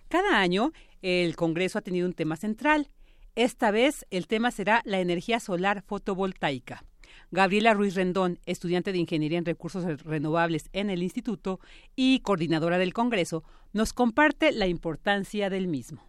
[0.08, 2.90] Cada año, el Congreso ha tenido un tema central.
[3.36, 6.84] Esta vez el tema será la energía solar fotovoltaica.
[7.30, 11.60] Gabriela Ruiz Rendón, estudiante de Ingeniería en Recursos Renovables en el Instituto
[11.94, 16.02] y coordinadora del Congreso, nos comparte la importancia del mismo.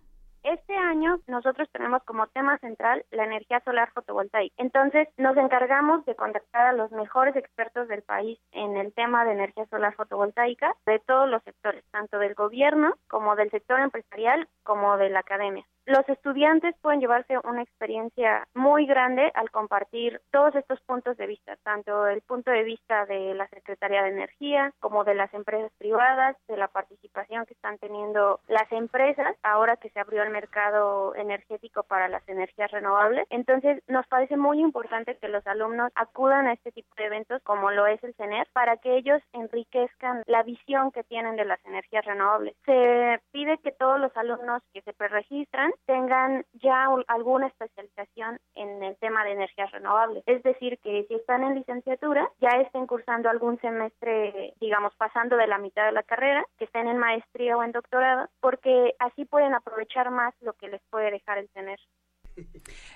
[0.43, 4.53] Este año nosotros tenemos como tema central la energía solar fotovoltaica.
[4.58, 9.34] Entonces nos encargamos de contactar a los mejores expertos del país en el tema de
[9.34, 14.98] energía solar fotovoltaica de todos los sectores, tanto del gobierno como del sector empresarial como
[14.98, 15.66] de la academia.
[15.86, 21.56] Los estudiantes pueden llevarse una experiencia muy grande al compartir todos estos puntos de vista,
[21.64, 26.38] tanto el punto de vista de la Secretaría de Energía como de las empresas privadas,
[26.48, 30.70] de la participación que están teniendo las empresas ahora que se abrió el mercado
[31.15, 33.27] energético para las energías renovables.
[33.30, 37.72] Entonces, nos parece muy importante que los alumnos acudan a este tipo de eventos como
[37.72, 42.06] lo es el CENER para que ellos enriquezcan la visión que tienen de las energías
[42.06, 42.56] renovables.
[42.65, 48.95] Se pide que todos los alumnos que se preregistran tengan ya alguna especialización en el
[48.98, 50.23] tema de energías renovables.
[50.26, 55.48] Es decir, que si están en licenciatura, ya estén cursando algún semestre, digamos, pasando de
[55.48, 59.53] la mitad de la carrera, que estén en maestría o en doctorado, porque así pueden
[59.53, 61.79] aprovechar más lo que les puede dejar el tener.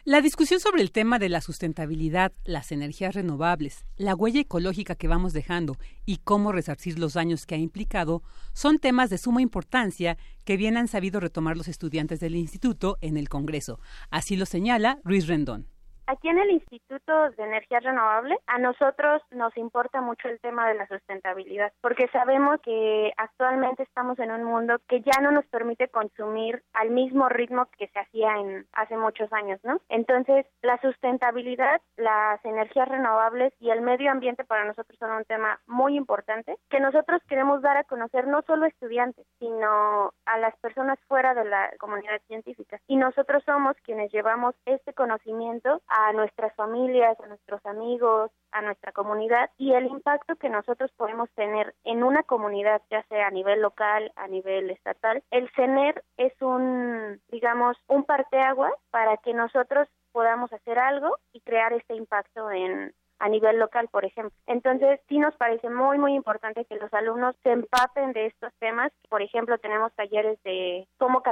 [0.06, 5.08] La discusión sobre el tema de la sustentabilidad, las energías renovables, la huella ecológica que
[5.08, 8.22] vamos dejando y cómo resarcir los daños que ha implicado
[8.54, 13.18] son temas de suma importancia que bien han sabido retomar los estudiantes del instituto en
[13.18, 13.80] el Congreso.
[14.10, 15.75] Así lo señala Luis Rendón.
[16.08, 20.76] Aquí en el Instituto de Energía Renovable, a nosotros nos importa mucho el tema de
[20.76, 25.88] la sustentabilidad, porque sabemos que actualmente estamos en un mundo que ya no nos permite
[25.88, 29.82] consumir al mismo ritmo que se hacía en hace muchos años, ¿no?
[29.90, 35.60] Entonces, la sustentabilidad, las energías renovables y el medio ambiente para nosotros son un tema
[35.66, 40.56] muy importante que nosotros queremos dar a conocer no solo a estudiantes, sino a las
[40.58, 42.80] personas fuera de la comunidad científica.
[42.88, 45.82] Y nosotros somos quienes llevamos este conocimiento
[46.14, 51.76] nuestras familias, a nuestros amigos, a nuestra comunidad y el impacto que nosotros podemos tener
[51.84, 55.24] en una comunidad, ya sea a nivel local, a nivel estatal.
[55.32, 61.74] El CENER es un, digamos, un parteaguas para que nosotros podamos hacer algo y crear
[61.74, 64.36] este impacto en, a nivel local, por ejemplo.
[64.48, 68.92] Entonces, sí nos parece muy, muy importante que los alumnos se empapen de estos temas.
[69.10, 71.24] Por ejemplo, tenemos talleres de cómo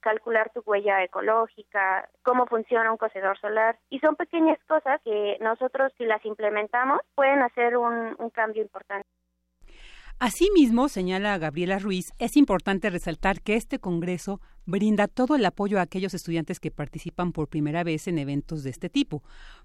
[0.00, 5.92] calcular tu huella ecológica, cómo funciona un cocedor solar, y son pequeñas cosas que nosotros,
[5.96, 9.06] si las implementamos, pueden hacer un, un cambio importante.
[10.22, 15.82] Asimismo, señala Gabriela Ruiz, es importante resaltar que este Congreso brinda todo el apoyo a
[15.82, 19.22] aquellos estudiantes que participan por primera vez en eventos de este tipo,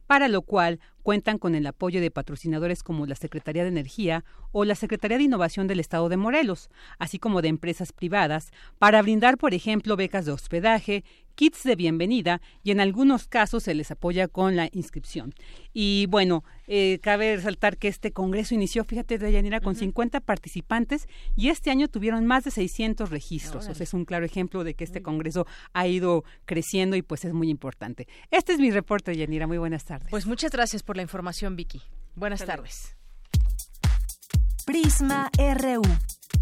[0.08, 4.66] para lo cual cuentan con el apoyo de patrocinadores como la Secretaría de Energía o
[4.66, 9.38] la Secretaría de Innovación del Estado de Morelos, así como de empresas privadas, para brindar,
[9.38, 11.04] por ejemplo, becas de hospedaje,
[11.36, 15.36] kits de bienvenida y en algunos casos se les apoya con la inscripción.
[15.74, 21.50] Y bueno, eh, cabe resaltar que este congreso inició, fíjate, Dayanira, con 50 participantes y
[21.50, 23.68] este año tuvieron más de 600 registros.
[23.68, 27.26] O sea, es un claro ejemplo de que este congreso ha ido creciendo y pues
[27.26, 28.08] es muy importante.
[28.32, 29.48] Este es mi reporte, Dayanira.
[29.48, 30.10] Muy buenas tardes.
[30.10, 31.82] Pues muchas gracias por la información, Vicky.
[32.16, 32.96] Buenas tardes.
[34.66, 35.84] Prisma RU.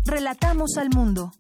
[0.06, 1.34] Relatamos al mundo.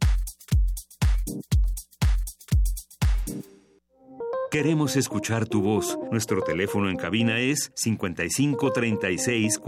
[4.53, 5.97] Queremos escuchar tu voz.
[6.11, 9.59] Nuestro teléfono en cabina es 55 36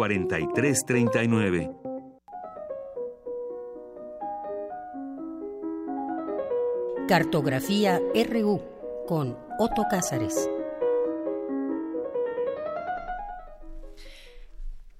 [7.07, 8.63] Cartografía RU
[9.07, 10.49] con Otto Cázares.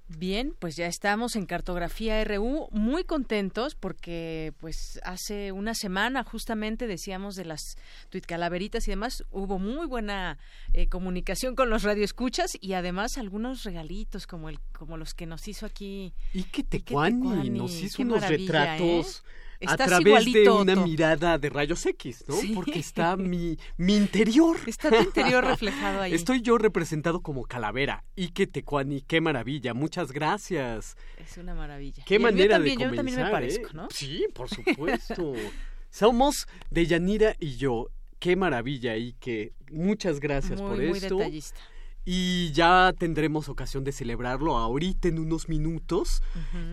[0.06, 6.86] Bien, pues ya estamos en Cartografía RU, muy contentos porque pues hace una semana justamente
[6.86, 7.76] decíamos de las
[8.24, 10.38] calaveritas y demás, hubo muy buena
[10.74, 15.48] eh, comunicación con los radioescuchas y además algunos regalitos como el como los que nos
[15.48, 16.14] hizo aquí.
[16.32, 19.22] Y que Tecuani, nos hizo unos ¿eh?
[19.66, 22.36] A través de una mirada de rayos X, ¿no?
[22.54, 24.56] Porque está mi, mi interior.
[24.66, 26.14] Está tu interior reflejado ahí.
[26.14, 28.04] Estoy yo representado como calavera.
[28.14, 29.74] Y que tecuani, qué maravilla.
[29.74, 30.96] Muchas gracias.
[31.18, 32.02] Es una maravilla.
[32.04, 33.74] Qué manera de comenzar, Yo también me parezco, ¿eh?
[33.74, 33.88] ¿no?
[33.90, 35.32] Sí, por supuesto.
[35.90, 37.88] Somos de Yanira y yo.
[38.18, 41.18] Qué maravilla y que muchas gracias por muy esto.
[41.18, 41.60] Detallista.
[42.08, 46.22] Y ya tendremos ocasión de celebrarlo ahorita en unos minutos.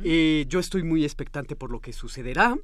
[0.04, 2.56] eh, yo estoy muy expectante por lo que sucederá.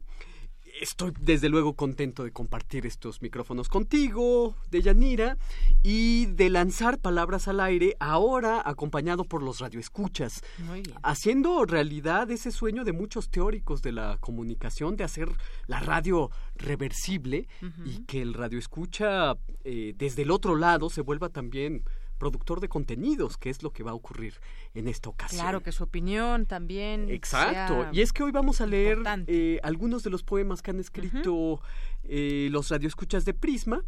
[0.79, 5.37] Estoy desde luego contento de compartir estos micrófonos contigo, de Yanira,
[5.83, 10.95] y de lanzar palabras al aire, ahora acompañado por los radioescuchas, Muy bien.
[11.03, 15.29] haciendo realidad ese sueño de muchos teóricos de la comunicación de hacer
[15.65, 17.47] la radio reversible
[17.83, 19.35] y que el radioescucha
[19.65, 21.83] eh, desde el otro lado se vuelva también
[22.19, 24.35] productor de contenidos, que es lo que va a ocurrir
[24.75, 25.41] en esta ocasión.
[25.41, 27.09] Claro, que su opinión también.
[27.09, 27.87] Exacto.
[27.91, 31.61] Y es que hoy vamos a leer eh, algunos de los poemas que han escrito
[32.03, 33.83] eh, los radioescuchas de Prisma.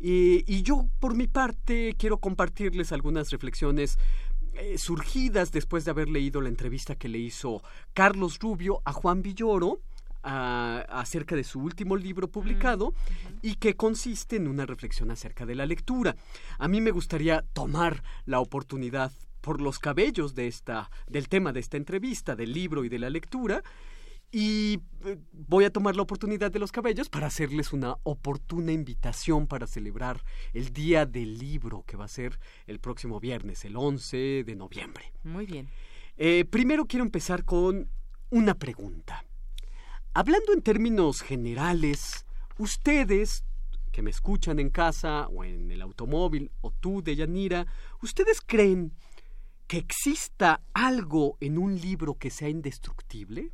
[0.00, 3.98] y yo, por mi parte, quiero compartirles algunas reflexiones
[4.56, 7.60] eh, surgidas después de haber leído la entrevista que le hizo
[7.92, 9.80] Carlos Rubio a Juan Villoro
[10.24, 12.94] acerca de su último libro publicado
[13.42, 16.16] y que consiste en una reflexión acerca de la lectura.
[16.58, 21.60] A mí me gustaría tomar la oportunidad por los cabellos de esta, del tema de
[21.60, 23.62] esta entrevista, del libro y de la lectura,
[24.32, 29.46] y eh, voy a tomar la oportunidad de los cabellos para hacerles una oportuna invitación
[29.46, 34.42] para celebrar el Día del Libro, que va a ser el próximo viernes, el 11
[34.44, 35.12] de noviembre.
[35.22, 35.68] Muy bien.
[36.16, 37.88] Eh, primero quiero empezar con
[38.30, 39.24] una pregunta.
[40.16, 42.24] Hablando en términos generales,
[42.56, 43.44] ustedes
[43.90, 47.66] que me escuchan en casa o en el automóvil, o tú, Deyanira,
[48.00, 48.92] ¿ustedes creen
[49.66, 53.50] que exista algo en un libro que sea indestructible?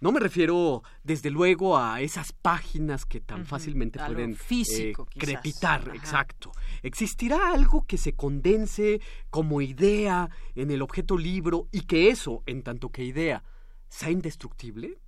[0.00, 5.92] No me refiero, desde luego, a esas páginas que tan fácilmente pueden eh, crepitar.
[5.94, 6.50] Exacto.
[6.82, 12.64] ¿Existirá algo que se condense como idea en el objeto libro y que eso, en
[12.64, 13.44] tanto que idea,
[13.88, 14.98] sea indestructible?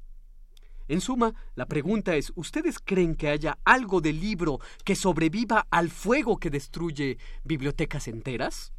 [0.89, 5.91] En suma, la pregunta es, ¿ustedes creen que haya algo del libro que sobreviva al
[5.91, 8.73] fuego que destruye bibliotecas enteras?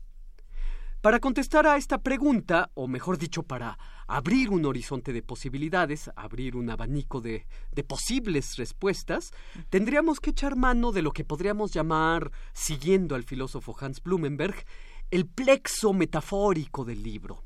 [1.01, 6.55] Para contestar a esta pregunta, o mejor dicho, para abrir un horizonte de posibilidades, abrir
[6.55, 9.31] un abanico de, de, posibles respuestas,
[9.69, 14.55] tendríamos que echar mano de lo que podríamos llamar, siguiendo al filósofo Hans Blumenberg,
[15.11, 17.43] el plexo metafórico del libro.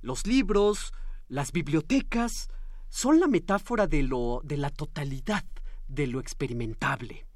[0.00, 0.92] Los libros,
[1.28, 2.48] las bibliotecas,
[2.88, 5.44] son la metáfora de, lo, de la totalidad
[5.86, 7.26] de lo experimentable.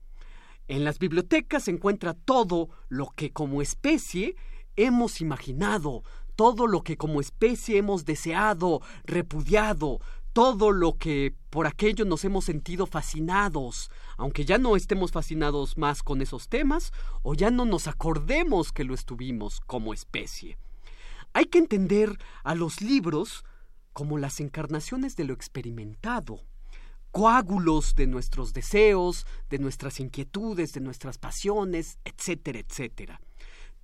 [0.68, 4.36] En las bibliotecas se encuentra todo lo que como especie
[4.76, 6.02] hemos imaginado,
[6.36, 10.00] todo lo que como especie hemos deseado, repudiado,
[10.32, 16.02] todo lo que por aquello nos hemos sentido fascinados, aunque ya no estemos fascinados más
[16.02, 16.92] con esos temas
[17.22, 20.56] o ya no nos acordemos que lo estuvimos como especie.
[21.34, 23.44] Hay que entender a los libros
[23.92, 26.40] como las encarnaciones de lo experimentado,
[27.10, 33.20] coágulos de nuestros deseos, de nuestras inquietudes, de nuestras pasiones, etcétera, etcétera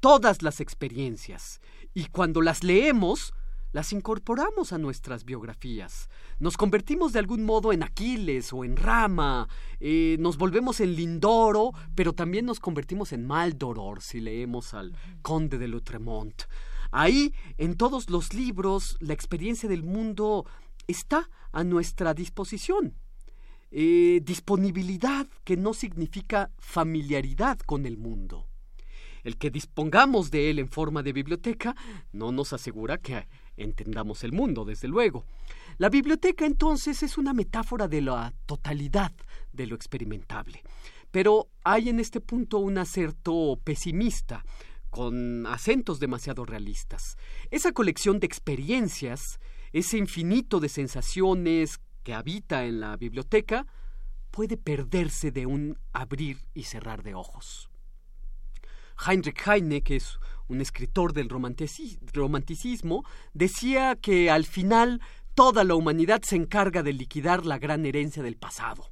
[0.01, 1.60] todas las experiencias
[1.94, 3.32] y cuando las leemos,
[3.72, 6.09] las incorporamos a nuestras biografías.
[6.39, 9.48] Nos convertimos de algún modo en Aquiles o en Rama,
[9.80, 15.59] eh, nos volvemos en Lindoro, pero también nos convertimos en Maldoror si leemos al Conde
[15.59, 16.44] de Lutremont.
[16.90, 20.47] Ahí, en todos los libros, la experiencia del mundo
[20.86, 22.94] está a nuestra disposición.
[23.70, 28.47] Eh, disponibilidad que no significa familiaridad con el mundo.
[29.24, 31.77] El que dispongamos de él en forma de biblioteca
[32.12, 33.28] no nos asegura que
[33.59, 35.27] entendamos el mundo, desde luego.
[35.77, 39.12] La biblioteca entonces es una metáfora de la totalidad
[39.52, 40.62] de lo experimentable.
[41.10, 44.44] Pero hay en este punto un acerto pesimista,
[44.90, 47.16] con acentos demasiado realistas.
[47.51, 49.39] Esa colección de experiencias,
[49.73, 53.66] ese infinito de sensaciones que habita en la biblioteca,
[54.31, 57.70] puede perderse de un abrir y cerrar de ojos.
[59.06, 65.01] Heinrich Heine, que es un escritor del romanticismo, decía que al final
[65.35, 68.90] toda la humanidad se encarga de liquidar la gran herencia del pasado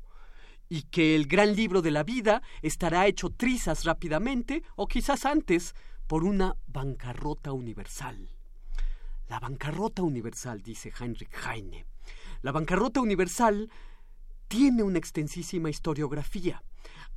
[0.68, 5.74] y que el gran libro de la vida estará hecho trizas rápidamente o quizás antes
[6.06, 8.30] por una bancarrota universal.
[9.28, 11.86] La bancarrota universal, dice Heinrich Heine.
[12.42, 13.70] La bancarrota universal
[14.48, 16.62] tiene una extensísima historiografía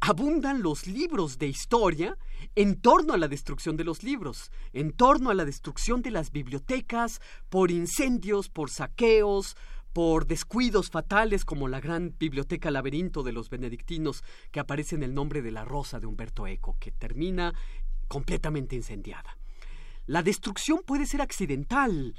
[0.01, 2.17] abundan los libros de historia
[2.55, 6.31] en torno a la destrucción de los libros, en torno a la destrucción de las
[6.31, 7.19] bibliotecas,
[7.49, 9.57] por incendios, por saqueos,
[9.99, 15.13] por descuidos fatales como la gran biblioteca laberinto de los benedictinos que aparece en el
[15.13, 17.53] nombre de la rosa de Humberto Eco, que termina
[18.07, 19.37] completamente incendiada.
[20.05, 22.15] La destrucción puede ser accidental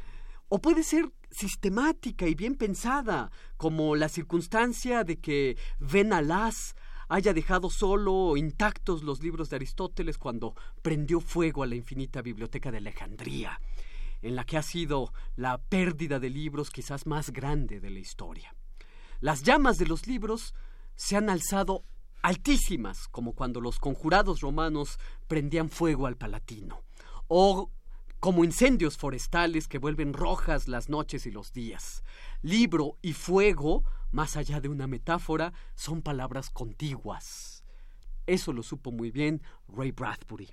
[0.50, 6.76] o puede ser sistemática y bien pensada, como la circunstancia de que Ben Alas
[7.08, 12.70] haya dejado solo intactos los libros de Aristóteles cuando prendió fuego a la infinita biblioteca
[12.70, 13.58] de Alejandría,
[14.22, 18.54] en la que ha sido la pérdida de libros quizás más grande de la historia.
[19.20, 20.54] Las llamas de los libros
[20.94, 21.84] se han alzado
[22.22, 26.82] altísimas, como cuando los conjurados romanos prendían fuego al Palatino,
[27.28, 27.70] o
[28.18, 32.04] como incendios forestales que vuelven rojas las noches y los días.
[32.42, 37.64] Libro y fuego más allá de una metáfora, son palabras contiguas.
[38.26, 40.50] Eso lo supo muy bien Ray Bradbury.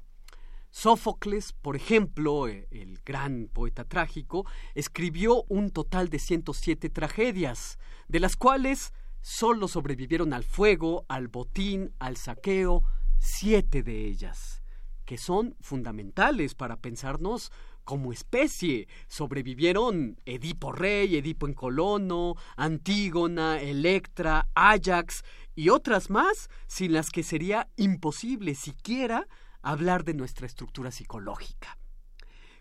[0.77, 4.45] Sófocles, por ejemplo, eh, el gran poeta trágico,
[4.75, 11.95] escribió un total de 107 tragedias, de las cuales solo sobrevivieron al fuego, al botín,
[11.97, 12.83] al saqueo,
[13.17, 14.61] siete de ellas,
[15.03, 17.51] que son fundamentales para pensarnos
[17.83, 18.87] como especie.
[19.07, 25.23] Sobrevivieron Edipo Rey, Edipo en Colono, Antígona, Electra, Ajax
[25.55, 29.27] y otras más, sin las que sería imposible siquiera
[29.71, 31.77] hablar de nuestra estructura psicológica.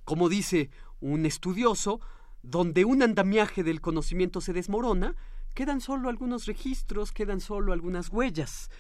[0.05, 0.71] Como dice
[1.01, 2.01] un estudioso,
[2.43, 5.15] donde un andamiaje del conocimiento se desmorona,
[5.55, 8.71] quedan solo algunos registros, quedan solo algunas huellas.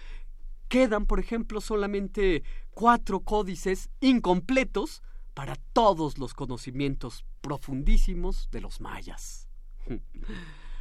[0.69, 9.48] Quedan, por ejemplo, solamente cuatro códices incompletos para todos los conocimientos profundísimos de los mayas.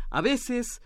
[0.10, 0.82] A veces,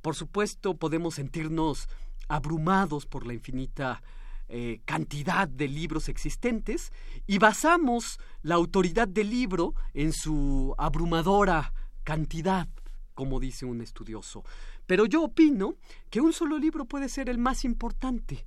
[0.00, 1.88] por supuesto, podemos sentirnos
[2.28, 4.02] abrumados por la infinita
[4.48, 6.92] eh, cantidad de libros existentes
[7.26, 11.72] y basamos la autoridad del libro en su abrumadora
[12.02, 12.68] cantidad,
[13.14, 14.44] como dice un estudioso.
[14.86, 15.76] Pero yo opino
[16.10, 18.46] que un solo libro puede ser el más importante.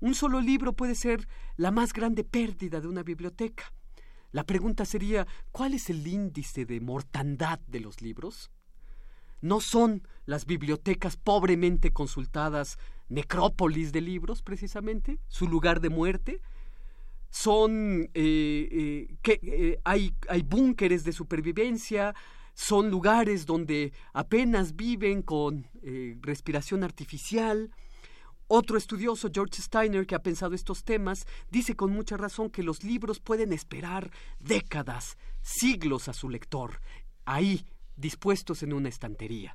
[0.00, 3.72] Un solo libro puede ser la más grande pérdida de una biblioteca.
[4.32, 8.50] La pregunta sería, ¿cuál es el índice de mortandad de los libros?
[9.40, 12.78] ¿No son las bibliotecas pobremente consultadas
[13.08, 16.40] necrópolis de libros, precisamente, su lugar de muerte.
[17.30, 22.14] Son eh, eh, que eh, hay, hay búnkeres de supervivencia,
[22.54, 25.68] son lugares donde apenas viven con
[26.22, 27.70] respiración artificial.
[28.48, 32.82] Otro estudioso, George Steiner, que ha pensado estos temas, dice con mucha razón que los
[32.82, 34.10] libros pueden esperar
[34.40, 36.80] décadas, siglos a su lector,
[37.26, 37.66] ahí,
[37.96, 39.54] dispuestos en una estantería.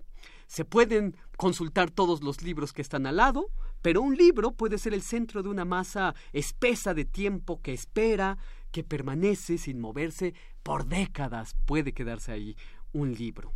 [0.52, 3.52] Se pueden consultar todos los libros que están al lado,
[3.82, 8.38] pero un libro puede ser el centro de una masa espesa de tiempo que espera,
[8.70, 11.56] que permanece sin moverse por décadas.
[11.66, 12.58] Puede quedarse ahí
[12.92, 13.54] un libro.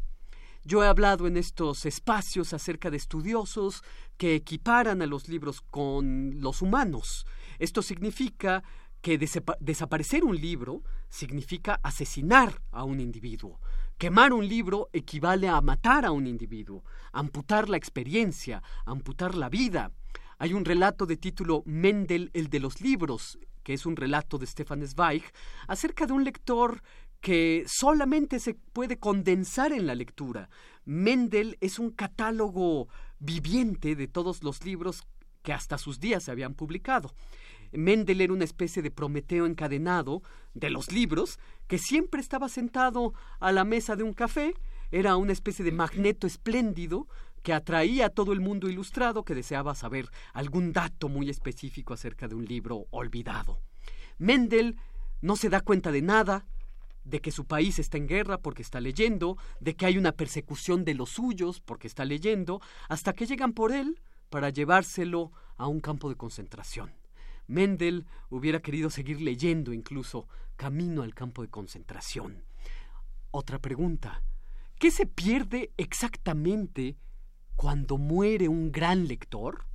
[0.63, 3.83] Yo he hablado en estos espacios acerca de estudiosos
[4.15, 7.27] que equiparan a los libros con los humanos.
[7.59, 8.63] Esto significa
[9.01, 9.17] que
[9.59, 13.59] desaparecer un libro significa asesinar a un individuo.
[13.97, 19.89] Quemar un libro equivale a matar a un individuo, amputar la experiencia, amputar la vida.
[20.37, 24.47] Hay un relato de título Mendel, el de los libros, que es un relato de
[24.47, 25.23] Stefan Zweig,
[25.69, 26.83] acerca de un lector
[27.21, 30.49] que solamente se puede condensar en la lectura.
[30.83, 32.89] Mendel es un catálogo
[33.19, 35.07] viviente de todos los libros
[35.41, 37.13] que hasta sus días se habían publicado.
[37.77, 40.21] Mendel era una especie de Prometeo encadenado
[40.53, 44.53] de los libros, que siempre estaba sentado a la mesa de un café,
[44.91, 47.07] era una especie de magneto espléndido
[47.43, 52.27] que atraía a todo el mundo ilustrado que deseaba saber algún dato muy específico acerca
[52.27, 53.59] de un libro olvidado.
[54.17, 54.77] Mendel
[55.21, 56.45] no se da cuenta de nada,
[57.03, 60.83] de que su país está en guerra porque está leyendo, de que hay una persecución
[60.85, 63.99] de los suyos porque está leyendo, hasta que llegan por él
[64.29, 66.91] para llevárselo a un campo de concentración.
[67.47, 72.43] Mendel hubiera querido seguir leyendo incluso camino al campo de concentración.
[73.31, 74.23] Otra pregunta.
[74.79, 76.97] ¿Qué se pierde exactamente
[77.55, 79.65] cuando muere un gran lector?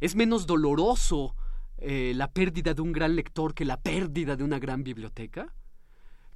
[0.00, 1.34] ¿Es menos doloroso
[1.78, 5.54] eh, la pérdida de un gran lector que la pérdida de una gran biblioteca?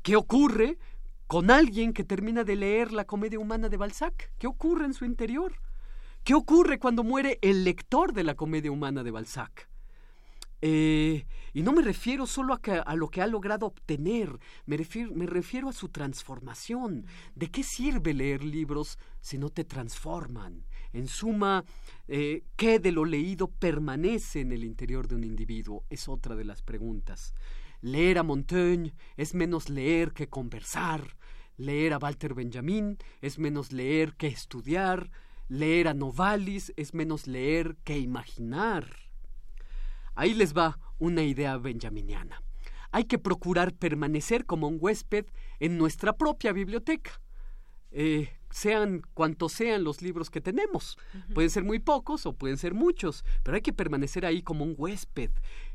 [0.02, 0.78] ¿Qué ocurre
[1.26, 4.32] con alguien que termina de leer la comedia humana de Balzac?
[4.38, 5.54] ¿Qué ocurre en su interior?
[6.24, 9.71] ¿Qué ocurre cuando muere el lector de la comedia humana de Balzac?
[10.64, 15.12] Eh, y no me refiero solo a, a, lo que ha logrado obtener, me refiero,
[15.12, 17.04] me refiero, a su transformación.
[17.34, 20.64] ¿De qué sirve leer libros si no te transforman?
[20.92, 21.64] En suma,
[22.06, 25.84] eh, ¿qué de lo leído permanece en el interior de un individuo?
[25.90, 27.34] Es otra de las preguntas.
[27.80, 31.16] Leer a Montaigne es menos leer que conversar.
[31.56, 35.10] Leer a Walter Benjamin es menos leer que estudiar.
[35.48, 39.11] Leer a Novalis es menos leer que imaginar.
[40.14, 42.42] Ahí les va una idea benjaminiana.
[42.90, 45.26] Hay que procurar permanecer como un huésped
[45.60, 47.20] en nuestra propia biblioteca.
[47.90, 50.98] Eh, sean cuantos sean los libros que tenemos.
[51.34, 54.74] Pueden ser muy pocos o pueden ser muchos, pero hay que permanecer ahí como un
[54.76, 55.30] huésped,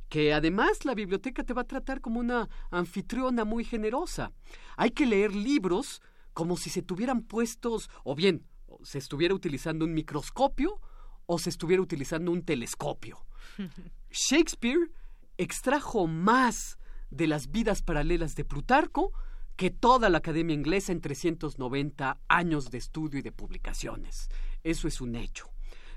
[0.10, 4.32] que además la biblioteca te va a tratar como una anfitriona muy generosa.
[4.78, 6.02] Hay que leer libros
[6.34, 8.46] como si se tuvieran puestos, o bien,
[8.84, 10.80] se estuviera utilizando un microscopio
[11.26, 13.26] o se estuviera utilizando un telescopio.
[14.12, 14.92] Shakespeare
[15.38, 16.78] extrajo más
[17.10, 19.14] de las vidas paralelas de Plutarco
[19.56, 24.30] que toda la Academia Inglesa en 390 años de estudio y de publicaciones.
[24.64, 25.50] Eso es un hecho.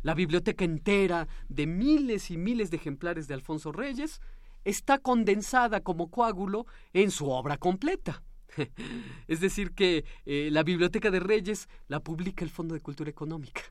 [0.02, 4.20] La biblioteca entera de miles y miles de ejemplares de Alfonso Reyes
[4.64, 8.22] está condensada como coágulo en su obra completa.
[9.28, 13.62] Es decir, que eh, la Biblioteca de Reyes la publica el Fondo de Cultura Económica.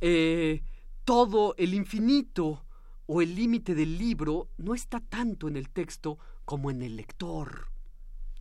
[0.00, 0.62] Eh,
[1.04, 2.64] todo el infinito
[3.10, 7.68] o el límite del libro no está tanto en el texto como en el lector.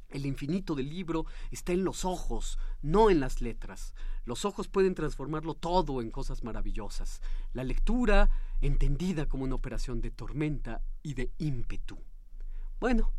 [0.09, 3.93] El infinito del libro está en los ojos, no en las letras.
[4.25, 7.21] Los ojos pueden transformarlo todo en cosas maravillosas.
[7.53, 8.29] La lectura,
[8.59, 11.97] entendida como una operación de tormenta y de ímpetu.
[12.81, 13.13] Bueno,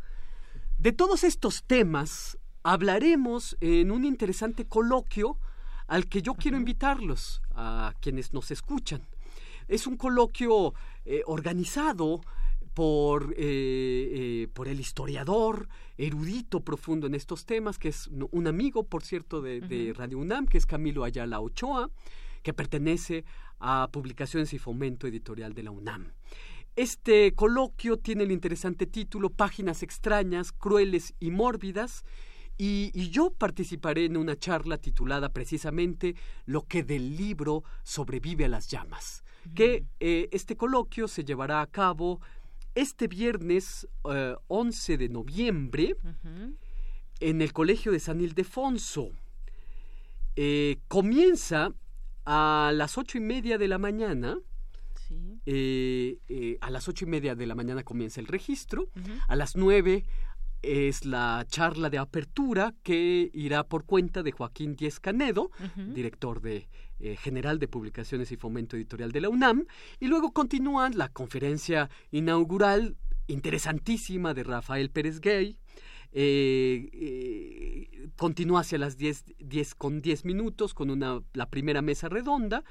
[0.77, 5.39] de todos estos temas hablaremos en un interesante coloquio
[5.87, 9.07] al que yo quiero invitarlos a quienes nos escuchan.
[9.69, 10.73] Es un coloquio
[11.05, 12.21] eh, organizado
[12.73, 18.83] por, eh, eh, por el historiador, erudito profundo en estos temas, que es un amigo,
[18.83, 21.89] por cierto, de, de Radio UNAM, que es Camilo Ayala Ochoa,
[22.41, 23.25] que pertenece
[23.59, 26.13] a Publicaciones y Fomento Editorial de la UNAM.
[26.75, 32.05] Este coloquio tiene el interesante título Páginas extrañas, crueles y mórbidas,
[32.61, 36.15] y, yo participaré en una charla titulada precisamente
[36.45, 39.23] Lo que del libro sobrevive a las llamas,
[39.55, 42.19] que eh, este coloquio se llevará a cabo
[42.75, 45.95] este viernes 11 eh, de noviembre
[47.21, 49.11] en el Colegio de San Ildefonso.
[50.35, 51.73] Eh, comienza
[52.25, 54.37] a las ocho y media de la mañana.
[55.45, 58.89] Eh, a las ocho y media de la mañana comienza el registro.
[59.27, 60.05] A las nueve
[60.61, 65.51] es la charla de apertura que irá por cuenta de Joaquín Díez Canedo,
[65.93, 66.67] director de
[66.99, 69.65] eh, general de publicaciones y fomento editorial de la UNAM,
[69.99, 75.57] y luego continúa la conferencia inaugural interesantísima de Rafael Pérez Gay.
[78.15, 82.63] continúa hacia las 10, con 10 minutos con una, la primera mesa redonda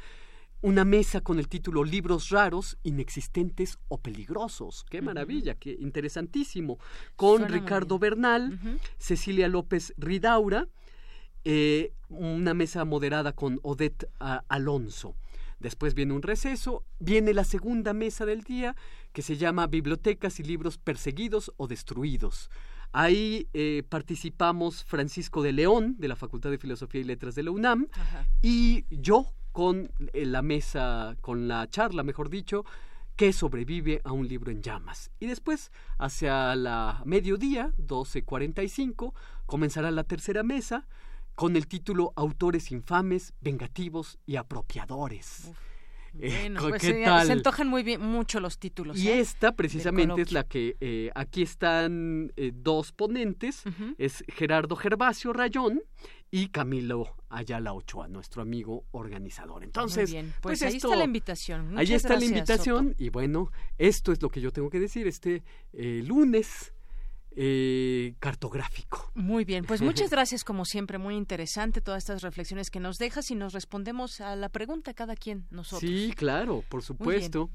[0.61, 4.85] una mesa con el título Libros raros, inexistentes o peligrosos.
[4.91, 6.79] Qué maravilla, qué interesantísimo.
[7.17, 8.59] Con Ricardo Bernal,
[8.99, 10.69] Cecilia López Ridaura,
[11.45, 15.15] eh, una mesa moderada con Odette ah, Alonso.
[15.61, 18.77] Después viene un receso, viene la segunda mesa del día
[19.13, 22.51] que se llama Bibliotecas y libros perseguidos o destruidos.
[22.93, 27.51] Ahí eh, participamos Francisco de León, de la Facultad de Filosofía y Letras de la
[27.51, 27.89] UNAM,
[28.41, 29.27] y yo
[29.59, 32.65] con eh, la mesa, con la charla, mejor dicho,
[33.17, 35.11] que sobrevive a un libro en llamas.
[35.19, 39.15] Y después, hacia la mediodía, 12.45,
[39.47, 40.87] comenzará la tercera mesa
[41.35, 45.51] con el título Autores infames, vengativos y apropiadores.
[46.21, 48.99] Eh, bueno, pues se, antojan muy bien mucho los títulos.
[48.99, 49.21] Y ¿eh?
[49.21, 53.63] esta precisamente es la que aquí están dos ponentes,
[53.99, 55.83] es Gerardo Gervasio Rayón
[56.31, 59.65] y Camilo Ayala Ochoa, nuestro amigo organizador.
[59.65, 61.79] Entonces, pues, pues, ahí está la invitación.
[61.79, 65.43] ahí está la invitación y bueno, esto es lo que yo tengo que decir este
[65.73, 66.73] eh, lunes
[67.37, 69.11] eh, cartográfico.
[69.15, 73.31] Muy bien, pues muchas gracias como siempre, muy interesante todas estas reflexiones que nos dejas
[73.31, 75.89] y nos respondemos a la pregunta cada quien nosotros.
[75.89, 77.51] Sí, claro, por supuesto.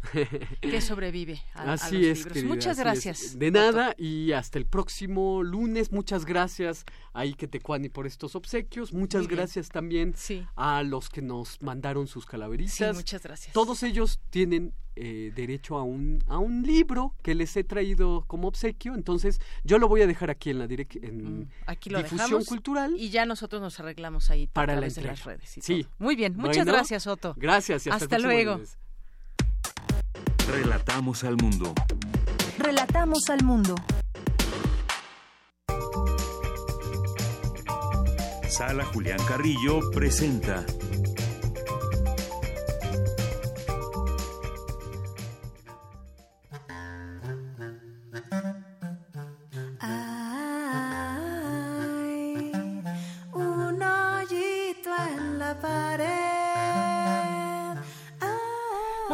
[0.62, 2.44] Que sobrevive a, así es, libros.
[2.44, 3.38] muchas gracias.
[3.38, 5.92] De nada y hasta el próximo lunes.
[5.92, 8.94] Muchas gracias a Ike Tecuani por estos obsequios.
[8.94, 10.16] Muchas gracias también
[10.56, 12.74] a los que nos mandaron sus calaveritas.
[12.74, 13.54] Sí, muchas gracias.
[13.54, 18.48] Todos ellos tienen eh, derecho a un, a un libro que les he traído como
[18.48, 18.96] obsequio.
[18.96, 22.96] Entonces, yo lo voy a dejar aquí en la en mm, aquí lo difusión cultural.
[22.98, 25.58] Y ya nosotros nos arreglamos ahí para la de las redes.
[25.62, 25.88] sí.
[25.98, 27.34] Muy bien, muchas gracias, Otto.
[27.38, 28.60] Gracias y hasta, luego.
[30.48, 31.74] Relatamos al mundo.
[32.60, 33.76] Relatamos al mundo.
[38.50, 40.64] Sala Julián Carrillo presenta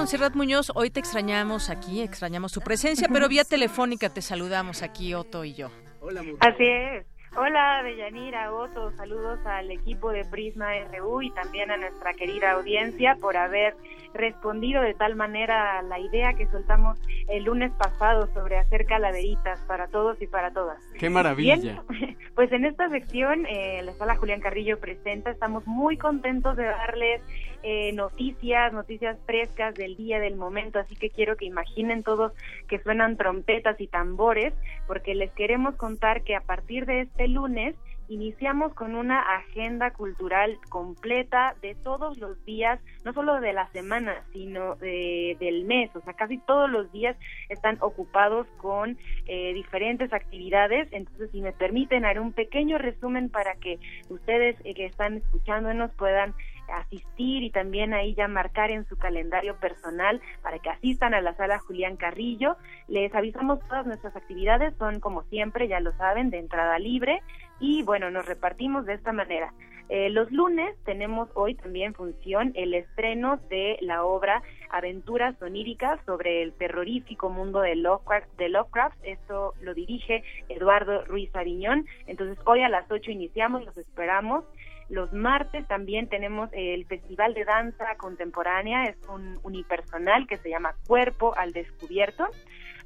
[0.10, 5.14] Monserrat Muñoz, hoy te extrañamos aquí, extrañamos tu presencia, pero vía telefónica te saludamos aquí
[5.14, 5.70] Otto y yo.
[6.02, 7.06] Hola, Así es.
[7.38, 13.18] Hola, Deyanira, Otto, saludos al equipo de Prisma RU y también a nuestra querida audiencia
[13.22, 13.76] por haber
[14.16, 19.60] respondido de tal manera a la idea que soltamos el lunes pasado sobre hacer calaveritas
[19.68, 20.82] para todos y para todas.
[20.98, 21.84] ¡Qué maravilla!
[22.36, 27.22] pues en esta sección, eh, la sala Julián Carrillo presenta, estamos muy contentos de darles
[27.64, 32.34] eh, noticias, noticias frescas del día, del momento, así que quiero que imaginen todos
[32.68, 34.54] que suenan trompetas y tambores,
[34.88, 37.76] porque les queremos contar que a partir de este lunes
[38.10, 44.24] iniciamos con una agenda cultural completa de todos los días, no solo de la semana,
[44.34, 47.16] sino de, del mes, o sea, casi todos los días
[47.50, 53.56] están ocupados con eh, diferentes actividades, entonces si me permiten haré un pequeño resumen para
[53.56, 53.80] que
[54.10, 56.34] ustedes eh, que están escuchándonos puedan
[56.72, 61.36] asistir y también ahí ya marcar en su calendario personal para que asistan a la
[61.36, 62.58] sala Julián Carrillo.
[62.88, 67.22] Les avisamos todas nuestras actividades, son como siempre, ya lo saben, de entrada libre
[67.60, 69.54] y bueno, nos repartimos de esta manera.
[69.90, 76.44] Eh, los lunes tenemos hoy también función el estreno de la obra Aventuras oníricas sobre
[76.44, 78.98] el terrorífico mundo de Lovecraft, de Lovecraft.
[79.02, 81.88] Esto lo dirige Eduardo Ruiz Aviñón.
[82.06, 84.46] Entonces hoy a las 8 iniciamos, los esperamos.
[84.90, 90.74] Los martes también tenemos el Festival de Danza Contemporánea, es un unipersonal que se llama
[90.88, 92.28] Cuerpo al Descubierto.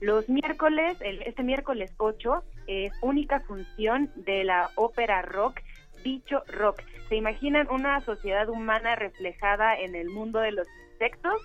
[0.02, 5.62] Los miércoles, este miércoles 8, es única función de la ópera rock
[6.04, 6.84] Bicho Rock.
[7.08, 11.42] ¿Se imaginan una sociedad humana reflejada en el mundo de los insectos?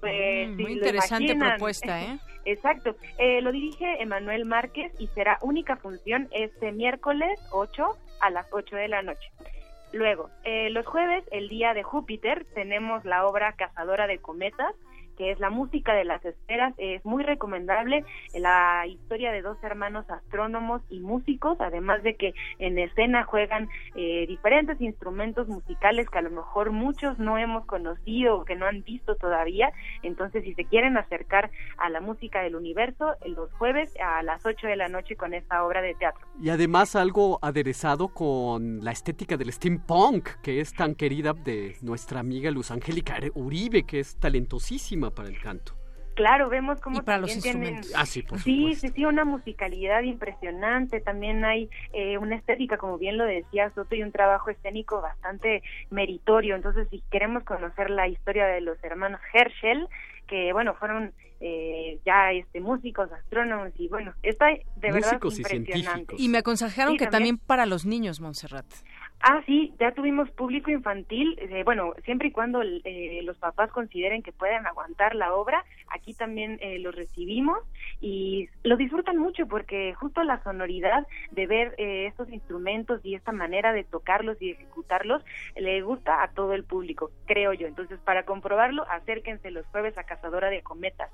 [0.00, 2.18] Pues, mm, muy interesante propuesta, ¿eh?
[2.44, 2.96] Exacto.
[3.18, 8.76] Eh, lo dirige Emanuel Márquez y será única función este miércoles 8 a las 8
[8.76, 9.30] de la noche.
[9.92, 14.74] Luego, eh, los jueves, el día de Júpiter, tenemos la obra Cazadora de Cometas,
[15.16, 20.08] que es la música de las esferas, es muy recomendable la historia de dos hermanos
[20.10, 26.22] astrónomos y músicos, además de que en escena juegan eh, diferentes instrumentos musicales que a
[26.22, 29.72] lo mejor muchos no hemos conocido o que no han visto todavía,
[30.02, 34.66] entonces si se quieren acercar a la música del universo, los jueves a las 8
[34.66, 36.26] de la noche con esta obra de teatro.
[36.40, 42.20] Y además algo aderezado con la estética del steampunk, que es tan querida de nuestra
[42.20, 45.74] amiga Luz Angélica Uribe, que es talentosísima para el canto.
[46.14, 47.90] Claro, vemos cómo y para los instrumentos.
[47.96, 51.00] Ah, sí, por sí, sí, sí, una musicalidad impresionante.
[51.00, 55.62] También hay eh, una estética, como bien lo decía Soto, y un trabajo escénico bastante
[55.90, 56.54] meritorio.
[56.54, 59.88] Entonces, si queremos conocer la historia de los hermanos Herschel,
[60.26, 66.14] que bueno, fueron eh, ya este músicos, astrónomos y bueno, está de verdad impresionante.
[66.16, 68.66] Y, me aconsejaron que también para los niños, Montserrat.
[69.24, 74.20] Ah, sí, ya tuvimos público infantil, eh, bueno, siempre y cuando eh, los papás consideren
[74.20, 77.60] que pueden aguantar la obra, aquí también eh, lo recibimos
[78.00, 83.30] y lo disfrutan mucho porque justo la sonoridad de ver eh, estos instrumentos y esta
[83.30, 85.22] manera de tocarlos y ejecutarlos
[85.54, 87.68] le gusta a todo el público, creo yo.
[87.68, 91.12] Entonces, para comprobarlo, acérquense los jueves a Cazadora de Cometas.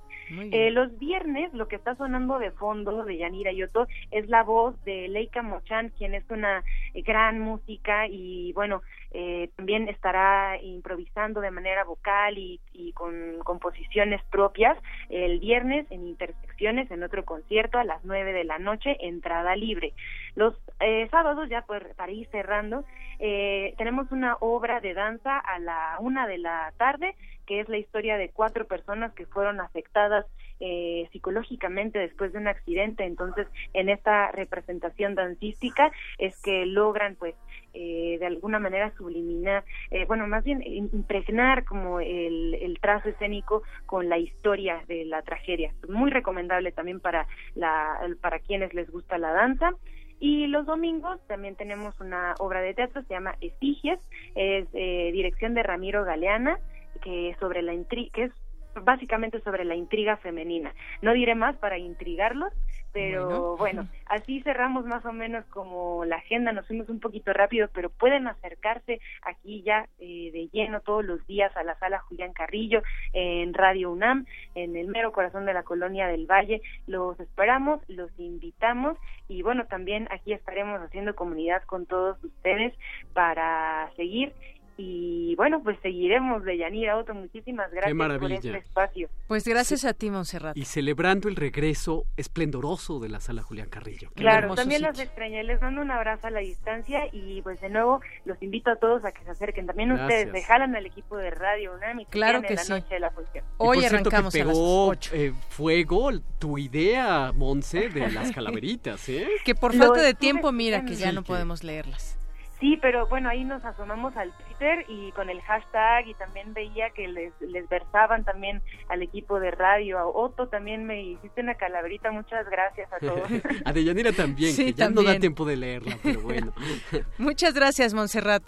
[0.73, 5.09] los viernes, lo que está sonando de fondo de Yanira Yoto es la voz de
[5.09, 6.65] Leica Mochan, quien es una
[6.95, 12.61] gran música y bueno, eh, también estará improvisando de manera vocal y,
[12.95, 14.77] con composiciones propias
[15.09, 19.93] el viernes en Intersecciones, en otro concierto a las nueve de la noche, entrada libre.
[20.35, 22.85] Los eh, sábados, ya para ir cerrando,
[23.19, 27.15] eh, tenemos una obra de danza a la una de la tarde,
[27.47, 30.27] que es la historia de cuatro personas que fueron afectadas
[30.61, 33.05] eh, psicológicamente después de un accidente.
[33.05, 37.35] Entonces, en esta representación dancística es que logran, pues,
[37.81, 43.63] eh, de alguna manera subliminar, eh, bueno, más bien impregnar como el, el, trazo escénico
[43.87, 45.73] con la historia de la tragedia.
[45.89, 49.71] Muy recomendable también para, la, para quienes les gusta la danza.
[50.19, 54.01] Y los domingos también tenemos una obra de teatro, se llama Estigias,
[54.35, 56.59] es dirección de Ramiro Galeana,
[57.01, 57.73] que sobre la
[58.13, 58.33] que es
[58.75, 60.75] básicamente sobre la intriga femenina.
[61.03, 62.53] No diré más para intrigarlos,
[62.93, 63.89] pero bueno.
[64.07, 68.27] así cerramos más o menos como la agenda, nos fuimos un poquito rápido, pero pueden
[68.27, 72.83] acercarse aquí ya eh, de lleno todos los días a la sala Julián Carrillo
[73.13, 76.63] en Radio UNAM, en el mero corazón de la colonia del Valle.
[76.87, 78.97] Los esperamos, los invitamos
[79.29, 82.75] y bueno, también aquí estaremos haciendo comunidad con todos ustedes
[83.13, 84.33] para seguir
[84.81, 87.13] y bueno, pues seguiremos de Yanira Otto.
[87.13, 89.09] Muchísimas gracias por este espacio.
[89.27, 90.57] Pues gracias a ti, Monserrat.
[90.57, 94.11] Y celebrando el regreso esplendoroso de la sala Julián Carrillo.
[94.15, 95.43] claro, también los extrañé.
[95.43, 99.05] Les mando un abrazo a la distancia y pues de nuevo los invito a todos
[99.05, 99.67] a que se acerquen.
[99.67, 102.73] También ustedes dejalan al equipo de Radio UNAM y claro que la sí.
[102.73, 103.45] noche de la función.
[103.57, 109.27] Hoy arrancamos que pegó, eh, fuego tu idea, Monse, de las calaveritas, ¿eh?
[109.45, 112.18] Que por falta de tiempo, mira, que ya no podemos leerlas.
[112.61, 116.91] Sí, pero bueno, ahí nos asomamos al Twitter y con el hashtag y también veía
[116.91, 121.55] que les, les versaban también al equipo de radio, a Otto también me hiciste una
[121.55, 123.29] calaverita, muchas gracias a todos.
[123.65, 126.53] a Deyanira también, que ya no da tiempo de leerla, pero bueno.
[127.19, 128.43] muchas gracias, Montserrat.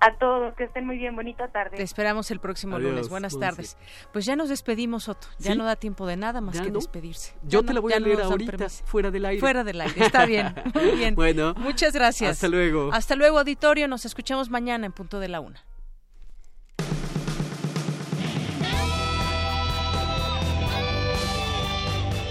[0.00, 1.76] A todos, que estén muy bien, bonita tarde.
[1.76, 3.08] Te esperamos el próximo lunes.
[3.08, 3.76] Buenas tardes.
[4.12, 5.28] Pues ya nos despedimos, Otto.
[5.38, 7.34] Ya no da tiempo de nada más que despedirse.
[7.42, 9.40] Yo te lo voy a leer ahorita, fuera del aire.
[9.40, 10.54] Fuera del aire, está bien.
[10.74, 11.14] Muy bien.
[11.14, 11.54] bueno.
[11.56, 12.32] Muchas gracias.
[12.32, 12.90] Hasta luego.
[12.92, 13.88] Hasta luego, auditorio.
[13.88, 15.62] Nos escuchamos mañana en punto de la una.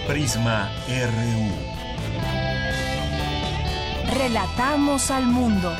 [0.07, 1.79] Prisma RU.
[4.17, 5.71] Relatamos al mundo.